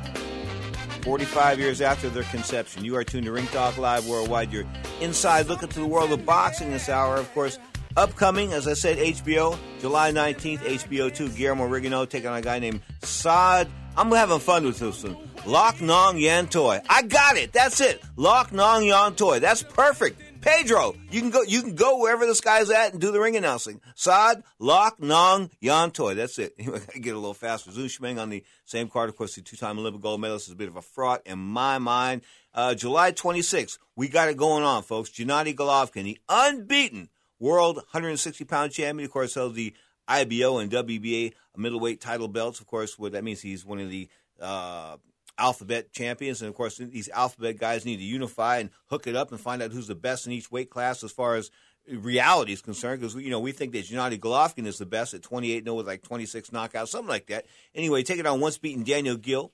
45 1.01 1.59
years 1.59 1.81
after 1.81 2.09
their 2.09 2.23
conception. 2.23 2.85
You 2.85 2.95
are 2.95 3.03
tuned 3.03 3.25
to 3.25 3.31
Ring 3.31 3.47
Talk 3.47 3.77
Live 3.77 4.07
Worldwide, 4.07 4.51
your 4.51 4.65
inside 4.99 5.47
look 5.47 5.63
into 5.63 5.79
the 5.79 5.87
world 5.87 6.11
of 6.11 6.25
boxing 6.25 6.71
this 6.71 6.89
hour. 6.89 7.17
Of 7.17 7.33
course, 7.33 7.57
Upcoming, 7.97 8.53
as 8.53 8.67
I 8.67 8.73
said, 8.73 8.97
HBO, 8.97 9.57
July 9.81 10.11
19th, 10.11 10.59
HBO 10.59 11.13
2, 11.13 11.29
Guillermo 11.29 11.67
Rigondeaux 11.67 12.07
taking 12.09 12.29
on 12.29 12.37
a 12.37 12.41
guy 12.41 12.59
named 12.59 12.81
Saad. 13.01 13.67
I'm 13.97 14.09
having 14.11 14.39
fun 14.39 14.63
with 14.65 14.79
this 14.79 15.03
one. 15.03 15.17
Lock 15.45 15.81
Nong 15.81 16.17
Yan 16.17 16.47
Toy. 16.47 16.79
I 16.89 17.01
got 17.01 17.35
it. 17.35 17.51
That's 17.51 17.81
it. 17.81 18.01
Lock 18.15 18.53
Nong 18.53 18.83
Yan 18.83 19.15
Toy. 19.15 19.39
That's 19.39 19.63
perfect. 19.63 20.21
Pedro, 20.41 20.95
you 21.11 21.21
can 21.21 21.29
go. 21.29 21.43
You 21.43 21.61
can 21.61 21.75
go 21.75 21.99
wherever 21.99 22.25
this 22.25 22.41
guy's 22.41 22.71
at 22.71 22.91
and 22.91 22.99
do 22.99 23.11
the 23.11 23.19
ring 23.19 23.35
announcing. 23.35 23.79
Saad, 23.95 24.43
Lock 24.57 24.99
Nong 24.99 25.51
Yan 25.59 25.91
Toy. 25.91 26.15
That's 26.15 26.39
it. 26.39 26.53
I 26.59 26.97
get 26.97 27.13
a 27.13 27.19
little 27.19 27.35
faster. 27.35 27.71
Zou 27.71 27.87
Shiming 27.87 28.17
on 28.17 28.29
the 28.29 28.43
same 28.65 28.89
card. 28.89 29.09
Of 29.09 29.17
course, 29.17 29.35
the 29.35 29.41
two-time 29.41 29.77
Olympic 29.77 30.01
gold 30.01 30.19
medalist 30.19 30.47
is 30.47 30.53
a 30.53 30.57
bit 30.57 30.67
of 30.67 30.75
a 30.75 30.81
fraud 30.81 31.21
in 31.25 31.37
my 31.37 31.77
mind. 31.77 32.21
Uh, 32.53 32.73
July 32.73 33.11
26th, 33.11 33.77
we 33.95 34.07
got 34.09 34.29
it 34.29 34.35
going 34.35 34.63
on, 34.63 34.83
folks. 34.83 35.11
Gennady 35.11 35.55
Golovkin, 35.55 36.03
the 36.03 36.19
unbeaten 36.27 37.09
world 37.39 37.75
160 37.75 38.43
pound 38.45 38.71
champion, 38.71 39.05
of 39.05 39.11
course, 39.11 39.35
held 39.35 39.55
the 39.55 39.73
IBO 40.07 40.57
and 40.57 40.71
WBA 40.71 41.33
middleweight 41.55 42.01
title 42.01 42.27
belts. 42.27 42.59
Of 42.59 42.65
course, 42.65 42.97
what 42.97 43.11
that 43.11 43.23
means 43.23 43.41
he's 43.41 43.65
one 43.65 43.79
of 43.79 43.89
the 43.89 44.09
uh, 44.41 44.97
alphabet 45.41 45.91
champions. 45.91 46.41
And 46.41 46.49
of 46.49 46.55
course, 46.55 46.77
these 46.77 47.09
alphabet 47.09 47.57
guys 47.57 47.85
need 47.85 47.97
to 47.97 48.03
unify 48.03 48.59
and 48.59 48.69
hook 48.87 49.07
it 49.07 49.15
up 49.15 49.31
and 49.31 49.39
find 49.39 49.61
out 49.61 49.71
who's 49.71 49.87
the 49.87 49.95
best 49.95 50.25
in 50.27 50.31
each 50.31 50.51
weight 50.51 50.69
class 50.69 51.03
as 51.03 51.11
far 51.11 51.35
as 51.35 51.51
reality 51.89 52.53
is 52.53 52.61
concerned. 52.61 53.01
Because, 53.01 53.15
you 53.15 53.29
know, 53.29 53.39
we 53.39 53.51
think 53.51 53.73
that 53.73 53.85
Gennady 53.85 54.19
Golovkin 54.19 54.67
is 54.67 54.77
the 54.77 54.85
best 54.85 55.13
at 55.13 55.23
28 55.23 55.63
0 55.63 55.75
with 55.75 55.87
like 55.87 56.03
26 56.03 56.51
knockouts, 56.51 56.89
something 56.89 57.09
like 57.09 57.27
that. 57.27 57.45
Anyway, 57.73 58.03
take 58.03 58.19
it 58.19 58.25
on 58.25 58.39
once 58.39 58.57
beaten 58.57 58.83
Daniel 58.83 59.17
Geale, 59.17 59.51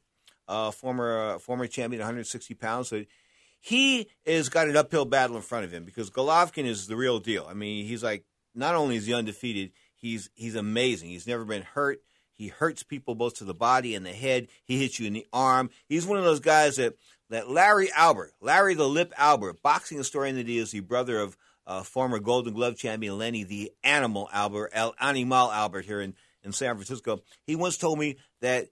uh, 0.47 0.71
former, 0.71 1.35
uh, 1.35 1.39
former 1.39 1.67
champion, 1.67 2.01
160 2.01 2.53
pounds. 2.55 2.89
So 2.89 3.05
he 3.59 4.07
has 4.25 4.49
got 4.49 4.67
an 4.67 4.77
uphill 4.77 5.05
battle 5.05 5.35
in 5.35 5.41
front 5.41 5.65
of 5.65 5.71
him 5.71 5.83
because 5.83 6.09
Golovkin 6.09 6.65
is 6.65 6.87
the 6.87 6.95
real 6.95 7.19
deal. 7.19 7.47
I 7.49 7.53
mean, 7.53 7.85
he's 7.85 8.03
like 8.03 8.25
not 8.53 8.75
only 8.75 8.97
is 8.97 9.05
he 9.05 9.13
undefeated, 9.13 9.71
he's 9.95 10.29
he's 10.35 10.55
amazing. 10.55 11.09
He's 11.09 11.27
never 11.27 11.45
been 11.45 11.63
hurt. 11.63 12.01
He 12.37 12.49
hurts 12.49 12.83
people 12.83 13.15
both 13.15 13.35
to 13.35 13.43
the 13.43 13.53
body 13.53 13.95
and 13.95 14.05
the 14.05 14.13
head. 14.13 14.47
He 14.63 14.79
hits 14.79 14.99
you 14.99 15.07
in 15.07 15.13
the 15.13 15.25
arm. 15.33 15.69
He's 15.89 16.05
one 16.05 16.19
of 16.19 16.23
those 16.23 16.39
guys 16.39 16.75
that 16.75 16.95
that 17.29 17.49
Larry 17.49 17.91
Albert, 17.91 18.31
Larry 18.39 18.73
the 18.73 18.87
Lip 18.87 19.13
Albert, 19.17 19.61
boxing 19.61 19.97
historian 19.97 20.37
that 20.37 20.47
he 20.47 20.57
is, 20.57 20.71
the 20.71 20.79
brother 20.79 21.19
of 21.19 21.35
uh, 21.65 21.83
former 21.83 22.19
Golden 22.19 22.53
Glove 22.53 22.77
champion 22.77 23.17
Lenny 23.17 23.43
the 23.43 23.71
Animal 23.83 24.29
Albert, 24.31 24.71
El 24.73 24.95
Animal 24.99 25.51
Albert 25.51 25.85
here 25.85 25.99
in, 25.99 26.15
in 26.43 26.53
San 26.53 26.75
Francisco. 26.75 27.21
He 27.45 27.55
once 27.55 27.75
told 27.77 27.99
me 27.99 28.17
that 28.41 28.67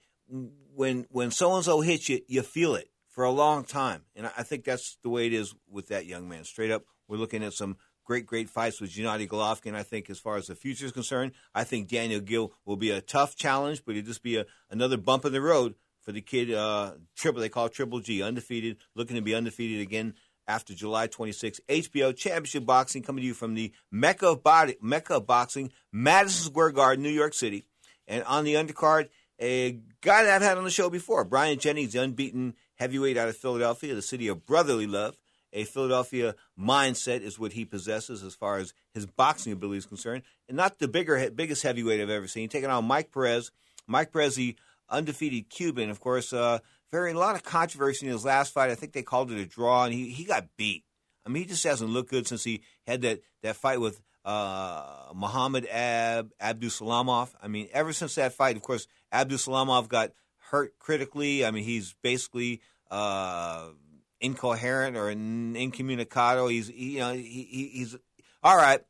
when 0.74 1.06
when 1.10 1.32
so 1.32 1.56
and 1.56 1.66
so 1.66 1.82
hits 1.82 2.08
you, 2.08 2.22
you 2.28 2.42
feel 2.42 2.76
it 2.76 2.90
for 3.10 3.24
a 3.24 3.32
long 3.32 3.64
time. 3.64 4.04
And 4.16 4.30
I 4.38 4.44
think 4.44 4.64
that's 4.64 4.98
the 5.04 5.10
way 5.10 5.28
it 5.28 5.34
is 5.34 5.54
with 5.70 5.88
that 5.88 6.06
young 6.06 6.30
man. 6.30 6.44
Straight 6.44 6.72
up, 6.72 6.84
we're 7.08 7.18
looking 7.18 7.44
at 7.44 7.54
some 7.54 7.78
great, 8.06 8.26
great 8.26 8.50
fights 8.50 8.80
with 8.80 8.92
Gennady 8.92 9.28
Golovkin. 9.28 9.76
I 9.76 9.84
think 9.84 10.10
as 10.10 10.20
far 10.20 10.38
as 10.38 10.48
the 10.48 10.56
future 10.56 10.86
is 10.86 10.92
concerned, 10.92 11.34
I 11.54 11.66
think 11.66 11.90
Daniel 11.90 12.22
Geale 12.22 12.54
will 12.66 12.78
be 12.78 12.92
a 12.92 13.02
tough 13.02 13.36
challenge, 13.36 13.84
but 13.86 13.96
it'll 13.96 14.08
just 14.08 14.24
be 14.24 14.38
a, 14.38 14.46
another 14.70 14.98
bump 14.98 15.26
in 15.26 15.34
the 15.34 15.42
road 15.42 15.76
for 16.06 16.12
the 16.12 16.22
kid, 16.22 16.54
uh, 16.54 16.94
triple, 17.16 17.42
they 17.42 17.50
call 17.50 17.68
Triple 17.68 18.00
G, 18.00 18.22
undefeated, 18.22 18.78
looking 18.96 19.16
to 19.16 19.24
be 19.24 19.34
undefeated 19.34 19.82
again 19.82 20.14
after 20.48 20.76
July 20.76 21.08
26th. 21.08 21.60
HBO 21.68 22.16
Championship 22.16 22.66
Boxing 22.66 23.02
coming 23.02 23.24
to 23.24 23.28
you 23.28 23.34
from 23.34 23.56
the 23.56 23.74
Mecca 23.92 24.28
of, 24.28 24.44
Body, 24.44 24.78
Mecca 24.80 25.16
of 25.16 25.26
Boxing, 25.26 25.72
Madison 25.92 26.52
Square 26.52 26.74
Garden, 26.74 27.02
New 27.04 27.10
York 27.10 27.34
City. 27.34 27.66
And 28.08 28.24
on 28.26 28.44
the 28.44 28.54
undercard, 28.54 29.10
a 29.42 29.80
guy 30.02 30.24
that 30.24 30.36
I've 30.36 30.42
had 30.44 30.60
on 30.60 30.64
the 30.64 30.70
show 30.70 30.92
before, 30.92 31.26
Bryant 31.26 31.60
Jennings, 31.60 31.94
the 31.94 32.04
unbeaten 32.04 32.54
heavyweight 32.76 33.18
out 33.18 33.28
of 33.28 33.36
Philadelphia, 33.36 33.96
the 33.96 34.04
city 34.04 34.28
of 34.28 34.46
brotherly 34.46 34.86
love. 34.86 35.18
A 35.56 35.64
Philadelphia 35.64 36.36
mindset 36.60 37.22
is 37.22 37.40
what 37.40 37.54
he 37.54 37.66
possesses 37.66 38.24
as 38.24 38.36
far 38.36 38.58
as 38.58 38.74
his 38.94 39.06
boxing 39.06 39.54
ability 39.54 39.80
is 39.80 39.86
concerned, 39.86 40.22
and 40.48 40.58
not 40.58 40.78
the 40.80 40.88
bigger, 40.88 41.32
biggest 41.32 41.64
heavyweight 41.64 42.02
I've 42.02 42.10
ever 42.10 42.28
seen. 42.28 42.50
Taking 42.50 42.70
on 42.70 42.86
Mike 42.86 43.12
Perez, 43.12 43.52
Mike 43.88 44.12
Perez, 44.12 44.36
the 44.36 44.56
undefeated 44.90 45.50
Cuban, 45.50 45.90
of 45.90 46.00
course. 46.00 46.34
Uh, 46.34 46.60
very 46.92 47.12
a 47.12 47.18
lot 47.18 47.36
of 47.36 47.44
controversy 47.44 48.06
in 48.06 48.12
his 48.12 48.26
last 48.26 48.54
fight. 48.54 48.70
I 48.70 48.76
think 48.76 48.94
they 48.94 49.02
called 49.02 49.32
it 49.32 49.40
a 49.40 49.46
draw, 49.46 49.86
and 49.86 49.94
he 49.94 50.10
he 50.10 50.26
got 50.26 50.50
beat. 50.58 50.84
I 51.26 51.30
mean, 51.30 51.44
he 51.44 51.50
just 51.50 51.64
hasn't 51.64 51.90
looked 51.90 52.12
good 52.12 52.28
since 52.28 52.44
he 52.44 52.62
had 52.86 53.02
that 53.02 53.22
that 53.42 53.56
fight 53.56 53.80
with 53.80 54.02
uh, 54.24 55.12
Muhammad 55.14 55.68
Ab 55.72 56.32
Abdusalamov. 56.42 57.30
I 57.42 57.48
mean, 57.48 57.70
ever 57.74 57.94
since 57.94 58.16
that 58.16 58.34
fight, 58.34 58.56
of 58.56 58.62
course, 58.62 58.88
Abdusalamov 59.14 59.88
got 59.88 60.12
hurt 60.50 60.78
critically. 60.80 61.46
I 61.46 61.52
mean, 61.52 61.64
he's 61.64 61.96
basically 62.02 62.62
uh, 62.92 63.70
incoherent 64.26 64.98
or 64.98 65.10
incommunicado. 65.10 66.52
He's 66.52 66.70
you 66.70 67.00
know 67.00 67.14
he, 67.14 67.70
he's 67.74 67.96
all 68.44 68.58
right. 68.58 68.82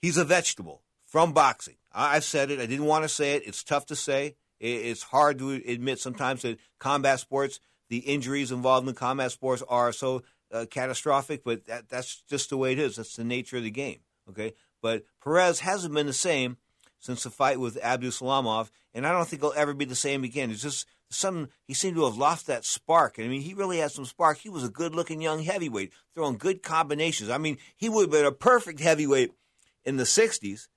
He's 0.00 0.16
a 0.16 0.24
vegetable 0.24 0.82
from 1.06 1.32
boxing. 1.32 1.76
I, 1.92 2.14
have 2.14 2.24
said 2.24 2.50
it. 2.50 2.58
I 2.58 2.66
didn't 2.66 2.86
want 2.86 3.04
to 3.04 3.08
say 3.08 3.34
it. 3.34 3.46
It's 3.46 3.62
tough 3.62 3.86
to 3.86 3.96
say. 3.96 4.34
It, 4.58 4.66
it's 4.66 5.02
hard 5.02 5.38
to 5.38 5.50
admit 5.66 6.00
sometimes 6.00 6.42
that 6.42 6.58
combat 6.78 7.20
sports, 7.20 7.60
the 7.88 7.98
injuries 7.98 8.50
involved 8.50 8.88
in 8.88 8.94
combat 8.94 9.30
sports 9.30 9.62
are 9.68 9.92
so 9.92 10.22
uh, 10.52 10.66
catastrophic. 10.70 11.44
But 11.44 11.66
that, 11.66 11.88
that's 11.88 12.22
just 12.28 12.50
the 12.50 12.56
way 12.56 12.72
it 12.72 12.78
is. 12.78 12.96
That's 12.96 13.16
the 13.16 13.24
nature 13.24 13.58
of 13.58 13.62
the 13.62 13.70
game. 13.70 14.00
Okay. 14.28 14.54
But 14.80 15.04
Perez 15.22 15.60
hasn't 15.60 15.94
been 15.94 16.06
the 16.06 16.12
same 16.12 16.56
since 16.98 17.22
the 17.22 17.30
fight 17.30 17.60
with 17.60 17.80
Abdusalamov, 17.80 18.70
and 18.94 19.06
I 19.06 19.12
don't 19.12 19.26
think 19.26 19.42
he'll 19.42 19.52
ever 19.56 19.74
be 19.74 19.84
the 19.84 19.94
same 19.94 20.24
again. 20.24 20.50
It's 20.50 20.62
just 20.62 20.86
some 21.12 21.48
he 21.66 21.74
seemed 21.74 21.96
to 21.96 22.04
have 22.04 22.16
lost 22.16 22.46
that 22.46 22.64
spark. 22.64 23.18
And 23.18 23.26
I 23.26 23.30
mean, 23.30 23.42
he 23.42 23.54
really 23.54 23.78
had 23.78 23.92
some 23.92 24.04
spark. 24.04 24.38
He 24.38 24.48
was 24.48 24.64
a 24.64 24.68
good-looking 24.68 25.20
young 25.20 25.42
heavyweight, 25.42 25.92
throwing 26.14 26.36
good 26.36 26.62
combinations. 26.62 27.30
I 27.30 27.38
mean, 27.38 27.58
he 27.76 27.88
would 27.88 28.02
have 28.02 28.10
been 28.10 28.24
a 28.24 28.32
perfect 28.32 28.80
heavyweight 28.80 29.32
in 29.84 29.96
the 29.96 30.04
'60s. 30.04 30.68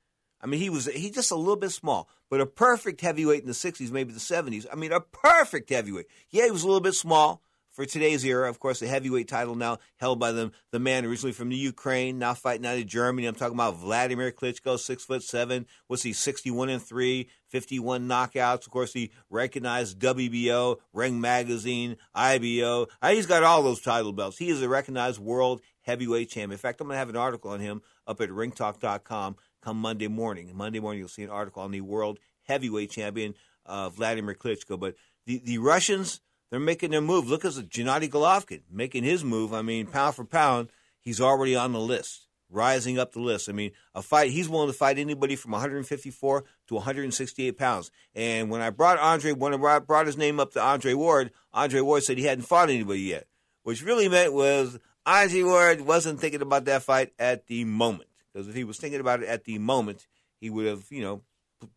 I 0.41 0.47
mean, 0.47 0.59
he 0.59 0.69
was 0.69 0.85
he 0.85 1.09
just 1.09 1.31
a 1.31 1.35
little 1.35 1.55
bit 1.55 1.71
small, 1.71 2.09
but 2.29 2.41
a 2.41 2.45
perfect 2.45 3.01
heavyweight 3.01 3.41
in 3.41 3.47
the 3.47 3.53
'60s, 3.53 3.91
maybe 3.91 4.13
the 4.13 4.19
'70s. 4.19 4.65
I 4.71 4.75
mean, 4.75 4.91
a 4.91 4.99
perfect 4.99 5.69
heavyweight. 5.69 6.07
Yeah, 6.29 6.45
he 6.45 6.51
was 6.51 6.63
a 6.63 6.67
little 6.67 6.81
bit 6.81 6.95
small, 6.95 7.41
for 7.75 7.85
today's 7.85 8.23
era. 8.25 8.49
Of 8.49 8.59
course, 8.59 8.79
the 8.79 8.87
heavyweight 8.87 9.27
title 9.27 9.55
now 9.55 9.79
held 9.97 10.19
by 10.19 10.31
the 10.31 10.51
the 10.71 10.79
man 10.79 11.05
originally 11.05 11.33
from 11.33 11.49
the 11.49 11.55
Ukraine, 11.57 12.17
now 12.17 12.33
fighting 12.33 12.65
out 12.65 12.77
of 12.77 12.85
Germany. 12.85 13.27
I'm 13.27 13.35
talking 13.35 13.55
about 13.55 13.77
Vladimir 13.77 14.31
Klitschko, 14.31 14.79
six 14.79 15.03
foot 15.03 15.21
seven. 15.21 15.65
What's 15.87 16.03
he, 16.03 16.13
61 16.13 16.69
and 16.69 16.81
three, 16.81 17.29
51 17.49 18.07
knockouts. 18.07 18.65
Of 18.65 18.71
course, 18.71 18.93
he 18.93 19.11
recognized 19.29 19.99
WBO, 19.99 20.77
Ring 20.93 21.19
Magazine, 21.19 21.97
IBO. 22.13 22.87
Uh, 23.01 23.09
he's 23.09 23.25
got 23.25 23.43
all 23.43 23.61
those 23.61 23.81
title 23.81 24.13
belts. 24.13 24.37
He 24.37 24.49
is 24.49 24.61
a 24.61 24.69
recognized 24.69 25.19
world 25.19 25.61
heavyweight 25.81 26.29
champion. 26.29 26.53
In 26.53 26.57
fact, 26.57 26.81
I'm 26.81 26.87
going 26.87 26.95
to 26.95 26.99
have 26.99 27.09
an 27.09 27.17
article 27.17 27.51
on 27.51 27.59
him 27.59 27.81
up 28.07 28.21
at 28.21 28.29
ringtalk.com 28.29 29.35
come 29.61 29.77
Monday 29.77 30.07
morning. 30.07 30.51
Monday 30.55 30.79
morning, 30.79 30.99
you'll 30.99 31.09
see 31.09 31.23
an 31.23 31.29
article 31.29 31.61
on 31.61 31.71
the 31.71 31.81
world 31.81 32.19
heavyweight 32.43 32.91
champion, 32.91 33.33
uh, 33.65 33.89
Vladimir 33.89 34.35
Klitschko. 34.35 34.79
But 34.79 34.95
the, 35.25 35.41
the 35.43 35.57
Russians 35.57 36.21
they're 36.55 36.61
making 36.61 36.91
their 36.91 37.01
move. 37.01 37.27
Look 37.27 37.43
at 37.43 37.51
Gennady 37.51 38.09
Golovkin 38.09 38.61
making 38.71 39.03
his 39.03 39.25
move. 39.25 39.53
I 39.53 39.61
mean, 39.61 39.87
pound 39.87 40.15
for 40.15 40.23
pound, 40.23 40.69
he's 41.01 41.19
already 41.19 41.53
on 41.53 41.73
the 41.73 41.81
list, 41.81 42.29
rising 42.49 42.97
up 42.97 43.11
the 43.11 43.19
list. 43.19 43.49
I 43.49 43.51
mean, 43.51 43.71
a 43.93 44.01
fight, 44.01 44.31
he's 44.31 44.47
willing 44.47 44.69
to 44.69 44.73
fight 44.73 44.97
anybody 44.97 45.35
from 45.35 45.51
154 45.51 46.45
to 46.67 46.73
168 46.73 47.57
pounds. 47.57 47.91
And 48.15 48.49
when 48.49 48.61
I 48.61 48.69
brought 48.69 48.99
Andre, 48.99 49.33
when 49.33 49.53
I 49.53 49.79
brought 49.79 50.05
his 50.05 50.15
name 50.15 50.39
up 50.39 50.53
to 50.53 50.61
Andre 50.61 50.93
Ward, 50.93 51.31
Andre 51.53 51.81
Ward 51.81 52.03
said 52.03 52.17
he 52.17 52.23
hadn't 52.23 52.45
fought 52.45 52.69
anybody 52.69 53.01
yet, 53.01 53.27
which 53.63 53.83
really 53.83 54.07
meant 54.07 54.31
was 54.31 54.79
Andre 55.05 55.43
Ward 55.43 55.81
wasn't 55.81 56.21
thinking 56.21 56.41
about 56.41 56.63
that 56.63 56.83
fight 56.83 57.11
at 57.19 57.47
the 57.47 57.65
moment. 57.65 58.09
Because 58.31 58.47
if 58.47 58.55
he 58.55 58.63
was 58.63 58.77
thinking 58.77 59.01
about 59.01 59.23
it 59.23 59.27
at 59.27 59.43
the 59.43 59.59
moment, 59.59 60.07
he 60.39 60.49
would 60.49 60.67
have, 60.67 60.85
you 60.89 61.01
know, 61.01 61.21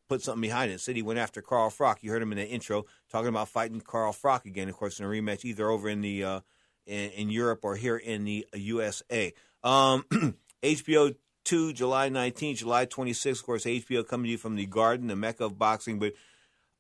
put 0.09 0.23
something 0.23 0.41
behind 0.41 0.73
it. 0.73 0.81
Said 0.81 0.97
he 0.97 1.03
went 1.03 1.19
after 1.19 1.43
Carl 1.43 1.71
Froch. 1.71 1.97
You 2.03 2.11
heard 2.11 2.23
him 2.23 2.33
in 2.33 2.39
the 2.39 2.47
intro 2.47 2.85
talking 3.11 3.29
about 3.29 3.49
fighting 3.49 3.81
Carl 3.81 4.13
Froch 4.13 4.45
again. 4.45 4.69
Of 4.69 4.77
course, 4.77 4.99
in 4.99 5.07
a 5.07 5.09
rematch 5.09 5.45
either 5.45 5.69
over 5.69 5.89
in 5.89 6.01
the 6.01 6.25
uh, 6.25 6.41
in, 6.87 7.11
in, 7.11 7.31
Europe 7.31 7.61
or 7.63 7.77
here 7.77 7.97
in 7.97 8.25
the 8.25 8.47
USA. 8.55 9.33
Um, 9.63 10.05
HBO 10.63 11.15
two, 11.45 11.73
July 11.73 12.11
19th, 12.11 12.59
July 12.59 12.87
26th. 12.87 13.41
Of 13.41 13.47
course, 13.47 13.65
HBO 13.65 14.07
coming 14.07 14.25
to 14.25 14.31
you 14.33 14.39
from 14.39 14.57
the 14.57 14.67
Garden, 14.67 15.07
the 15.07 15.17
Mecca 15.17 15.47
of 15.47 15.59
boxing. 15.59 15.99
But 15.99 16.13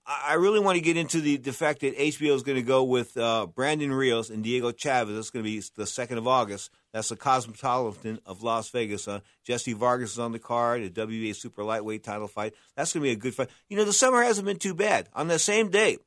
I 0.07 0.34
really 0.34 0.61
want 0.61 0.76
to 0.76 0.82
get 0.82 0.96
into 0.96 1.20
the, 1.20 1.36
the 1.36 1.53
fact 1.53 1.80
that 1.80 1.96
HBO 1.96 2.34
is 2.34 2.42
going 2.42 2.57
to 2.57 2.62
go 2.62 2.82
with 2.84 3.16
uh, 3.16 3.46
Brandon 3.46 3.92
Rios 3.92 4.30
and 4.30 4.42
Diego 4.42 4.72
Chavez. 4.72 5.14
That's 5.14 5.30
going 5.30 5.44
to 5.44 5.51
be 5.51 5.61
the 5.76 5.84
2nd 5.84 6.16
of 6.16 6.26
August. 6.26 6.70
That's 6.93 7.11
the 7.11 7.16
Cosmopolitan 7.16 8.18
of 8.24 8.43
Las 8.43 8.70
Vegas. 8.70 9.07
Uh, 9.07 9.20
Jesse 9.45 9.74
Vargas 9.74 10.12
is 10.12 10.18
on 10.18 10.32
the 10.32 10.39
card, 10.39 10.82
a 10.82 10.91
WBA 10.91 11.36
super 11.36 11.62
lightweight 11.62 12.03
title 12.03 12.28
fight. 12.28 12.55
That's 12.76 12.93
going 12.93 13.03
to 13.03 13.09
be 13.09 13.12
a 13.12 13.16
good 13.16 13.34
fight. 13.34 13.51
You 13.68 13.76
know, 13.76 13.84
the 13.84 13.93
summer 13.93 14.22
hasn't 14.22 14.47
been 14.47 14.59
too 14.59 14.74
bad. 14.74 15.09
On 15.14 15.28
the 15.28 15.39
same 15.39 15.70
day, 15.70 15.99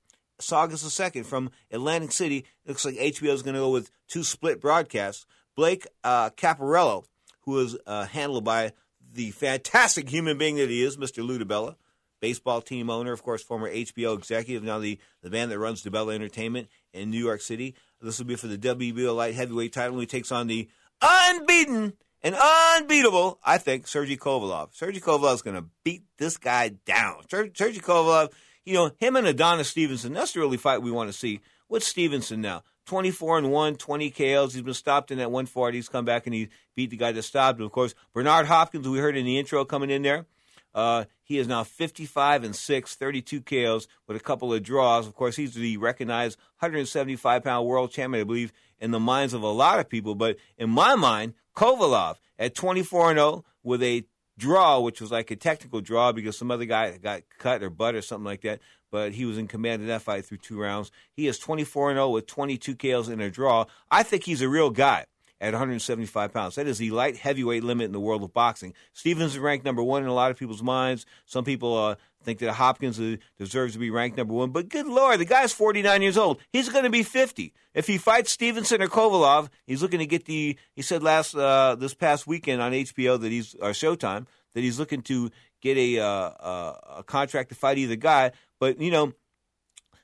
August 0.52 0.84
the 0.84 1.04
2nd, 1.04 1.26
from 1.26 1.52
Atlantic 1.72 2.12
City, 2.12 2.46
looks 2.66 2.84
like 2.84 2.96
HBO 2.96 3.34
is 3.34 3.44
going 3.44 3.54
to 3.54 3.62
go 3.62 3.70
with 3.70 3.92
two 4.08 4.24
split 4.24 4.60
broadcasts. 4.60 5.26
Blake 5.56 5.86
uh, 6.04 6.32
Caparello, 6.32 7.06
who 7.42 7.60
is 7.60 7.78
uh, 7.86 8.06
handled 8.06 8.44
by 8.44 8.72
the 9.14 9.32
fantastic 9.32 10.10
human 10.10 10.38
being 10.38 10.56
that 10.56 10.70
he 10.70 10.84
is, 10.84 10.98
Mr. 10.98 11.24
Lou 11.24 11.38
DiBella 11.38 11.76
baseball 12.22 12.62
team 12.62 12.90
owner, 12.90 13.12
of 13.12 13.24
course, 13.24 13.44
former 13.44 13.70
HBO 13.70 14.18
executive, 14.18 14.64
now 14.64 14.80
the, 14.80 14.98
the 15.22 15.30
man 15.30 15.50
that 15.50 15.60
runs 15.60 15.84
DiBella 15.84 16.14
Entertainment 16.14 16.70
in 16.94 17.10
New 17.10 17.20
York 17.20 17.42
City. 17.42 17.76
This 18.02 18.20
will 18.20 18.26
be 18.26 18.36
for 18.36 18.48
the 18.48 18.58
WBO 18.58 19.16
light 19.16 19.36
heavyweight 19.36 19.74
title. 19.74 20.00
He 20.00 20.06
takes 20.06 20.32
on 20.32 20.48
the 20.48 20.68
unbeaten 21.02 21.94
and 22.24 22.36
unbeatable, 22.36 23.40
I 23.44 23.58
think, 23.58 23.88
Sergey 23.88 24.18
Kovalev. 24.18 24.74
Sergey 24.74 25.00
Kovalev 25.00 25.36
is 25.36 25.42
going 25.42 25.56
to 25.56 25.66
beat 25.84 26.04
this 26.18 26.38
guy 26.38 26.70
down. 26.86 27.28
Ser- 27.30 27.52
Sergey 27.54 27.80
Kovalev, 27.80 28.32
you 28.66 28.74
know, 28.74 28.92
him 29.00 29.16
and 29.16 29.28
Adonis 29.28 29.70
Stevenson, 29.70 30.14
that's 30.14 30.34
the 30.34 30.40
really 30.40 30.58
fight 30.58 30.82
we 30.82 30.92
want 30.92 31.10
to 31.10 31.18
see. 31.18 31.42
What's 31.68 31.88
Stevenson 31.88 32.42
now? 32.42 32.64
24 32.86 33.38
and 33.38 33.52
1, 33.52 33.76
20 33.76 34.12
KOs. 34.12 34.54
He's 34.54 34.64
been 34.64 34.74
stopped 34.74 35.12
in 35.12 35.20
at 35.20 35.32
140. 35.32 35.78
He's 35.78 35.88
come 35.88 36.06
back 36.06 36.26
and 36.26 36.34
he 36.34 36.50
beat 36.76 36.90
the 36.90 36.98
guy 36.98 37.12
that 37.12 37.24
stopped 37.24 37.60
him. 37.60 37.66
Of 37.66 37.72
course, 37.72 37.96
Bernard 38.14 38.48
Hopkins, 38.48 38.88
we 38.88 39.00
heard 39.00 39.16
in 39.16 39.26
the 39.26 39.40
intro 39.40 39.64
coming 39.66 39.90
in 39.90 40.02
there. 40.02 40.26
Uh, 40.74 41.06
he 41.24 41.38
is 41.38 41.48
now 41.48 41.64
55 41.64 42.44
and 42.44 42.56
6, 42.56 42.96
32 42.96 43.42
KOs 43.42 43.88
with 44.08 44.18
a 44.18 44.22
couple 44.22 44.54
of 44.54 44.64
draws. 44.64 45.08
Of 45.08 45.16
course, 45.16 45.36
he's 45.36 45.54
the 45.54 45.78
recognized 45.78 46.38
175 46.60 47.44
pound 47.44 47.68
world 47.68 47.92
champion, 47.92 48.22
I 48.22 48.26
believe, 48.26 48.52
in 48.80 48.92
the 48.92 49.00
minds 49.00 49.34
of 49.34 49.44
a 49.44 49.48
lot 49.48 49.80
of 49.80 49.90
people. 49.90 50.16
But 50.16 50.38
in 50.58 50.70
my 50.70 50.96
mind, 50.96 51.34
Kovalev 51.56 52.16
at 52.40 52.56
24 52.56 53.12
and 53.12 53.18
0 53.18 53.46
with 53.64 53.84
a 53.84 54.06
draw, 54.38 54.80
which 54.80 55.02
was 55.02 55.12
like 55.12 55.30
a 55.32 55.36
technical 55.36 55.82
draw 55.82 56.12
because 56.12 56.38
some 56.38 56.52
other 56.52 56.66
guy 56.66 56.98
got 56.98 57.22
cut 57.38 57.62
or 57.62 57.70
butt 57.70 57.96
or 57.96 58.02
something 58.02 58.26
like 58.26 58.42
that. 58.42 58.60
But 58.90 59.14
he 59.14 59.24
was 59.26 59.38
in 59.38 59.48
command 59.48 59.82
of 59.82 59.88
that 59.88 60.02
fight 60.02 60.26
through 60.26 60.40
two 60.40 60.60
rounds. 60.60 60.92
He 61.14 61.28
is 61.28 61.40
24 61.40 61.92
and 61.92 61.98
0 61.98 62.10
with 62.10 62.28
22 62.28 62.76
KOs 62.76 63.08
in 63.08 63.22
a 63.22 63.30
draw. 63.30 63.66
I 63.90 64.04
think 64.04 64.24
he's 64.26 64.42
a 64.42 64.50
real 64.50 64.70
guy 64.70 65.06
at 65.42 65.54
175 65.54 66.32
pounds. 66.32 66.56
That 66.56 66.68
is 66.68 66.78
the 66.78 66.92
light 66.92 67.18
heavyweight 67.18 67.64
limit 67.64 67.86
in 67.86 67.92
the 67.92 68.00
world 68.00 68.24
of 68.24 68.34
boxing. 68.34 68.74
Stevens 68.94 69.34
is 69.34 69.40
ranked 69.40 69.66
number 69.66 69.82
one 69.82 70.04
in 70.04 70.08
a 70.08 70.14
lot 70.14 70.30
of 70.30 70.38
people's 70.38 70.62
minds. 70.62 71.06
Some 71.26 71.44
people 71.44 71.76
uh, 71.76 71.96
think 72.24 72.40
that 72.40 72.54
Hopkins 72.54 73.00
uh, 73.00 73.18
deserves 73.40 73.74
to 73.74 73.80
be 73.80 73.90
ranked 73.90 74.18
number 74.18 74.36
one. 74.36 74.52
But 74.52 74.70
good 74.70 74.86
Lord, 74.86 75.20
the 75.20 75.26
guy's 75.26 75.52
49 75.52 76.02
years 76.04 76.18
old. 76.18 76.40
He's 76.54 76.70
going 76.70 76.84
to 76.84 76.92
be 76.92 77.02
50. 77.02 77.54
If 77.74 77.88
he 77.88 77.98
fights 77.98 78.32
Stevenson 78.32 78.84
or 78.84 78.88
Kovalev, 78.88 79.50
he's 79.66 79.82
looking 79.82 80.00
to 80.00 80.06
get 80.06 80.26
the. 80.26 80.58
He 80.76 80.84
said 80.84 81.02
last 81.02 81.36
uh, 81.36 81.76
this 81.76 81.96
past 81.96 82.28
weekend 82.28 82.62
on 82.62 82.72
HBO 82.72 83.20
that 83.20 83.32
he's 83.32 83.56
or 83.56 83.72
Showtime 83.72 84.28
that 84.54 84.62
he's 84.62 84.78
looking 84.78 85.02
to 85.04 85.32
get 85.62 85.78
a 85.78 86.00
uh, 86.00 86.74
a 86.98 87.04
contract 87.06 87.50
to 87.50 87.56
fight 87.56 87.78
either 87.80 87.96
guy. 87.96 88.32
But 88.60 88.80
you 88.80 88.92
know, 88.92 89.14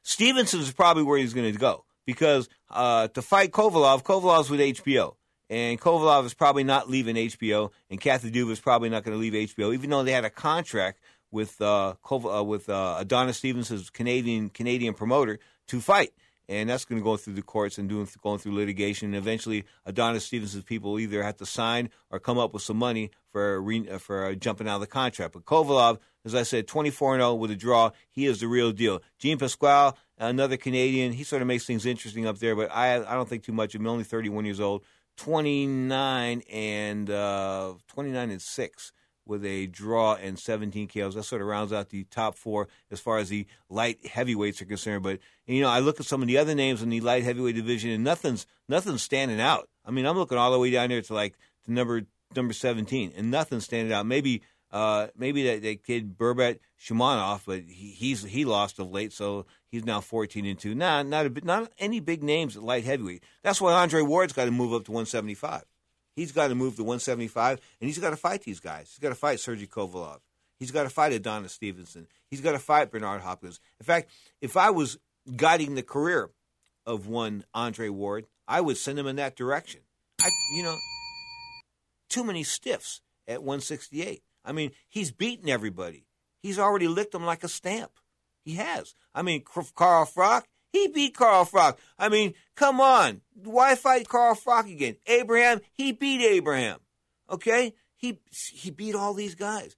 Stevenson 0.02 0.62
is 0.62 0.72
probably 0.72 1.04
where 1.04 1.20
he's 1.20 1.34
going 1.34 1.52
to 1.52 1.60
go 1.60 1.86
because 2.06 2.50
uh, 2.72 3.10
to 3.10 3.22
fight 3.22 3.52
Kovalev, 3.52 4.04
Kovalev's 4.04 4.50
with 4.50 4.60
HBO. 4.60 5.16
And 5.50 5.80
Kovalev 5.80 6.26
is 6.26 6.34
probably 6.34 6.66
not 6.66 6.90
leaving 6.90 7.16
HBO, 7.16 7.72
and 7.90 8.02
Kathy 8.02 8.32
Duva 8.32 8.52
is 8.52 8.60
probably 8.60 8.90
not 8.90 9.04
going 9.04 9.16
to 9.16 9.22
leave 9.22 9.34
HBO, 9.34 9.74
even 9.74 9.90
though 9.90 10.04
they 10.04 10.12
had 10.12 10.26
a 10.26 10.30
contract 10.30 11.00
with 11.32 11.62
uh, 11.62 11.94
uh, 12.12 12.44
with 12.44 12.70
uh, 12.70 12.98
Adonis 13.00 13.38
Stevens' 13.38 13.90
Canadian 13.90 14.50
Canadian 14.50 14.94
promoter 14.94 15.40
to 15.68 15.82
fight, 15.82 16.14
and 16.50 16.70
that's 16.70 16.86
going 16.86 17.00
to 17.00 17.04
go 17.04 17.18
through 17.18 17.34
the 17.34 17.42
courts 17.42 17.78
and 17.78 17.90
doing 17.90 18.08
going 18.22 18.40
through 18.40 18.56
litigation. 18.56 19.08
And 19.08 19.16
eventually, 19.16 19.66
Adonis 19.86 20.26
Stevens' 20.26 20.62
people 20.64 21.00
either 21.00 21.24
have 21.24 21.38
to 21.38 21.46
sign 21.46 21.90
or 22.10 22.20
come 22.20 22.38
up 22.38 22.54
with 22.54 22.64
some 22.64 22.78
money 22.78 23.12
for 23.32 23.62
re- 23.62 23.90
uh, 23.90 23.98
for 23.98 24.34
jumping 24.36 24.68
out 24.68 24.76
of 24.76 24.82
the 24.82 24.88
contract. 24.88 25.34
But 25.34 25.46
Kovalev, 25.46 26.00
as 26.26 26.36
I 26.36 26.44
said, 26.44 26.68
24 26.68 27.16
and 27.16 27.22
0 27.22 27.36
with 27.36 27.52
a 27.52 27.56
draw, 27.56 27.92
he 28.10 28.26
is 28.26 28.40
the 28.40 28.48
real 28.48 28.72
deal. 28.72 29.02
Jean 29.20 29.38
Pascal, 29.38 29.98
another 30.18 30.58
Canadian, 30.58 31.14
he 31.14 31.24
sort 31.24 31.42
of 31.42 31.48
makes 31.48 31.66
things 31.66 31.86
interesting 31.86 32.26
up 32.26 32.40
there, 32.40 32.56
but 32.56 32.72
I 32.72 32.96
I 32.96 33.16
don't 33.16 33.28
think 33.28 33.44
too 33.44 33.54
much 33.54 33.76
of 33.76 33.82
him. 33.82 33.88
Only 33.88 34.04
31 34.04 34.46
years 34.46 34.60
old. 34.60 34.84
29 35.18 36.42
and 36.52 37.10
uh, 37.10 37.74
29 37.88 38.30
and 38.32 38.42
6 38.42 38.92
with 39.28 39.46
a 39.46 39.68
draw 39.68 40.16
and 40.16 40.40
17 40.40 40.88
KOs. 40.88 41.16
That 41.16 41.24
sort 41.24 41.42
of 41.42 41.48
rounds 41.48 41.74
out 41.74 41.90
the 41.90 42.06
top 42.06 42.36
four 42.36 42.68
as 42.90 43.00
far 43.00 43.18
as 43.18 43.30
the 43.30 43.46
light 43.70 44.06
heavyweights 44.06 44.62
are 44.62 44.66
concerned. 44.66 45.04
But 45.04 45.20
you 45.46 45.62
know, 45.62 45.70
I 45.70 45.80
look 45.80 46.00
at 46.00 46.06
some 46.06 46.22
of 46.22 46.28
the 46.28 46.38
other 46.38 46.56
names 46.56 46.82
in 46.82 46.90
the 46.90 47.02
light 47.02 47.24
heavyweight 47.24 47.56
division, 47.56 47.92
and 47.92 48.04
nothing's 48.04 48.48
nothing's 48.70 49.02
standing 49.02 49.42
out. 49.42 49.70
I 49.86 49.92
mean, 49.92 50.06
I'm 50.06 50.18
looking 50.18 50.38
all 50.38 50.52
the 50.52 50.60
way 50.60 50.72
down 50.72 50.90
there 50.90 51.02
to 51.02 51.14
like 51.14 51.36
the 51.66 51.74
number 51.74 52.04
number 52.36 52.54
17, 52.54 53.14
and 53.16 53.32
nothing's 53.32 53.66
standing 53.66 53.94
out. 53.94 54.06
Maybe 54.06 54.42
uh, 54.72 55.08
maybe 55.18 55.44
that, 55.44 55.62
that 55.62 55.84
kid 55.84 56.18
Beibut 56.18 56.60
Shumenov, 56.80 57.42
but 57.46 57.62
he, 57.62 57.92
he's 57.92 58.24
he 58.24 58.46
lost 58.46 58.80
of 58.80 58.92
late, 58.92 59.14
so 59.14 59.46
he's 59.70 59.86
now 59.86 60.02
14 60.02 60.46
and 60.46 60.60
two. 60.60 60.76
Nah, 60.76 61.04
not 61.04 61.26
a, 61.26 61.46
not 61.46 61.72
any 61.78 62.00
big 62.00 62.24
names 62.24 62.58
at 62.58 62.64
light 62.64 62.84
heavyweight. 62.84 63.24
That's 63.44 63.62
why 63.62 63.74
Andre 63.74 64.02
Ward's 64.02 64.34
got 64.34 64.46
to 64.46 64.52
move 64.52 64.74
up 64.74 64.86
to 64.86 64.92
175. 64.92 65.64
He's 66.16 66.32
got 66.32 66.48
to 66.48 66.56
move 66.56 66.76
to 66.78 66.84
175, 66.84 67.62
and 67.80 67.88
he's 67.88 68.00
got 68.00 68.10
to 68.10 68.18
fight 68.18 68.42
these 68.44 68.60
guys. 68.60 68.90
He's 68.90 69.00
got 69.00 69.10
to 69.10 69.16
fight 69.16 69.40
Sergey 69.40 69.68
Kovalev. 69.68 70.20
He's 70.58 70.72
got 70.72 70.84
to 70.84 70.90
fight 70.90 71.14
Adonis 71.14 71.54
Stevenson. 71.54 72.08
He's 72.30 72.42
got 72.42 72.54
to 72.54 72.60
fight 72.60 72.92
Bernard 72.92 73.22
Hopkins. 73.22 73.60
In 73.80 73.86
fact, 73.86 74.10
if 74.42 74.58
I 74.58 74.72
was 74.72 74.98
guiding 75.36 75.76
the 75.76 75.84
career 75.84 76.32
of 76.86 77.08
one 77.08 77.46
Andre 77.54 77.90
Ward, 77.90 78.26
I 78.48 78.62
would 78.62 78.78
send 78.78 78.98
him 78.98 79.08
in 79.08 79.18
that 79.18 79.36
direction. 79.36 79.82
I, 80.22 80.30
you 80.56 80.64
know, 80.64 80.76
too 82.10 82.24
many 82.24 82.44
stiffs 82.44 83.02
at 83.28 83.44
168. 83.44 84.24
I 84.48 84.54
mean, 84.54 84.72
he's 84.88 85.12
beaten 85.12 85.50
everybody. 85.50 86.06
He's 86.42 86.58
already 86.58 86.88
licked 86.88 87.12
them 87.12 87.26
like 87.26 87.44
a 87.44 87.50
stamp. 87.50 87.92
He 88.44 88.56
has. 88.56 88.96
I 89.14 89.22
mean, 89.22 89.44
Carl 89.76 90.06
Froch, 90.06 90.44
he 90.72 90.88
beat 90.88 91.16
Carl 91.16 91.46
Froch. 91.46 91.78
I 92.00 92.08
mean, 92.08 92.34
come 92.56 92.80
on. 92.80 93.22
Why 93.44 93.76
fight 93.76 94.08
Carl 94.08 94.36
Froch 94.36 94.72
again? 94.72 94.96
Abraham, 95.06 95.60
he 95.74 95.92
beat 95.92 96.22
Abraham. 96.22 96.80
Okay? 97.30 97.74
He 97.98 98.20
he 98.32 98.72
beat 98.72 98.96
all 98.96 99.14
these 99.14 99.36
guys. 99.36 99.76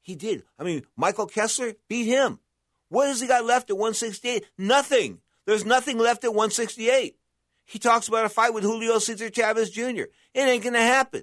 He 0.00 0.16
did. 0.16 0.42
I 0.58 0.64
mean, 0.64 0.82
Michael 0.96 1.26
Kessler 1.26 1.74
beat 1.88 2.06
him. 2.06 2.40
What 2.88 3.08
has 3.08 3.20
he 3.20 3.28
got 3.28 3.44
left 3.44 3.70
at 3.70 3.76
168? 3.76 4.44
Nothing. 4.58 5.20
There's 5.46 5.64
nothing 5.64 5.98
left 5.98 6.24
at 6.24 6.34
168. 6.34 7.16
He 7.64 7.78
talks 7.78 8.08
about 8.08 8.24
a 8.24 8.28
fight 8.28 8.52
with 8.52 8.64
Julio 8.64 8.98
Cesar 8.98 9.30
Chavez 9.30 9.70
Jr. 9.70 10.10
It 10.34 10.40
ain't 10.40 10.62
going 10.62 10.74
to 10.74 10.80
happen. 10.80 11.22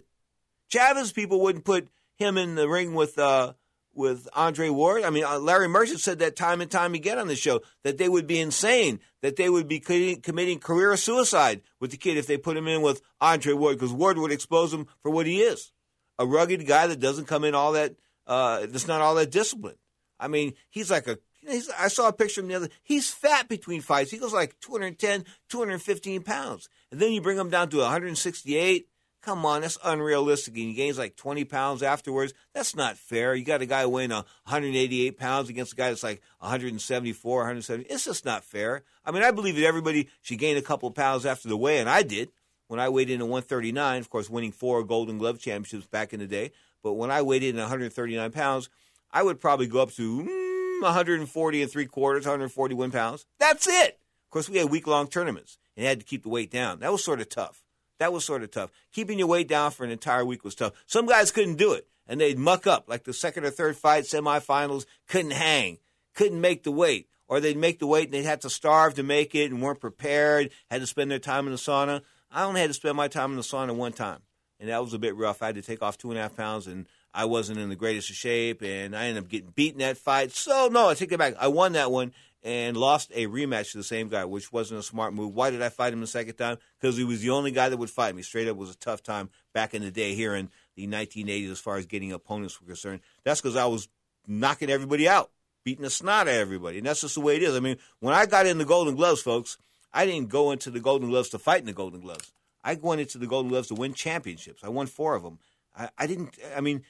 Chavez 0.69 1.11
people 1.11 1.41
wouldn't 1.41 1.65
put 1.65 1.89
him 2.19 2.37
in 2.37 2.55
the 2.55 2.69
ring 2.69 2.93
with 2.93 3.17
uh, 3.17 3.53
with 3.93 4.27
Andre 4.33 4.69
Ward. 4.69 5.03
I 5.03 5.09
mean, 5.09 5.23
uh, 5.23 5.39
Larry 5.39 5.67
Merchant 5.67 5.99
said 5.99 6.19
that 6.19 6.35
time 6.35 6.61
and 6.61 6.69
time 6.69 6.93
again 6.93 7.17
on 7.17 7.27
the 7.27 7.35
show 7.35 7.61
that 7.83 7.97
they 7.97 8.07
would 8.07 8.27
be 8.27 8.39
insane, 8.39 8.99
that 9.21 9.35
they 9.35 9.49
would 9.49 9.67
be 9.67 9.79
committing 9.79 10.59
career 10.59 10.95
suicide 10.95 11.61
with 11.79 11.91
the 11.91 11.97
kid 11.97 12.17
if 12.17 12.27
they 12.27 12.37
put 12.37 12.57
him 12.57 12.67
in 12.67 12.81
with 12.81 13.01
Andre 13.19 13.53
Ward 13.53 13.77
because 13.77 13.91
Ward 13.91 14.17
would 14.17 14.31
expose 14.31 14.73
him 14.73 14.87
for 15.01 15.09
what 15.11 15.25
he 15.25 15.41
is 15.41 15.71
a 16.19 16.25
rugged 16.25 16.67
guy 16.67 16.85
that 16.85 16.99
doesn't 16.99 17.25
come 17.25 17.45
in 17.45 17.55
all 17.55 17.71
that, 17.71 17.95
uh, 18.27 18.59
that's 18.67 18.87
not 18.87 19.01
all 19.01 19.15
that 19.15 19.31
disciplined. 19.31 19.77
I 20.19 20.27
mean, 20.27 20.53
he's 20.69 20.91
like 20.91 21.07
a, 21.07 21.17
he's, 21.39 21.69
I 21.69 21.87
saw 21.87 22.09
a 22.09 22.13
picture 22.13 22.41
of 22.41 22.45
him 22.45 22.49
the 22.49 22.55
other, 22.55 22.69
he's 22.83 23.09
fat 23.09 23.47
between 23.47 23.81
fights. 23.81 24.11
He 24.11 24.17
goes 24.17 24.33
like 24.33 24.59
210, 24.59 25.23
215 25.47 26.23
pounds. 26.23 26.67
And 26.91 26.99
then 26.99 27.13
you 27.13 27.21
bring 27.21 27.37
him 27.37 27.49
down 27.49 27.69
to 27.69 27.77
168, 27.77 28.87
Come 29.21 29.45
on, 29.45 29.61
that's 29.61 29.77
unrealistic. 29.83 30.55
And 30.55 30.69
he 30.69 30.73
gains 30.73 30.97
like 30.97 31.17
20 31.17 31.43
pounds 31.43 31.83
afterwards. 31.83 32.33
That's 32.53 32.75
not 32.75 32.97
fair. 32.97 33.35
You 33.35 33.43
got 33.43 33.61
a 33.61 33.65
guy 33.65 33.85
weighing 33.85 34.11
188 34.11 35.17
pounds 35.17 35.49
against 35.49 35.73
a 35.73 35.75
guy 35.75 35.89
that's 35.89 36.03
like 36.03 36.21
174, 36.39 37.37
170. 37.39 37.85
It's 37.89 38.05
just 38.05 38.23
not 38.23 38.45
fair. 38.45 38.83
I 39.05 39.11
mean, 39.11 39.23
I 39.23 39.31
believe 39.31 39.55
that 39.55 39.65
everybody 39.65 40.07
should 40.21 40.39
gain 40.39 40.55
a 40.55 40.61
couple 40.61 40.87
of 40.87 40.95
pounds 40.95 41.25
after 41.25 41.49
the 41.49 41.57
weigh, 41.57 41.79
and 41.79 41.89
I 41.89 42.01
did 42.01 42.31
when 42.67 42.79
I 42.79 42.87
weighed 42.87 43.09
in 43.09 43.19
at 43.19 43.27
139. 43.27 43.99
Of 43.99 44.09
course, 44.09 44.29
winning 44.29 44.53
four 44.53 44.83
Golden 44.83 45.17
Glove 45.17 45.39
championships 45.39 45.87
back 45.87 46.13
in 46.13 46.21
the 46.21 46.27
day. 46.27 46.51
But 46.81 46.93
when 46.93 47.11
I 47.11 47.21
weighed 47.21 47.43
in 47.43 47.57
at 47.57 47.63
139 47.63 48.31
pounds, 48.31 48.69
I 49.11 49.23
would 49.23 49.41
probably 49.41 49.67
go 49.67 49.81
up 49.81 49.91
to 49.93 50.21
mm, 50.21 50.81
140 50.81 51.61
and 51.61 51.71
three 51.71 51.87
quarters, 51.87 52.25
141 52.25 52.91
pounds. 52.91 53.25
That's 53.37 53.67
it. 53.67 53.99
Of 54.27 54.31
course, 54.31 54.49
we 54.49 54.59
had 54.59 54.69
week 54.69 54.87
long 54.87 55.07
tournaments 55.07 55.57
and 55.75 55.85
had 55.85 55.99
to 55.99 56.05
keep 56.05 56.23
the 56.23 56.29
weight 56.29 56.51
down. 56.51 56.79
That 56.79 56.91
was 56.91 57.03
sort 57.03 57.19
of 57.19 57.27
tough. 57.27 57.63
That 57.99 58.11
was 58.11 58.25
sort 58.25 58.43
of 58.43 58.51
tough. 58.51 58.71
Keeping 58.91 59.19
your 59.19 59.27
weight 59.27 59.47
down 59.47 59.71
for 59.71 59.83
an 59.83 59.91
entire 59.91 60.25
week 60.25 60.43
was 60.43 60.55
tough. 60.55 60.73
Some 60.85 61.05
guys 61.05 61.31
couldn't 61.31 61.57
do 61.57 61.73
it, 61.73 61.87
and 62.07 62.19
they'd 62.19 62.39
muck 62.39 62.65
up. 62.65 62.85
Like 62.87 63.03
the 63.03 63.13
second 63.13 63.45
or 63.45 63.51
third 63.51 63.77
fight, 63.77 64.05
semifinals, 64.05 64.85
couldn't 65.07 65.31
hang, 65.31 65.77
couldn't 66.15 66.41
make 66.41 66.63
the 66.63 66.71
weight. 66.71 67.07
Or 67.27 67.39
they'd 67.39 67.55
make 67.55 67.77
the 67.77 67.85
weight 67.85 68.05
and 68.05 68.13
they'd 68.13 68.23
have 68.23 68.39
to 68.39 68.49
starve 68.49 68.95
to 68.95 69.03
make 69.03 69.35
it 69.35 69.51
and 69.51 69.61
weren't 69.61 69.79
prepared, 69.79 70.49
had 70.71 70.81
to 70.81 70.87
spend 70.87 71.11
their 71.11 71.19
time 71.19 71.45
in 71.45 71.51
the 71.51 71.59
sauna. 71.59 72.01
I 72.31 72.43
only 72.43 72.59
had 72.59 72.71
to 72.71 72.73
spend 72.73 72.97
my 72.97 73.07
time 73.07 73.29
in 73.29 73.37
the 73.37 73.43
sauna 73.43 73.75
one 73.75 73.93
time, 73.93 74.21
and 74.59 74.69
that 74.69 74.83
was 74.83 74.95
a 74.95 74.99
bit 74.99 75.15
rough. 75.15 75.43
I 75.43 75.47
had 75.47 75.55
to 75.55 75.61
take 75.61 75.83
off 75.83 75.97
two 75.97 76.09
and 76.09 76.17
a 76.17 76.23
half 76.23 76.35
pounds, 76.35 76.65
and 76.65 76.87
I 77.13 77.25
wasn't 77.25 77.59
in 77.59 77.69
the 77.69 77.75
greatest 77.75 78.09
of 78.09 78.15
shape, 78.15 78.63
and 78.63 78.95
I 78.95 79.05
ended 79.05 79.23
up 79.23 79.29
getting 79.29 79.51
beaten 79.51 79.79
that 79.79 79.97
fight. 79.97 80.31
So, 80.31 80.69
no, 80.71 80.89
I 80.89 80.95
take 80.95 81.11
it 81.11 81.19
back. 81.19 81.35
I 81.39 81.49
won 81.49 81.73
that 81.73 81.91
one, 81.91 82.13
and 82.43 82.77
lost 82.77 83.11
a 83.13 83.27
rematch 83.27 83.71
to 83.71 83.77
the 83.77 83.83
same 83.83 84.07
guy, 84.07 84.23
which 84.25 84.51
wasn't 84.51 84.79
a 84.79 84.83
smart 84.83 85.13
move. 85.13 85.33
Why 85.33 85.49
did 85.49 85.61
I 85.61 85.69
fight 85.69 85.93
him 85.93 86.01
the 86.01 86.07
second 86.07 86.35
time? 86.35 86.57
Because 86.79 86.95
he 86.95 87.03
was 87.03 87.21
the 87.21 87.31
only 87.31 87.51
guy 87.51 87.69
that 87.69 87.77
would 87.77 87.89
fight 87.89 88.15
me. 88.15 88.21
Straight 88.21 88.47
up 88.47 88.55
was 88.55 88.69
a 88.69 88.77
tough 88.77 89.03
time 89.03 89.29
back 89.53 89.73
in 89.73 89.81
the 89.81 89.91
day 89.91 90.15
here 90.15 90.35
in 90.35 90.49
the 90.75 90.87
1980s 90.87 91.51
as 91.51 91.59
far 91.59 91.77
as 91.77 91.85
getting 91.85 92.13
opponents 92.13 92.59
were 92.61 92.67
concerned. 92.67 93.01
That's 93.23 93.41
because 93.41 93.57
I 93.57 93.65
was 93.65 93.89
knocking 94.27 94.69
everybody 94.69 95.07
out, 95.07 95.31
beating 95.63 95.83
the 95.83 95.89
snot 95.89 96.27
out 96.27 96.33
of 96.33 96.35
everybody. 96.35 96.77
And 96.77 96.87
that's 96.87 97.01
just 97.01 97.15
the 97.15 97.21
way 97.21 97.35
it 97.35 97.43
is. 97.43 97.55
I 97.55 97.59
mean, 97.59 97.77
when 97.99 98.13
I 98.13 98.25
got 98.25 98.45
in 98.45 98.57
the 98.57 98.65
Golden 98.65 98.95
Gloves, 98.95 99.21
folks, 99.21 99.57
I 99.91 100.05
didn't 100.05 100.29
go 100.29 100.51
into 100.51 100.69
the 100.69 100.79
Golden 100.79 101.09
Gloves 101.09 101.29
to 101.29 101.39
fight 101.39 101.59
in 101.59 101.65
the 101.65 101.73
Golden 101.73 101.99
Gloves. 101.99 102.31
I 102.63 102.75
went 102.75 103.01
into 103.01 103.17
the 103.17 103.27
Golden 103.27 103.49
Gloves 103.49 103.69
to 103.69 103.75
win 103.75 103.93
championships. 103.93 104.63
I 104.63 104.69
won 104.69 104.87
four 104.87 105.15
of 105.15 105.23
them. 105.23 105.39
I, 105.77 105.89
I 105.97 106.07
didn't, 106.07 106.37
I 106.55 106.61
mean, 106.61 106.83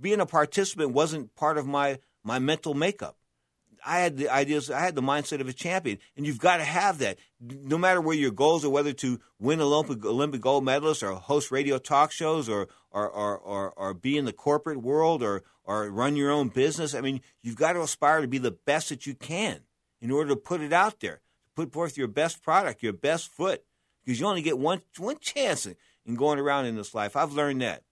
being 0.00 0.20
a 0.20 0.26
participant 0.26 0.92
wasn't 0.92 1.34
part 1.34 1.58
of 1.58 1.66
my, 1.66 1.98
my 2.24 2.38
mental 2.38 2.74
makeup. 2.74 3.16
I 3.84 3.98
had 3.98 4.16
the 4.16 4.28
ideas, 4.28 4.70
I 4.70 4.80
had 4.80 4.94
the 4.94 5.02
mindset 5.02 5.40
of 5.40 5.48
a 5.48 5.52
champion, 5.52 5.98
and 6.16 6.26
you've 6.26 6.38
got 6.38 6.58
to 6.58 6.64
have 6.64 6.98
that. 6.98 7.18
No 7.40 7.78
matter 7.78 8.00
where 8.00 8.16
your 8.16 8.30
goals 8.30 8.64
are, 8.64 8.70
whether 8.70 8.92
to 8.94 9.20
win 9.38 9.60
Olympic 9.60 10.04
Olympic 10.04 10.40
gold 10.40 10.64
medalists 10.64 11.02
or 11.02 11.14
host 11.14 11.50
radio 11.50 11.78
talk 11.78 12.12
shows 12.12 12.48
or 12.48 12.68
or, 12.92 13.08
or, 13.08 13.38
or, 13.38 13.72
or 13.72 13.94
be 13.94 14.18
in 14.18 14.24
the 14.24 14.32
corporate 14.32 14.82
world 14.82 15.22
or, 15.22 15.42
or 15.64 15.88
run 15.90 16.14
your 16.14 16.30
own 16.30 16.48
business. 16.48 16.94
I 16.94 17.00
mean, 17.00 17.22
you've 17.42 17.56
got 17.56 17.72
to 17.72 17.80
aspire 17.80 18.20
to 18.20 18.28
be 18.28 18.38
the 18.38 18.50
best 18.50 18.90
that 18.90 19.06
you 19.06 19.14
can 19.14 19.60
in 20.00 20.10
order 20.10 20.30
to 20.30 20.36
put 20.36 20.60
it 20.60 20.72
out 20.72 21.00
there, 21.00 21.16
to 21.16 21.50
put 21.56 21.72
forth 21.72 21.96
your 21.96 22.08
best 22.08 22.42
product, 22.42 22.82
your 22.82 22.92
best 22.92 23.28
foot, 23.28 23.64
because 24.04 24.20
you 24.20 24.26
only 24.26 24.42
get 24.42 24.58
one 24.58 24.82
one 24.98 25.18
chance 25.18 25.66
in 25.66 26.14
going 26.16 26.38
around 26.38 26.66
in 26.66 26.76
this 26.76 26.94
life. 26.94 27.16
I've 27.16 27.32
learned 27.32 27.62
that. 27.62 27.82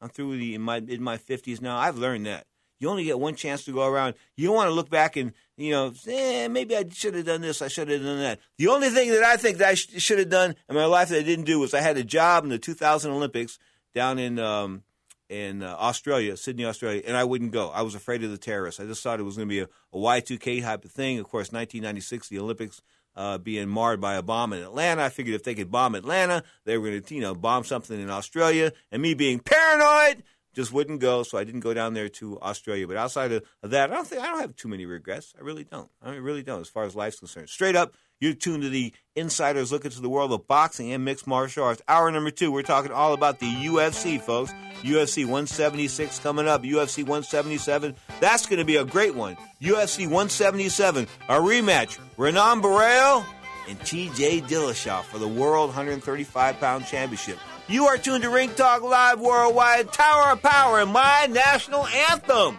I'm 0.00 0.08
through 0.08 0.36
the 0.36 0.54
in 0.54 0.62
my 0.62 0.76
in 0.76 1.02
my 1.02 1.16
50s 1.16 1.60
now. 1.60 1.76
I've 1.76 1.98
learned 1.98 2.26
that 2.26 2.46
you 2.78 2.88
only 2.88 3.04
get 3.04 3.18
one 3.18 3.34
chance 3.34 3.64
to 3.64 3.72
go 3.72 3.86
around. 3.86 4.14
You 4.36 4.48
don't 4.48 4.56
want 4.56 4.68
to 4.68 4.74
look 4.74 4.90
back 4.90 5.16
and 5.16 5.32
you 5.56 5.70
know, 5.70 5.92
eh, 6.08 6.48
maybe 6.48 6.76
I 6.76 6.84
should 6.92 7.14
have 7.14 7.26
done 7.26 7.40
this. 7.40 7.62
I 7.62 7.68
should 7.68 7.88
have 7.88 8.02
done 8.02 8.18
that. 8.18 8.40
The 8.58 8.68
only 8.68 8.88
thing 8.88 9.10
that 9.10 9.22
I 9.22 9.36
think 9.36 9.58
that 9.58 9.68
I 9.68 9.74
sh- 9.74 9.88
should 9.98 10.18
have 10.18 10.28
done 10.28 10.56
in 10.68 10.74
my 10.74 10.84
life 10.84 11.10
that 11.10 11.18
I 11.18 11.22
didn't 11.22 11.44
do 11.44 11.60
was 11.60 11.74
I 11.74 11.80
had 11.80 11.96
a 11.96 12.04
job 12.04 12.44
in 12.44 12.50
the 12.50 12.58
2000 12.58 13.10
Olympics 13.10 13.58
down 13.94 14.18
in 14.18 14.38
um, 14.40 14.82
in 15.28 15.62
uh, 15.62 15.76
Australia, 15.78 16.36
Sydney, 16.36 16.64
Australia, 16.64 17.02
and 17.06 17.16
I 17.16 17.24
wouldn't 17.24 17.52
go. 17.52 17.70
I 17.70 17.82
was 17.82 17.94
afraid 17.94 18.24
of 18.24 18.30
the 18.30 18.38
terrorists. 18.38 18.80
I 18.80 18.84
just 18.84 19.02
thought 19.02 19.20
it 19.20 19.24
was 19.24 19.36
going 19.36 19.48
to 19.48 19.52
be 19.52 19.60
a 19.60 19.68
a 19.92 19.96
Y2K 19.96 20.62
type 20.62 20.84
of 20.84 20.90
thing. 20.90 21.18
Of 21.18 21.26
course, 21.26 21.52
1996, 21.52 22.28
the 22.28 22.40
Olympics 22.40 22.82
uh, 23.16 23.38
being 23.38 23.68
marred 23.68 24.00
by 24.00 24.14
a 24.14 24.22
bomb 24.22 24.52
in 24.52 24.62
Atlanta. 24.62 25.04
I 25.04 25.08
figured 25.08 25.36
if 25.36 25.44
they 25.44 25.54
could 25.54 25.70
bomb 25.70 25.94
Atlanta, 25.94 26.42
they 26.64 26.76
were 26.76 26.88
going 26.88 27.02
to, 27.02 27.14
you 27.14 27.20
know, 27.20 27.34
bomb 27.34 27.64
something 27.64 28.00
in 28.00 28.10
Australia. 28.10 28.72
And 28.90 29.00
me 29.00 29.14
being 29.14 29.38
paranoid, 29.38 30.24
just 30.54 30.72
wouldn't 30.72 31.00
go. 31.00 31.22
So 31.22 31.38
I 31.38 31.44
didn't 31.44 31.60
go 31.60 31.74
down 31.74 31.94
there 31.94 32.08
to 32.08 32.40
Australia. 32.40 32.86
But 32.86 32.96
outside 32.96 33.32
of, 33.32 33.44
that, 33.62 33.90
I 33.90 33.94
don't 33.94 34.06
think 34.06 34.22
I 34.22 34.26
don't 34.26 34.40
have 34.40 34.56
too 34.56 34.68
many 34.68 34.86
regrets. 34.86 35.34
I 35.38 35.42
really 35.42 35.64
don't. 35.64 35.90
I 36.02 36.14
really 36.14 36.42
don't, 36.42 36.60
as 36.60 36.68
far 36.68 36.84
as 36.84 36.94
life's 36.94 37.18
concerned. 37.18 37.48
Straight 37.48 37.76
up, 37.76 37.94
you're 38.20 38.34
tuned 38.34 38.62
to 38.62 38.68
the 38.68 38.92
Insiders 39.16 39.72
Look 39.72 39.84
into 39.84 40.00
the 40.00 40.08
World 40.08 40.32
of 40.32 40.46
Boxing 40.46 40.92
and 40.92 41.04
Mixed 41.04 41.26
Martial 41.26 41.64
Arts. 41.64 41.82
Hour 41.88 42.10
number 42.10 42.30
two, 42.30 42.52
we're 42.52 42.62
talking 42.62 42.92
all 42.92 43.12
about 43.12 43.40
the 43.40 43.46
UFC, 43.46 44.20
folks. 44.20 44.52
UFC 44.82 45.24
176 45.24 46.18
coming 46.20 46.46
up. 46.46 46.62
UFC 46.62 46.98
177. 46.98 47.96
That's 48.20 48.46
going 48.46 48.58
to 48.58 48.64
be 48.64 48.76
a 48.76 48.84
great 48.84 49.14
one. 49.14 49.36
UFC 49.60 50.04
177, 50.04 51.06
a 51.28 51.34
rematch. 51.34 51.98
Renan 52.16 52.62
Barão 52.62 53.24
and 53.68 53.78
TJ 53.80 54.48
Dillashaw 54.48 55.02
for 55.04 55.18
the 55.18 55.28
World 55.28 55.68
135 55.68 56.60
pound 56.60 56.86
championship. 56.86 57.38
You 57.66 57.86
are 57.86 57.96
tuned 57.96 58.22
to 58.24 58.30
Ring 58.30 58.50
Talk 58.50 58.82
Live 58.82 59.20
Worldwide, 59.20 59.90
Tower 59.90 60.32
of 60.32 60.42
Power, 60.42 60.80
and 60.80 60.90
my 60.90 61.26
national 61.30 61.86
anthem. 61.86 62.58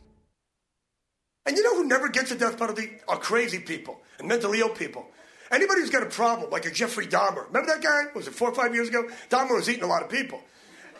And 1.45 1.57
you 1.57 1.63
know 1.63 1.75
who 1.75 1.87
never 1.87 2.09
gets 2.09 2.31
a 2.31 2.35
death 2.35 2.57
penalty 2.57 2.91
are 3.07 3.17
crazy 3.17 3.59
people 3.59 3.99
and 4.19 4.27
mentally 4.27 4.59
ill 4.59 4.69
people. 4.69 5.07
Anybody 5.51 5.81
who's 5.81 5.89
got 5.89 6.03
a 6.03 6.07
problem, 6.07 6.49
like 6.49 6.65
a 6.65 6.71
Jeffrey 6.71 7.07
Dahmer. 7.07 7.47
Remember 7.47 7.67
that 7.73 7.81
guy? 7.81 8.03
Was 8.15 8.27
it 8.27 8.33
four 8.33 8.49
or 8.49 8.55
five 8.55 8.73
years 8.73 8.87
ago? 8.87 9.09
Dahmer 9.29 9.55
was 9.55 9.69
eating 9.69 9.83
a 9.83 9.87
lot 9.87 10.01
of 10.01 10.09
people. 10.09 10.41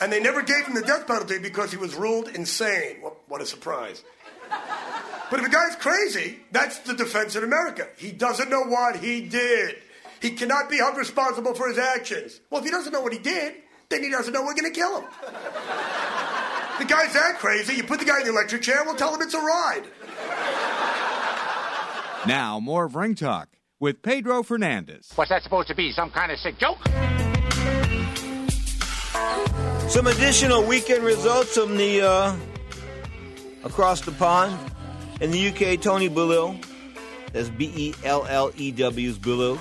And 0.02 0.12
they 0.12 0.20
never 0.20 0.42
gave 0.42 0.66
him 0.66 0.74
the 0.74 0.82
death 0.82 1.08
penalty 1.08 1.38
because 1.38 1.72
he 1.72 1.78
was 1.78 1.94
ruled 1.94 2.28
insane. 2.30 3.02
What, 3.02 3.18
what 3.30 3.42
a 3.42 3.46
surprise. 3.46 4.04
But 5.30 5.40
if 5.40 5.46
a 5.46 5.50
guy's 5.50 5.76
crazy, 5.78 6.40
that's 6.52 6.80
the 6.80 6.94
defense 6.94 7.36
in 7.38 7.44
America. 7.44 7.88
He 7.96 8.12
doesn't 8.12 8.50
know 8.50 8.64
what 8.64 8.98
he 8.98 9.22
did. 9.22 9.78
He 10.22 10.32
cannot 10.32 10.70
be 10.70 10.78
held 10.78 10.98
responsible 10.98 11.54
for 11.54 11.70
his 11.70 11.78
actions. 11.78 12.42
Well, 12.50 12.60
if 12.60 12.66
he 12.66 12.72
doesn't 12.72 12.92
know 12.92 13.02
what 13.02 13.14
he 13.14 13.20
did, 13.20 13.56
then 13.90 14.04
he 14.04 14.10
doesn't 14.10 14.34
know 14.34 14.42
we're 14.42 14.56
going 14.56 14.72
to 14.72 14.78
kill 14.78 15.02
him. 15.02 15.10
the 16.80 16.86
guy's 16.86 17.14
that 17.14 17.38
crazy, 17.40 17.76
you 17.76 17.84
put 17.84 18.00
the 18.00 18.06
guy 18.06 18.20
in 18.20 18.26
the 18.26 18.32
electric 18.32 18.62
chair, 18.62 18.84
we'll 18.86 18.96
tell 18.96 19.16
him 19.16 19.22
it's 19.22 19.34
a 19.34 19.40
ride. 19.40 19.84
Now, 22.28 22.60
more 22.60 22.86
of 22.86 22.96
Ring 22.96 23.16
Talk 23.16 23.50
with 23.80 24.04
Pedro 24.04 24.44
Fernandez. 24.44 25.12
What's 25.16 25.30
that 25.30 25.42
supposed 25.42 25.68
to 25.70 25.76
be? 25.76 25.92
Some 25.92 26.12
kind 26.12 26.32
of 26.32 26.38
sick 26.38 26.56
joke? 26.60 26.78
Some 29.90 30.06
additional 30.06 30.64
weekend 30.64 31.04
results 31.04 31.56
from 31.56 31.76
the 31.78 32.02
uh, 32.02 32.36
across 33.64 34.02
the 34.02 34.12
pond. 34.12 34.58
In 35.20 35.32
the 35.32 35.50
UK, 35.50 35.82
Tony 35.82 36.08
Bellew, 36.10 36.56
that's 37.34 37.50
B 37.50 37.72
E 37.76 37.94
L 38.04 38.26
L 38.28 38.52
E 38.56 38.72
W's 38.72 39.18
Bellew, 39.18 39.60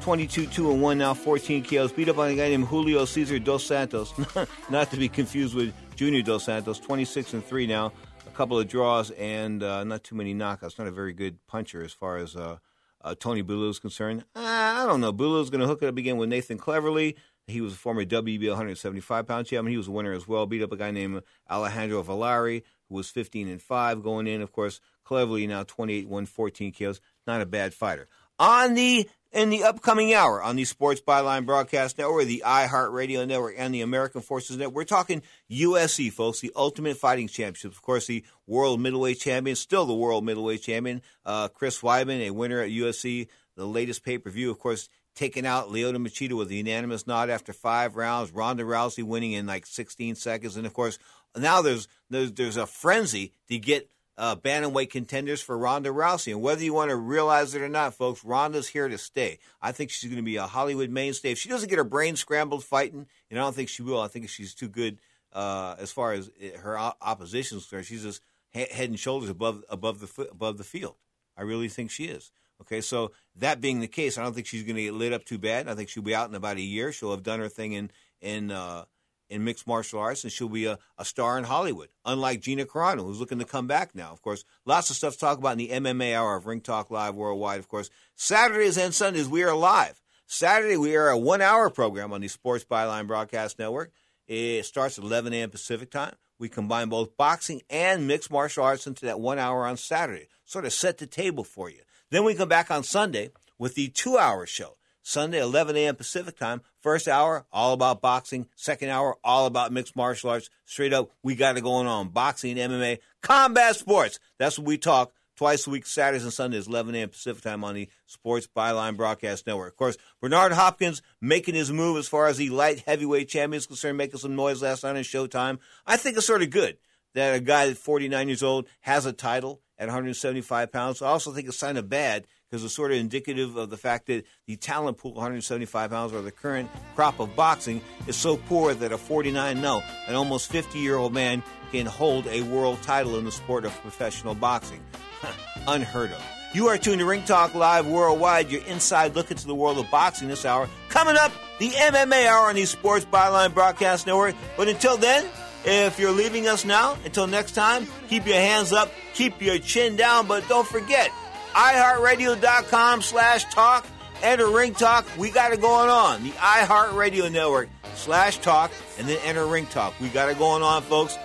22 0.00 0.46
2 0.46 0.70
and 0.70 0.80
1 0.82 0.98
now, 0.98 1.12
14 1.12 1.64
KOs. 1.64 1.92
Beat 1.92 2.08
up 2.08 2.18
on 2.18 2.30
a 2.30 2.34
guy 2.36 2.48
named 2.48 2.66
Julio 2.66 3.04
Cesar 3.04 3.38
Dos 3.40 3.64
Santos, 3.66 4.14
not 4.70 4.90
to 4.92 4.96
be 4.96 5.08
confused 5.08 5.54
with 5.54 5.74
Junior 5.96 6.22
Dos 6.22 6.44
Santos, 6.44 6.78
26 6.78 7.34
and 7.34 7.44
3 7.44 7.66
now. 7.66 7.92
Couple 8.36 8.58
of 8.58 8.68
draws 8.68 9.10
and 9.12 9.62
uh, 9.62 9.82
not 9.84 10.04
too 10.04 10.14
many 10.14 10.34
knockouts. 10.34 10.78
Not 10.78 10.86
a 10.86 10.90
very 10.90 11.14
good 11.14 11.38
puncher 11.46 11.82
as 11.82 11.94
far 11.94 12.18
as 12.18 12.36
uh, 12.36 12.58
uh, 13.00 13.14
Tony 13.18 13.40
Bellew 13.40 13.70
is 13.70 13.78
concerned. 13.78 14.24
Uh, 14.34 14.40
I 14.42 14.84
don't 14.86 15.00
know. 15.00 15.10
Bellew's 15.10 15.48
going 15.48 15.62
to 15.62 15.66
hook 15.66 15.82
it 15.82 15.86
up 15.86 15.96
again 15.96 16.18
with 16.18 16.28
Nathan 16.28 16.58
Cleverly. 16.58 17.16
He 17.46 17.62
was 17.62 17.72
a 17.72 17.76
former 17.76 18.04
WB 18.04 18.46
175 18.46 19.26
pound 19.26 19.46
champion. 19.46 19.70
He 19.70 19.78
was 19.78 19.88
a 19.88 19.90
winner 19.90 20.12
as 20.12 20.28
well. 20.28 20.44
Beat 20.44 20.62
up 20.62 20.70
a 20.70 20.76
guy 20.76 20.90
named 20.90 21.22
Alejandro 21.50 22.02
Valori, 22.02 22.62
who 22.90 22.96
was 22.96 23.08
15 23.08 23.48
and 23.48 23.62
5 23.62 24.02
going 24.02 24.26
in. 24.26 24.42
Of 24.42 24.52
course, 24.52 24.80
Cleverly 25.04 25.46
now 25.46 25.62
28 25.62 26.06
1 26.06 26.26
14 26.26 26.72
kills. 26.72 27.00
Not 27.26 27.40
a 27.40 27.46
bad 27.46 27.72
fighter. 27.72 28.06
On 28.38 28.74
the 28.74 29.08
in 29.36 29.50
the 29.50 29.64
upcoming 29.64 30.14
hour 30.14 30.42
on 30.42 30.56
the 30.56 30.64
Sports 30.64 31.02
Byline 31.02 31.44
Broadcast 31.44 31.98
Network, 31.98 32.24
the 32.24 32.42
iHeartRadio 32.44 33.28
Network, 33.28 33.54
and 33.58 33.74
the 33.74 33.82
American 33.82 34.22
Forces 34.22 34.56
Network, 34.56 34.74
we're 34.74 34.84
talking 34.84 35.22
UFC, 35.50 36.10
folks, 36.10 36.40
the 36.40 36.50
Ultimate 36.56 36.96
Fighting 36.96 37.28
Championships. 37.28 37.76
Of 37.76 37.82
course, 37.82 38.06
the 38.06 38.24
World 38.46 38.80
Middleweight 38.80 39.20
Champion, 39.20 39.54
still 39.54 39.84
the 39.84 39.94
World 39.94 40.24
Middleweight 40.24 40.62
Champion, 40.62 41.02
uh, 41.26 41.48
Chris 41.48 41.82
Weidman, 41.82 42.26
a 42.26 42.30
winner 42.30 42.60
at 42.60 42.70
UFC, 42.70 43.28
the 43.56 43.66
latest 43.66 44.02
pay 44.02 44.16
per 44.16 44.30
view. 44.30 44.50
Of 44.50 44.58
course, 44.58 44.88
taking 45.14 45.44
out 45.44 45.68
Lyoto 45.68 45.96
Machida 45.96 46.32
with 46.32 46.50
a 46.50 46.54
unanimous 46.54 47.06
nod 47.06 47.28
after 47.28 47.52
five 47.52 47.94
rounds. 47.94 48.32
Ronda 48.32 48.64
Rousey 48.64 49.02
winning 49.02 49.32
in 49.32 49.44
like 49.44 49.66
16 49.66 50.14
seconds, 50.14 50.56
and 50.56 50.64
of 50.64 50.72
course, 50.72 50.98
now 51.36 51.60
there's 51.60 51.88
there's, 52.08 52.32
there's 52.32 52.56
a 52.56 52.66
frenzy 52.66 53.34
to 53.48 53.58
get 53.58 53.90
uh, 54.18 54.36
bantamweight 54.36 54.90
contenders 54.90 55.42
for 55.42 55.56
Ronda 55.56 55.90
Rousey. 55.90 56.32
And 56.32 56.42
whether 56.42 56.64
you 56.64 56.72
want 56.72 56.90
to 56.90 56.96
realize 56.96 57.54
it 57.54 57.62
or 57.62 57.68
not, 57.68 57.94
folks, 57.94 58.24
Ronda's 58.24 58.68
here 58.68 58.88
to 58.88 58.98
stay. 58.98 59.38
I 59.60 59.72
think 59.72 59.90
she's 59.90 60.10
going 60.10 60.22
to 60.22 60.22
be 60.22 60.36
a 60.36 60.46
Hollywood 60.46 60.90
mainstay. 60.90 61.32
If 61.32 61.38
she 61.38 61.48
doesn't 61.48 61.68
get 61.68 61.78
her 61.78 61.84
brain 61.84 62.16
scrambled 62.16 62.64
fighting, 62.64 63.06
and 63.30 63.38
I 63.38 63.42
don't 63.42 63.54
think 63.54 63.68
she 63.68 63.82
will, 63.82 64.00
I 64.00 64.08
think 64.08 64.28
she's 64.28 64.54
too 64.54 64.68
good 64.68 64.98
uh, 65.32 65.76
as 65.78 65.92
far 65.92 66.12
as 66.12 66.30
her 66.60 66.78
opposition 66.78 67.58
is 67.58 67.64
concerned. 67.64 67.86
She's 67.86 68.02
just 68.02 68.22
head 68.54 68.88
and 68.88 68.98
shoulders 68.98 69.28
above 69.28 69.64
above 69.68 70.00
the 70.00 70.28
above 70.30 70.56
the 70.58 70.64
field. 70.64 70.96
I 71.36 71.42
really 71.42 71.68
think 71.68 71.90
she 71.90 72.04
is. 72.04 72.32
Okay, 72.62 72.80
so 72.80 73.12
that 73.36 73.60
being 73.60 73.80
the 73.80 73.86
case, 73.86 74.16
I 74.16 74.22
don't 74.22 74.32
think 74.32 74.46
she's 74.46 74.62
going 74.62 74.76
to 74.76 74.82
get 74.82 74.94
lit 74.94 75.12
up 75.12 75.26
too 75.26 75.36
bad. 75.36 75.68
I 75.68 75.74
think 75.74 75.90
she'll 75.90 76.02
be 76.02 76.14
out 76.14 76.30
in 76.30 76.34
about 76.34 76.56
a 76.56 76.62
year. 76.62 76.90
She'll 76.90 77.10
have 77.10 77.22
done 77.22 77.40
her 77.40 77.50
thing 77.50 77.72
in 77.72 77.90
in 78.22 78.50
uh, 78.50 78.86
in 79.28 79.44
mixed 79.44 79.66
martial 79.66 80.00
arts, 80.00 80.24
and 80.24 80.32
she'll 80.32 80.48
be 80.48 80.66
a, 80.66 80.78
a 80.98 81.04
star 81.04 81.38
in 81.38 81.44
Hollywood. 81.44 81.88
Unlike 82.04 82.42
Gina 82.42 82.64
Carano, 82.64 83.04
who's 83.04 83.20
looking 83.20 83.38
to 83.38 83.44
come 83.44 83.66
back 83.66 83.94
now. 83.94 84.12
Of 84.12 84.22
course, 84.22 84.44
lots 84.64 84.90
of 84.90 84.96
stuff 84.96 85.14
to 85.14 85.18
talk 85.18 85.38
about 85.38 85.52
in 85.52 85.58
the 85.58 85.68
MMA 85.68 86.14
hour 86.14 86.36
of 86.36 86.46
Ring 86.46 86.60
Talk 86.60 86.90
Live 86.90 87.14
Worldwide. 87.14 87.58
Of 87.58 87.68
course, 87.68 87.90
Saturdays 88.14 88.78
and 88.78 88.94
Sundays 88.94 89.28
we 89.28 89.42
are 89.42 89.54
live. 89.54 90.00
Saturday 90.26 90.76
we 90.76 90.96
are 90.96 91.08
a 91.08 91.18
one-hour 91.18 91.70
program 91.70 92.12
on 92.12 92.20
the 92.20 92.28
Sports 92.28 92.64
Byline 92.64 93.06
Broadcast 93.06 93.58
Network. 93.58 93.92
It 94.26 94.64
starts 94.64 94.98
at 94.98 95.04
11 95.04 95.32
a.m. 95.32 95.50
Pacific 95.50 95.90
time. 95.90 96.14
We 96.38 96.48
combine 96.48 96.88
both 96.88 97.16
boxing 97.16 97.62
and 97.70 98.06
mixed 98.06 98.30
martial 98.30 98.64
arts 98.64 98.86
into 98.86 99.06
that 99.06 99.20
one 99.20 99.38
hour 99.38 99.66
on 99.66 99.76
Saturday. 99.76 100.26
Sort 100.44 100.64
of 100.64 100.72
set 100.72 100.98
the 100.98 101.06
table 101.06 101.44
for 101.44 101.70
you. 101.70 101.80
Then 102.10 102.24
we 102.24 102.34
come 102.34 102.48
back 102.48 102.70
on 102.70 102.82
Sunday 102.82 103.30
with 103.58 103.74
the 103.74 103.88
two 103.88 104.18
hour 104.18 104.46
show. 104.46 104.76
Sunday, 105.06 105.40
11 105.40 105.76
a.m. 105.76 105.94
Pacific 105.94 106.36
time. 106.36 106.62
First 106.82 107.06
hour, 107.06 107.46
all 107.52 107.72
about 107.74 108.02
boxing. 108.02 108.48
Second 108.56 108.88
hour, 108.88 109.16
all 109.22 109.46
about 109.46 109.70
mixed 109.70 109.94
martial 109.94 110.30
arts. 110.30 110.50
Straight 110.64 110.92
up, 110.92 111.12
we 111.22 111.36
got 111.36 111.56
it 111.56 111.60
going 111.60 111.86
on. 111.86 112.08
Boxing, 112.08 112.56
MMA, 112.56 112.98
combat 113.22 113.76
sports. 113.76 114.18
That's 114.36 114.58
what 114.58 114.66
we 114.66 114.78
talk 114.78 115.12
twice 115.36 115.64
a 115.68 115.70
week, 115.70 115.86
Saturdays 115.86 116.24
and 116.24 116.32
Sundays, 116.32 116.66
11 116.66 116.96
a.m. 116.96 117.08
Pacific 117.08 117.44
time 117.44 117.62
on 117.62 117.76
the 117.76 117.88
Sports 118.06 118.48
Byline 118.48 118.96
Broadcast 118.96 119.46
Network. 119.46 119.74
Of 119.74 119.76
course, 119.76 119.96
Bernard 120.20 120.50
Hopkins 120.50 121.02
making 121.20 121.54
his 121.54 121.70
move 121.70 121.98
as 121.98 122.08
far 122.08 122.26
as 122.26 122.38
the 122.38 122.50
light 122.50 122.80
heavyweight 122.80 123.28
champion 123.28 123.58
is 123.58 123.66
concerned, 123.68 123.96
making 123.96 124.18
some 124.18 124.34
noise 124.34 124.60
last 124.60 124.82
night 124.82 124.96
on 124.96 125.02
Showtime. 125.04 125.60
I 125.86 125.98
think 125.98 126.16
it's 126.16 126.26
sort 126.26 126.42
of 126.42 126.50
good 126.50 126.78
that 127.14 127.36
a 127.36 127.40
guy 127.40 127.68
that's 127.68 127.78
49 127.78 128.26
years 128.26 128.42
old 128.42 128.66
has 128.80 129.06
a 129.06 129.12
title 129.12 129.60
at 129.78 129.86
175 129.86 130.72
pounds. 130.72 131.00
I 131.00 131.06
also 131.06 131.32
think 131.32 131.46
it's 131.46 131.60
kind 131.60 131.78
of 131.78 131.88
bad 131.88 132.26
because 132.50 132.64
it's 132.64 132.74
sort 132.74 132.92
of 132.92 132.98
indicative 132.98 133.56
of 133.56 133.70
the 133.70 133.76
fact 133.76 134.06
that 134.06 134.24
the 134.46 134.56
talent 134.56 134.98
pool, 134.98 135.12
175 135.14 135.90
pounds, 135.90 136.12
or 136.12 136.22
the 136.22 136.30
current 136.30 136.70
crop 136.94 137.20
of 137.20 137.34
boxing, 137.36 137.80
is 138.06 138.16
so 138.16 138.36
poor 138.36 138.74
that 138.74 138.92
a 138.92 138.98
49, 138.98 139.60
no, 139.60 139.82
an 140.06 140.14
almost 140.14 140.50
50 140.50 140.78
year 140.78 140.96
old 140.96 141.12
man 141.12 141.42
can 141.72 141.86
hold 141.86 142.26
a 142.28 142.42
world 142.42 142.80
title 142.82 143.18
in 143.18 143.24
the 143.24 143.32
sport 143.32 143.64
of 143.64 143.72
professional 143.82 144.34
boxing. 144.34 144.80
Unheard 145.68 146.12
of. 146.12 146.22
You 146.54 146.68
are 146.68 146.78
tuned 146.78 147.00
to 147.00 147.04
Ring 147.04 147.22
Talk 147.24 147.54
Live 147.54 147.86
Worldwide, 147.86 148.50
your 148.50 148.62
inside 148.62 149.14
look 149.14 149.30
into 149.30 149.46
the 149.46 149.54
world 149.54 149.78
of 149.78 149.90
boxing 149.90 150.28
this 150.28 150.44
hour. 150.44 150.68
Coming 150.88 151.16
up, 151.16 151.32
the 151.58 151.68
MMA 151.68 152.26
Hour 152.26 152.48
on 152.48 152.54
the 152.54 152.64
Sports 152.64 153.04
Byline 153.04 153.52
Broadcast 153.52 154.06
Network. 154.06 154.34
But 154.56 154.68
until 154.68 154.96
then, 154.96 155.26
if 155.64 155.98
you're 155.98 156.12
leaving 156.12 156.46
us 156.46 156.64
now, 156.64 156.96
until 157.04 157.26
next 157.26 157.52
time, 157.52 157.86
keep 158.08 158.26
your 158.26 158.36
hands 158.36 158.72
up, 158.72 158.90
keep 159.14 159.42
your 159.42 159.58
chin 159.58 159.96
down, 159.96 160.26
but 160.28 160.48
don't 160.48 160.66
forget, 160.66 161.10
iHeartRadio.com 161.56 163.00
slash 163.00 163.44
talk. 163.46 163.86
Enter 164.22 164.48
Ring 164.48 164.74
Talk. 164.74 165.06
We 165.18 165.30
got 165.30 165.52
it 165.52 165.60
going 165.60 165.90
on. 165.90 166.22
The 166.22 166.30
iHeartRadio 166.30 167.32
Network 167.32 167.68
slash 167.94 168.38
talk 168.38 168.70
and 168.98 169.08
then 169.08 169.18
enter 169.24 169.46
Ring 169.46 169.66
Talk. 169.66 169.94
We 170.00 170.08
got 170.08 170.28
it 170.28 170.38
going 170.38 170.62
on, 170.62 170.82
folks. 170.82 171.18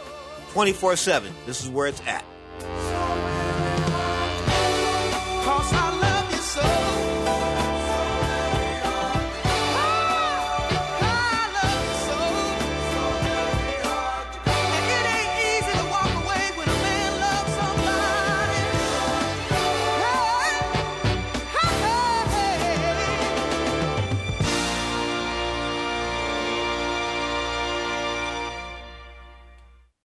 24 0.54 0.96
7. 0.96 1.34
This 1.46 1.64
is 1.64 1.70
where 1.70 1.88
it's 1.88 2.02
at. 2.08 2.26